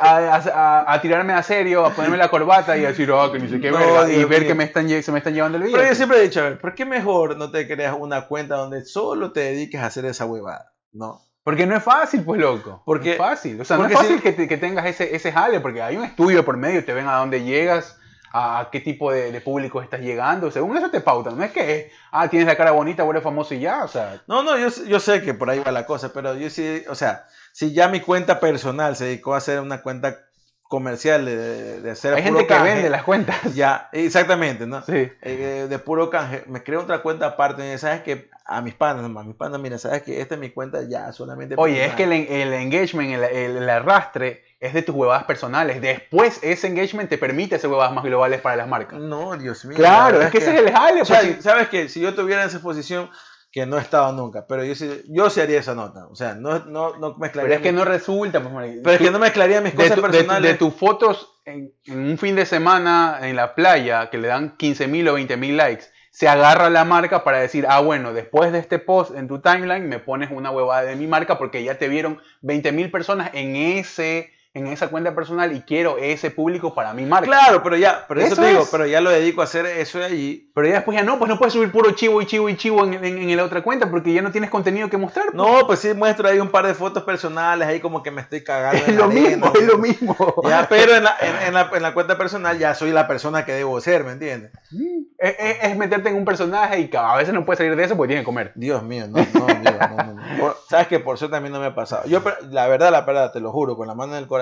[0.01, 3.49] a, a, tirarme a serio, a ponerme la corbata y a decir, oh, que ni
[3.49, 5.79] sé qué y ver que me están, se me están llevando el billete.
[5.79, 8.57] Pero yo siempre he dicho, a ver, ¿por qué mejor no te creas una cuenta
[8.57, 10.73] donde solo te dediques a hacer esa huevada?
[10.93, 11.30] ¿No?
[11.43, 12.83] Porque no es fácil, pues loco.
[12.85, 13.61] Porque, es fácil.
[13.61, 16.45] O sea, no es fácil que, que, tengas ese, ese jale, porque hay un estudio
[16.45, 17.99] por medio, te ven a dónde llegas,
[18.33, 20.51] a qué tipo de, de, público estás llegando.
[20.51, 21.39] Según eso te pautan.
[21.39, 23.85] No es que, ah, tienes la cara bonita, eres famoso y ya.
[23.85, 24.23] O sea.
[24.27, 26.95] No, no, yo, yo sé que por ahí va la cosa, pero yo sí, o
[26.95, 30.30] sea, si ya mi cuenta personal se dedicó a hacer una cuenta
[30.71, 33.37] comercial de, de hacer Hay gente que vende las cuentas.
[33.55, 34.83] Ya, exactamente, ¿no?
[34.83, 35.11] Sí.
[35.21, 36.45] Eh, de puro canje.
[36.47, 37.77] Me creo otra cuenta aparte.
[37.77, 40.83] ¿Sabes que A mis panas, a mis panas, mira, ¿sabes que Esta es mi cuenta
[40.89, 41.57] ya solamente.
[41.59, 45.81] Oye, es que el, el engagement, el, el, arrastre es de tus huevadas personales.
[45.81, 49.01] Después ese engagement te permite hacer huevadas más globales para las marcas.
[49.01, 49.77] No, Dios mío.
[49.77, 51.03] Claro, es que, ese es el jale.
[51.05, 53.11] Pues, ¿Sabes que Si yo tuviera esa posición
[53.53, 56.35] que no he estado nunca, pero yo sí, yo sí haría esa nota, o sea,
[56.35, 57.49] no, no, no mezclaría...
[57.49, 60.53] Pero es que no resulta, pues, Pero es que no mezclaría mis cosas personales.
[60.53, 65.09] De, tus fotos en, un fin de semana en la playa, que le dan 15.000
[65.11, 69.17] o 20.000 likes, se agarra la marca para decir, ah, bueno, después de este post
[69.17, 72.91] en tu timeline me pones una huevada de mi marca porque ya te vieron 20.000
[72.91, 77.27] personas en ese en esa cuenta personal y quiero ese público para mi marca.
[77.27, 80.07] Claro, pero ya, pero eso, te digo, pero ya lo dedico a hacer eso de
[80.07, 80.51] allí.
[80.55, 82.85] Pero ya después ya no, pues no puedes subir puro chivo y chivo y chivo
[82.85, 85.27] en, en, la otra cuenta porque ya no tienes contenido que mostrar.
[85.27, 85.37] Pues.
[85.37, 88.43] No, pues sí muestro ahí un par de fotos personales ahí como que me estoy
[88.43, 88.85] cagando.
[88.85, 90.17] Es lo mismo, es lo mismo.
[90.43, 93.53] Ya, pero en la, en, la, en la cuenta personal ya soy la persona que
[93.53, 94.51] debo ser, ¿me entiendes?
[94.73, 98.09] Mm, es, meterte en un personaje y a veces no puedes salir de eso porque
[98.09, 98.51] tienes que comer.
[98.57, 102.09] Dios mío, no, no, no, no, Sabes que por eso también no me ha pasado.
[102.09, 102.21] Yo,
[102.51, 104.40] la verdad, la verdad, te lo juro, con la mano en el corazón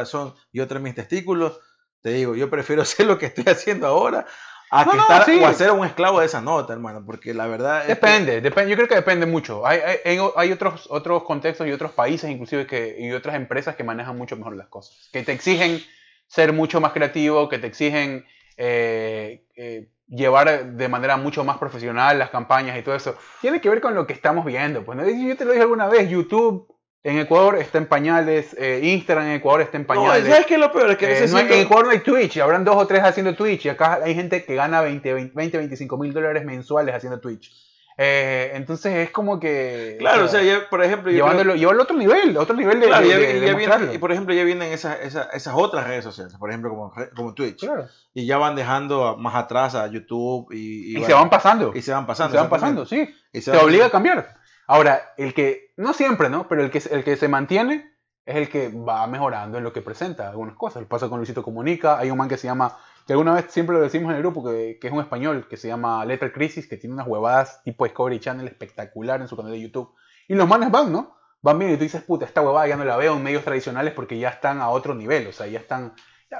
[0.52, 1.60] y otra mis testículos,
[2.02, 4.26] te digo, yo prefiero hacer lo que estoy haciendo ahora
[4.70, 7.86] a que estar o a ser un esclavo de esa nota, hermano, porque la verdad...
[7.86, 9.66] Depende, depende yo creo que depende mucho.
[9.66, 13.84] Hay, hay, hay, otros, otros contextos y otros países, inclusive, que, y otras empresas que
[13.84, 15.80] manejan mucho mejor las cosas, que te exigen
[16.26, 18.26] ser mucho más creativo, que te exigen
[18.56, 23.16] eh, eh, llevar de manera mucho más profesional las campañas y todo eso.
[23.40, 24.84] Tiene que ver con lo que estamos viendo.
[24.84, 29.26] Pues, yo te lo dije alguna vez, YouTube en Ecuador está en pañales, eh, Instagram
[29.26, 30.24] en Ecuador está en pañales.
[30.24, 30.90] No, ¿sabes qué es lo peor?
[30.90, 33.68] Es que eh, En Ecuador no hay Twitch, habrán dos o tres haciendo Twitch y
[33.68, 37.52] acá hay gente que gana 20, 20 25 mil dólares mensuales haciendo Twitch.
[38.00, 39.96] Eh, entonces es como que.
[39.98, 41.10] Claro, o sea, por ejemplo.
[41.10, 42.86] Llevándolo, al otro nivel, otro nivel de.
[42.86, 46.70] Claro, ya, y por ejemplo, ya vienen esas, esas, esas, otras redes sociales, por ejemplo,
[46.70, 47.58] como, como Twitch.
[47.58, 47.88] Claro.
[48.14, 50.96] Y ya van dejando más atrás a YouTube y.
[50.96, 51.72] Y, se van pasando.
[51.74, 52.36] Y se van pasando.
[52.36, 53.12] se van pasando, sí.
[53.32, 54.38] Y se te obliga a cambiar.
[54.68, 56.46] Ahora, el que, no siempre, ¿no?
[56.46, 57.90] Pero el que, el que se mantiene
[58.26, 60.82] es el que va mejorando en lo que presenta algunas cosas.
[60.82, 62.76] El pasa con Luisito Comunica, hay un man que se llama,
[63.06, 65.56] que alguna vez siempre lo decimos en el grupo, que, que es un español, que
[65.56, 69.52] se llama Letter Crisis, que tiene unas huevadas tipo Discovery Channel espectacular en su canal
[69.52, 69.94] de YouTube.
[70.28, 71.16] Y los manes van, ¿no?
[71.40, 73.94] Van bien y tú dices, puta, esta huevada ya no la veo en medios tradicionales
[73.94, 75.94] porque ya están a otro nivel, o sea, ya están...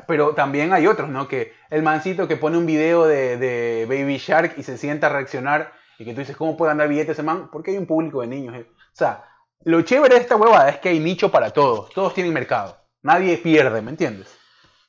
[0.07, 1.29] Pero también hay otros, ¿no?
[1.29, 5.11] Que el mancito que pone un video de, de Baby Shark y se sienta a
[5.11, 7.49] reaccionar y que tú dices, ¿cómo puede andar billetes ese man?
[7.51, 8.55] Porque hay un público de niños.
[8.55, 8.67] Eh.
[8.71, 9.25] O sea,
[9.65, 11.91] lo chévere de esta huevada es que hay nicho para todos.
[11.91, 12.77] Todos tienen mercado.
[13.03, 14.35] Nadie pierde, ¿me entiendes?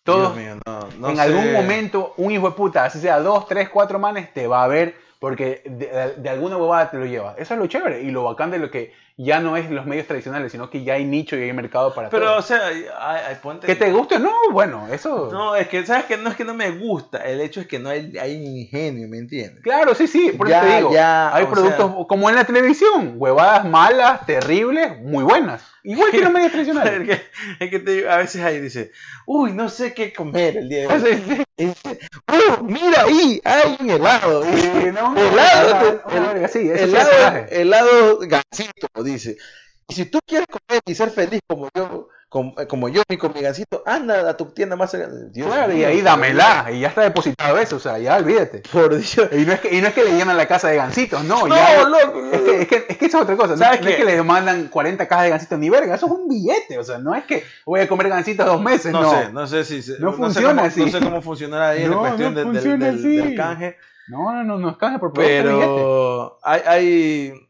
[0.04, 4.48] Todos, en algún momento, un hijo de puta, así sea dos, tres, cuatro manes, te
[4.48, 7.36] va a ver porque de, de, alguna huevada te lo lleva.
[7.38, 10.08] Eso es lo chévere y lo bacán de lo que ya no es los medios
[10.08, 12.38] tradicionales, sino que ya hay nicho y hay mercado para Pero, todo.
[12.38, 12.86] o sea, hay,
[13.28, 14.18] hay ¿Que te guste?
[14.18, 15.30] No, bueno, eso...
[15.30, 17.80] No, es que, ¿sabes que No es que no me gusta, el hecho es que
[17.80, 19.62] no hay, hay ingenio, ¿me entiendes?
[19.62, 20.92] Claro, sí, sí, por eso te digo.
[20.98, 25.70] hay productos como en la televisión, huevadas malas, terribles, muy buenas.
[25.84, 26.94] Igual que los medios tradicionales.
[27.10, 28.92] es que, es que te, a veces ahí dice,
[29.26, 31.46] uy, no sé qué comer el día de hoy.
[32.28, 34.44] oh, mira ahí, hay un helado.
[34.44, 39.38] helado, helado, sí, helado, helado gansito, dice.
[39.90, 43.82] Y si tú quieres comer y ser feliz como yo, como, como yo, mi comigancito,
[43.88, 45.32] anda a tu tienda más cercana.
[45.34, 48.62] claro, y ahí dámela, y ya está depositado eso, o sea, ya olvídate.
[48.72, 49.30] Por Dios.
[49.32, 51.48] Y no es que, y no es que le llenan la casa de gancitos, no.
[51.48, 52.20] No, ya, loco.
[52.32, 53.58] Es que, es, que, es que eso es otra cosa.
[53.58, 56.28] ¿Sabes no, es que le mandan 40 cajas de gancitos ni verga, eso es un
[56.28, 59.02] billete, o sea, no es que voy a comer gancitos dos meses, no.
[59.02, 59.94] No sé, no sé si.
[60.00, 60.82] no, funciona así.
[60.82, 63.76] No sé cómo funcionará ahí en la cuestión del, del, del, canje.
[64.08, 67.49] No, no, no, no es canje por Pero hay, hay eh,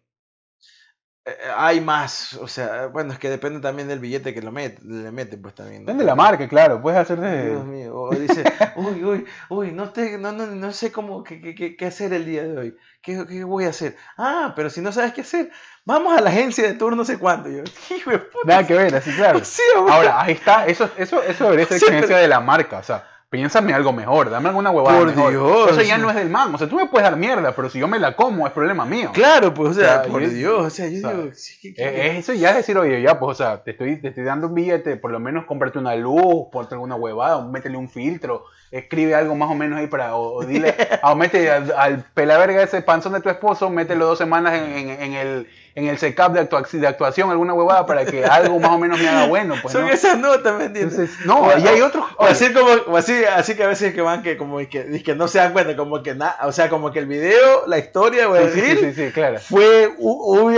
[1.56, 5.12] hay más, o sea, bueno, es que depende también del billete que lo mete, le
[5.12, 5.82] mete, pues también.
[5.82, 7.50] Depende de la marca, claro, puedes hacer de...
[7.50, 8.44] Dios mío, o dice,
[8.76, 12.26] uy, uy, uy, no, te, no, no, no sé cómo, qué, qué, qué, hacer el
[12.26, 13.96] día de hoy, ¿Qué, ¿Qué, voy a hacer?
[14.18, 15.52] Ah, pero si no sabes qué hacer,
[15.86, 17.50] vamos a la agencia de turno, no sé cuánto.
[17.50, 17.64] Yo,
[17.96, 18.46] hijo de puta.
[18.46, 19.42] Nada que ver, así claro.
[19.90, 23.94] Ahora, ahí está, eso, eso, eso debería ser de la marca, o sea Piénsame algo
[23.94, 25.30] mejor, dame alguna huevada por mejor.
[25.30, 25.72] Dios.
[25.72, 26.56] Eso ya no es del man.
[26.56, 28.86] O sea, tú me puedes dar mierda, pero si yo me la como, es problema
[28.86, 29.12] mío.
[29.14, 30.66] Claro, pues, o sea, por Dios.
[30.66, 31.32] O sea, yo digo.
[31.78, 34.48] Eh, eso ya es decir, oye, ya, pues, o sea, te estoy, te estoy dando
[34.48, 39.14] un billete, por lo menos cómprate una luz, ponte alguna huevada, métele un filtro, escribe
[39.14, 40.16] algo más o menos ahí para.
[40.16, 40.74] O, dile,
[41.04, 45.14] o mete al, pelaverga ese panzón de tu esposo, mételo dos semanas en, en, en
[45.14, 49.00] el en el SECAP de, de, actuación alguna huevada para que algo más o menos
[49.00, 49.56] me haga bueno.
[49.62, 51.12] Pues, Son esas notas, ¿me entiendes?
[51.26, 52.06] no, y hay otros.
[52.20, 55.40] así como, así, así que a veces que van que como que, que no se
[55.40, 58.42] dan cuenta, como que nada, o sea, como que el video, la historia, voy a
[58.42, 59.40] decir, sí, claro.
[59.40, 59.94] fue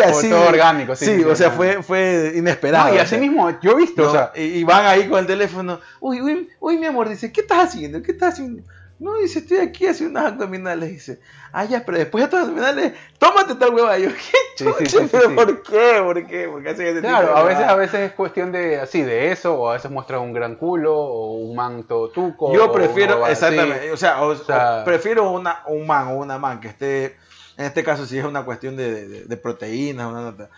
[0.03, 0.29] así.
[0.29, 1.23] todo orgánico, sí.
[1.23, 2.95] o sea, fue, fue inesperado.
[2.95, 6.21] y así mismo, yo he visto, o sea, y, van ahí con el teléfono, uy,
[6.21, 8.01] uy, uy, mi amor, dice, ¿qué estás haciendo?
[8.01, 8.63] ¿Qué estás haciendo?
[9.01, 10.91] No, dice, estoy aquí haciendo unas abdominales.
[10.91, 11.19] Dice,
[11.51, 13.97] ah, ya, pero después de estos abdominales, tómate tal hueva.
[13.97, 15.07] yo, ¿qué chucha?
[15.11, 15.99] ¿Pero por qué?
[16.03, 16.69] ¿Por qué?
[16.69, 19.73] Hace ese Claro, a veces, a veces es cuestión de así, de eso, o a
[19.73, 22.53] veces muestra un gran culo, o un manto tuco.
[22.53, 27.17] Yo prefiero, exactamente, o sea, prefiero una, un man o una man que esté,
[27.57, 30.51] en este caso, si es una cuestión de, de, de proteínas, una nota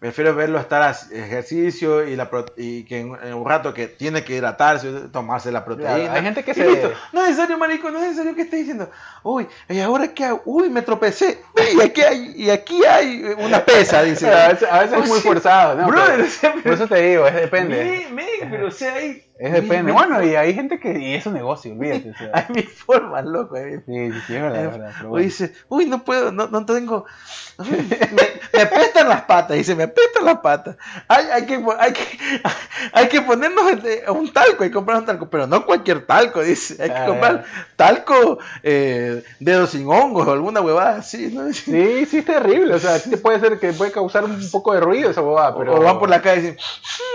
[0.00, 4.34] Prefiero verlo estar a ejercicio y, la y que en, un rato que tiene que
[4.34, 6.14] hidratarse, tomarse la proteína.
[6.14, 6.64] hay gente que se...
[7.12, 8.90] No es necesario, marico, no es necesario que esté diciendo,
[9.22, 10.40] uy, ¿y ahora qué hago?
[10.46, 11.42] Uy, me tropecé.
[11.76, 14.26] Y aquí hay, y aquí hay una pesa, dice.
[14.32, 15.88] a veces, es muy forzado, ¿no?
[15.88, 16.24] Brother,
[16.62, 18.08] por eso te digo, es, depende.
[18.10, 19.90] Me, pero o sea, hay es depende.
[19.90, 20.98] Bueno, y hay gente que.
[20.98, 22.12] Y es un negocio, olvídate.
[22.34, 23.56] hay mi forma, loco.
[23.56, 24.64] Sí, sí, sí, es verdad.
[24.64, 27.06] Es verdad pero dice, uy, no puedo, no, no tengo.
[27.58, 27.78] me,
[28.52, 30.76] me apestan las patas, dice, me apestan las patas.
[31.08, 32.42] Hay, hay, que, hay, que,
[32.92, 33.64] hay que ponernos
[34.08, 36.82] un talco, hay que comprar un talco, pero no cualquier talco, dice.
[36.82, 37.44] Hay que comprar
[37.76, 41.52] talco eh, dedos sin hongos o alguna huevada así, ¿no?
[41.52, 42.74] Sí, sí, es terrible.
[42.74, 45.76] O sea, sí puede ser que puede causar un poco de ruido esa huevada, pero.
[45.76, 46.58] O van por la calle y dicen,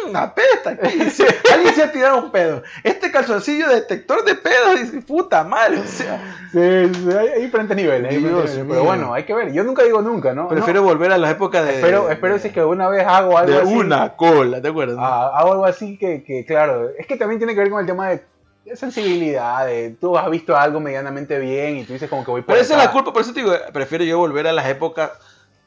[0.10, 0.70] mmm, apesta.
[1.54, 2.64] Alguien se ha tirado un pedo.
[2.84, 5.80] Este calzoncillo detector de pedos, dice, puta madre.
[5.80, 8.16] O sea, sí, hay, diferentes niveles.
[8.68, 9.54] pero bueno, hay que ver.
[9.54, 10.48] Yo nunca digo nunca, ¿no?
[10.48, 11.76] Prefiero volver a las épocas de.
[11.76, 13.74] Espero, espero si es que alguna vez hago algo de así.
[13.74, 14.98] una cola, ¿te acuerdas?
[15.00, 17.86] Ah, hago algo así que, que, claro, es que también tiene que ver con el
[17.86, 18.24] tema de
[18.76, 22.54] sensibilidad, de tú has visto algo medianamente bien y tú dices como que voy por
[22.54, 25.12] Pero esa es la culpa, por eso te digo, prefiero yo volver a las épocas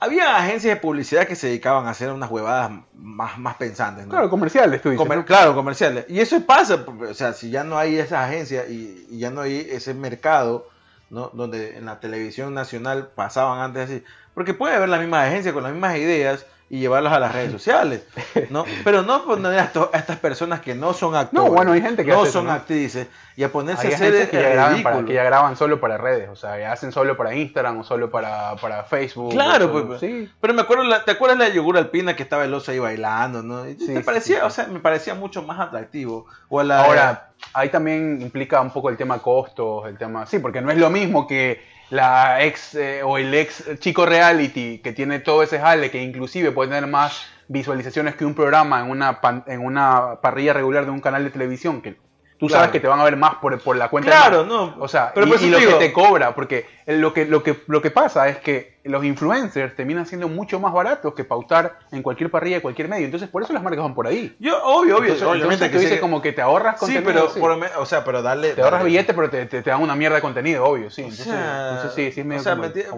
[0.00, 4.06] había agencias de publicidad que se dedicaban a hacer unas huevadas más, más pensantes.
[4.06, 4.10] ¿no?
[4.10, 5.24] Claro, comerciales, tú dices.
[5.26, 6.06] Claro, comerciales.
[6.08, 9.40] Y eso pasa, o sea, si ya no hay esa agencia y, y, ya no
[9.40, 10.68] hay ese mercado,
[11.10, 11.30] ¿no?
[11.32, 14.04] Donde en la televisión nacional pasaban antes así.
[14.34, 17.52] Porque puede haber la misma agencia con las mismas ideas y llevarlas a las redes
[17.58, 18.04] sociales,
[18.50, 18.64] ¿no?
[18.84, 22.10] Pero no poner a, estas personas que no son actores, no, bueno, hay gente que
[22.10, 25.56] no son actrices y a ponerse a hacer que ya, graban para, que ya graban
[25.56, 29.32] solo para redes, o sea, ya hacen solo para Instagram o solo para, para Facebook.
[29.32, 30.30] Claro, pues, sí.
[30.40, 33.42] Pero me acuerdo, ¿te acuerdas la de Yogur Alpina que estaba el oso ahí bailando,
[33.42, 33.64] no?
[33.64, 36.26] Sí, parecía, o sea, me parecía mucho más atractivo.
[36.48, 40.70] O Ahora, ahí también implica un poco el tema costos, el tema, sí, porque no
[40.70, 45.42] es lo mismo que la ex eh, o el ex chico reality que tiene todo
[45.42, 50.20] ese jale, que inclusive puede tener más visualizaciones que un programa en una, en una
[50.20, 51.96] parrilla regular de un canal de televisión, que
[52.38, 54.10] tú sabes que te van a ver más por, por la cuenta.
[54.10, 54.76] Claro, no.
[54.78, 57.90] O sea, pero y, lo que te cobra, porque lo que, lo, que, lo que
[57.90, 62.56] pasa es que los influencers terminan siendo mucho más baratos que pautar en cualquier parrilla
[62.56, 63.04] de cualquier medio.
[63.04, 64.34] Entonces, por eso las marcas van por ahí.
[64.38, 65.14] Yo, obvio, obvio.
[65.28, 67.28] obviamente que dices como que te ahorras contenido.
[67.28, 68.52] Sí, pero, o sea, pero darle.
[68.54, 71.02] Te ahorras billete, pero te, te, dan una mierda de contenido, obvio, sí.
[71.02, 72.42] Entonces, sí, sí, es medio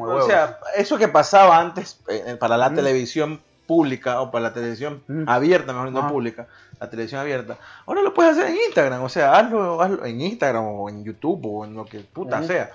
[0.00, 5.04] o sea, eso que pasaba antes eh, para la televisión pública o para la televisión
[5.28, 6.48] abierta, mejor no pública,
[6.80, 7.56] la televisión abierta,
[7.86, 11.40] ahora lo puedes hacer en Instagram, o sea, hazlo, hazlo en Instagram o en YouTube
[11.46, 12.72] o en lo que puta sea,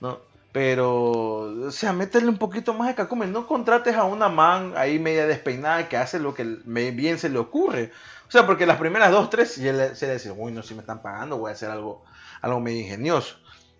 [0.00, 0.18] ¿no?
[0.50, 3.32] Pero, o sea, métele un poquito más de cacumen.
[3.32, 7.38] No contrates a una man ahí media despeinada que hace lo que bien se le
[7.38, 7.92] ocurre.
[8.28, 11.02] O sea, porque las primeras dos, tres, se le, dice, uy, no, si me están
[11.02, 12.04] pagando, voy a hacer algo,
[12.40, 13.36] algo medio ingenioso.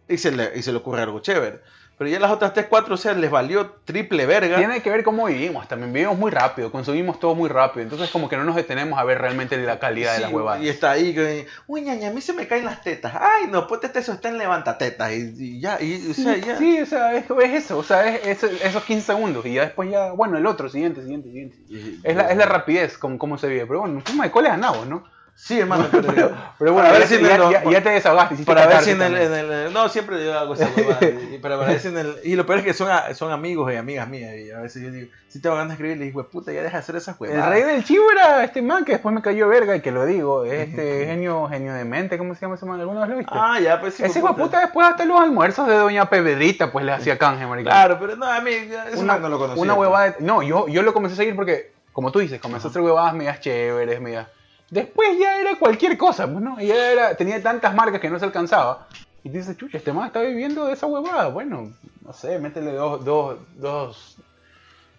[0.08, 1.62] Y se, le, y se le ocurre algo chévere.
[1.96, 4.56] Pero ya las otras tres, cuatro, o sea, les valió triple verga.
[4.56, 5.92] Tiene que ver cómo vivimos también.
[5.92, 7.82] Vivimos muy rápido, consumimos todo muy rápido.
[7.82, 10.60] Entonces, como que no nos detenemos a ver realmente la calidad de la huevada.
[10.60, 13.14] Y está ahí, que, uy, ñaña, a mí se me caen las tetas.
[13.14, 15.12] Ay, no, pues eso está en levantatetas.
[15.12, 16.58] Y, y ya, y, o sea, ya.
[16.58, 19.46] Sí, o sea, es, eso, o sea, es, esos 15 segundos.
[19.46, 21.56] Y ya después, ya, bueno, el otro, siguiente, siguiente, siguiente.
[22.02, 23.66] es, la, es la rapidez con cómo se vive.
[23.66, 25.04] Pero bueno, forma de coles ganamos, ¿no?
[25.36, 28.44] Sí, hermano, pero, pero, bueno, a ver, si ya, ya, ya, te desahogaste.
[28.44, 31.00] Para ver si en el, en el, No, siempre yo hago esa huevada.
[31.34, 33.76] y, para ver si en el, y lo peor es que son, son amigos y
[33.76, 34.32] amigas mías.
[34.36, 36.76] Y a veces yo digo, si te van a escribir, le digo, puta, ya deja
[36.76, 37.46] de hacer esas huevadas.
[37.46, 40.06] El rey del chivo era este man que después me cayó verga y que lo
[40.06, 40.44] digo.
[40.44, 42.80] Este genio, genio de mente, ¿cómo se llama ese man?
[42.80, 43.32] ¿Alguna vez lo viste?
[43.36, 44.04] Ah, ya, pues sí.
[44.04, 47.72] Ese hijo puta después hasta los almuerzos de Doña Pedrita, pues le hacía canje, maricón.
[47.72, 49.60] Claro, pero no, a mí, eso una, no lo conocía.
[49.62, 49.88] Una pues.
[49.88, 50.16] huevada.
[50.20, 53.14] No, yo, yo lo comencé a seguir porque, como tú dices, comenzó a hacer huevadas
[53.14, 54.28] medias chéveres, medias
[54.74, 56.58] Después ya era cualquier cosa, pues, ¿no?
[56.58, 58.88] Ya era, tenía tantas marcas que no se alcanzaba.
[59.22, 61.28] Y dices, chucha, este man está viviendo de esa huevada.
[61.28, 61.72] Bueno,
[62.04, 64.16] no sé, métele dos, dos, dos,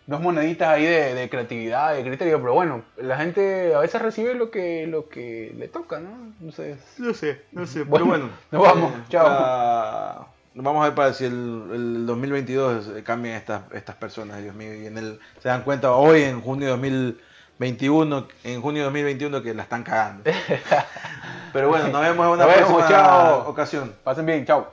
[0.08, 2.40] dos moneditas ahí de, creatividad, de criterio.
[2.40, 6.34] Pero bueno, la gente a veces recibe lo que, lo que le toca, ¿no?
[6.40, 7.42] No sé, no sé.
[7.52, 8.94] Pero bueno, nos vamos.
[8.94, 10.30] Eh, chao.
[10.54, 14.98] vamos a ver para si el, 2022 cambian estas, estas personas, Dios mío, y en
[14.98, 16.78] el, se dan cuenta hoy en junio de
[17.57, 20.23] 2021, en junio de 2021 que la están cagando.
[21.53, 23.94] Pero bueno, nos vemos en una próxima ocasión.
[24.03, 24.68] Pasen bien, chao.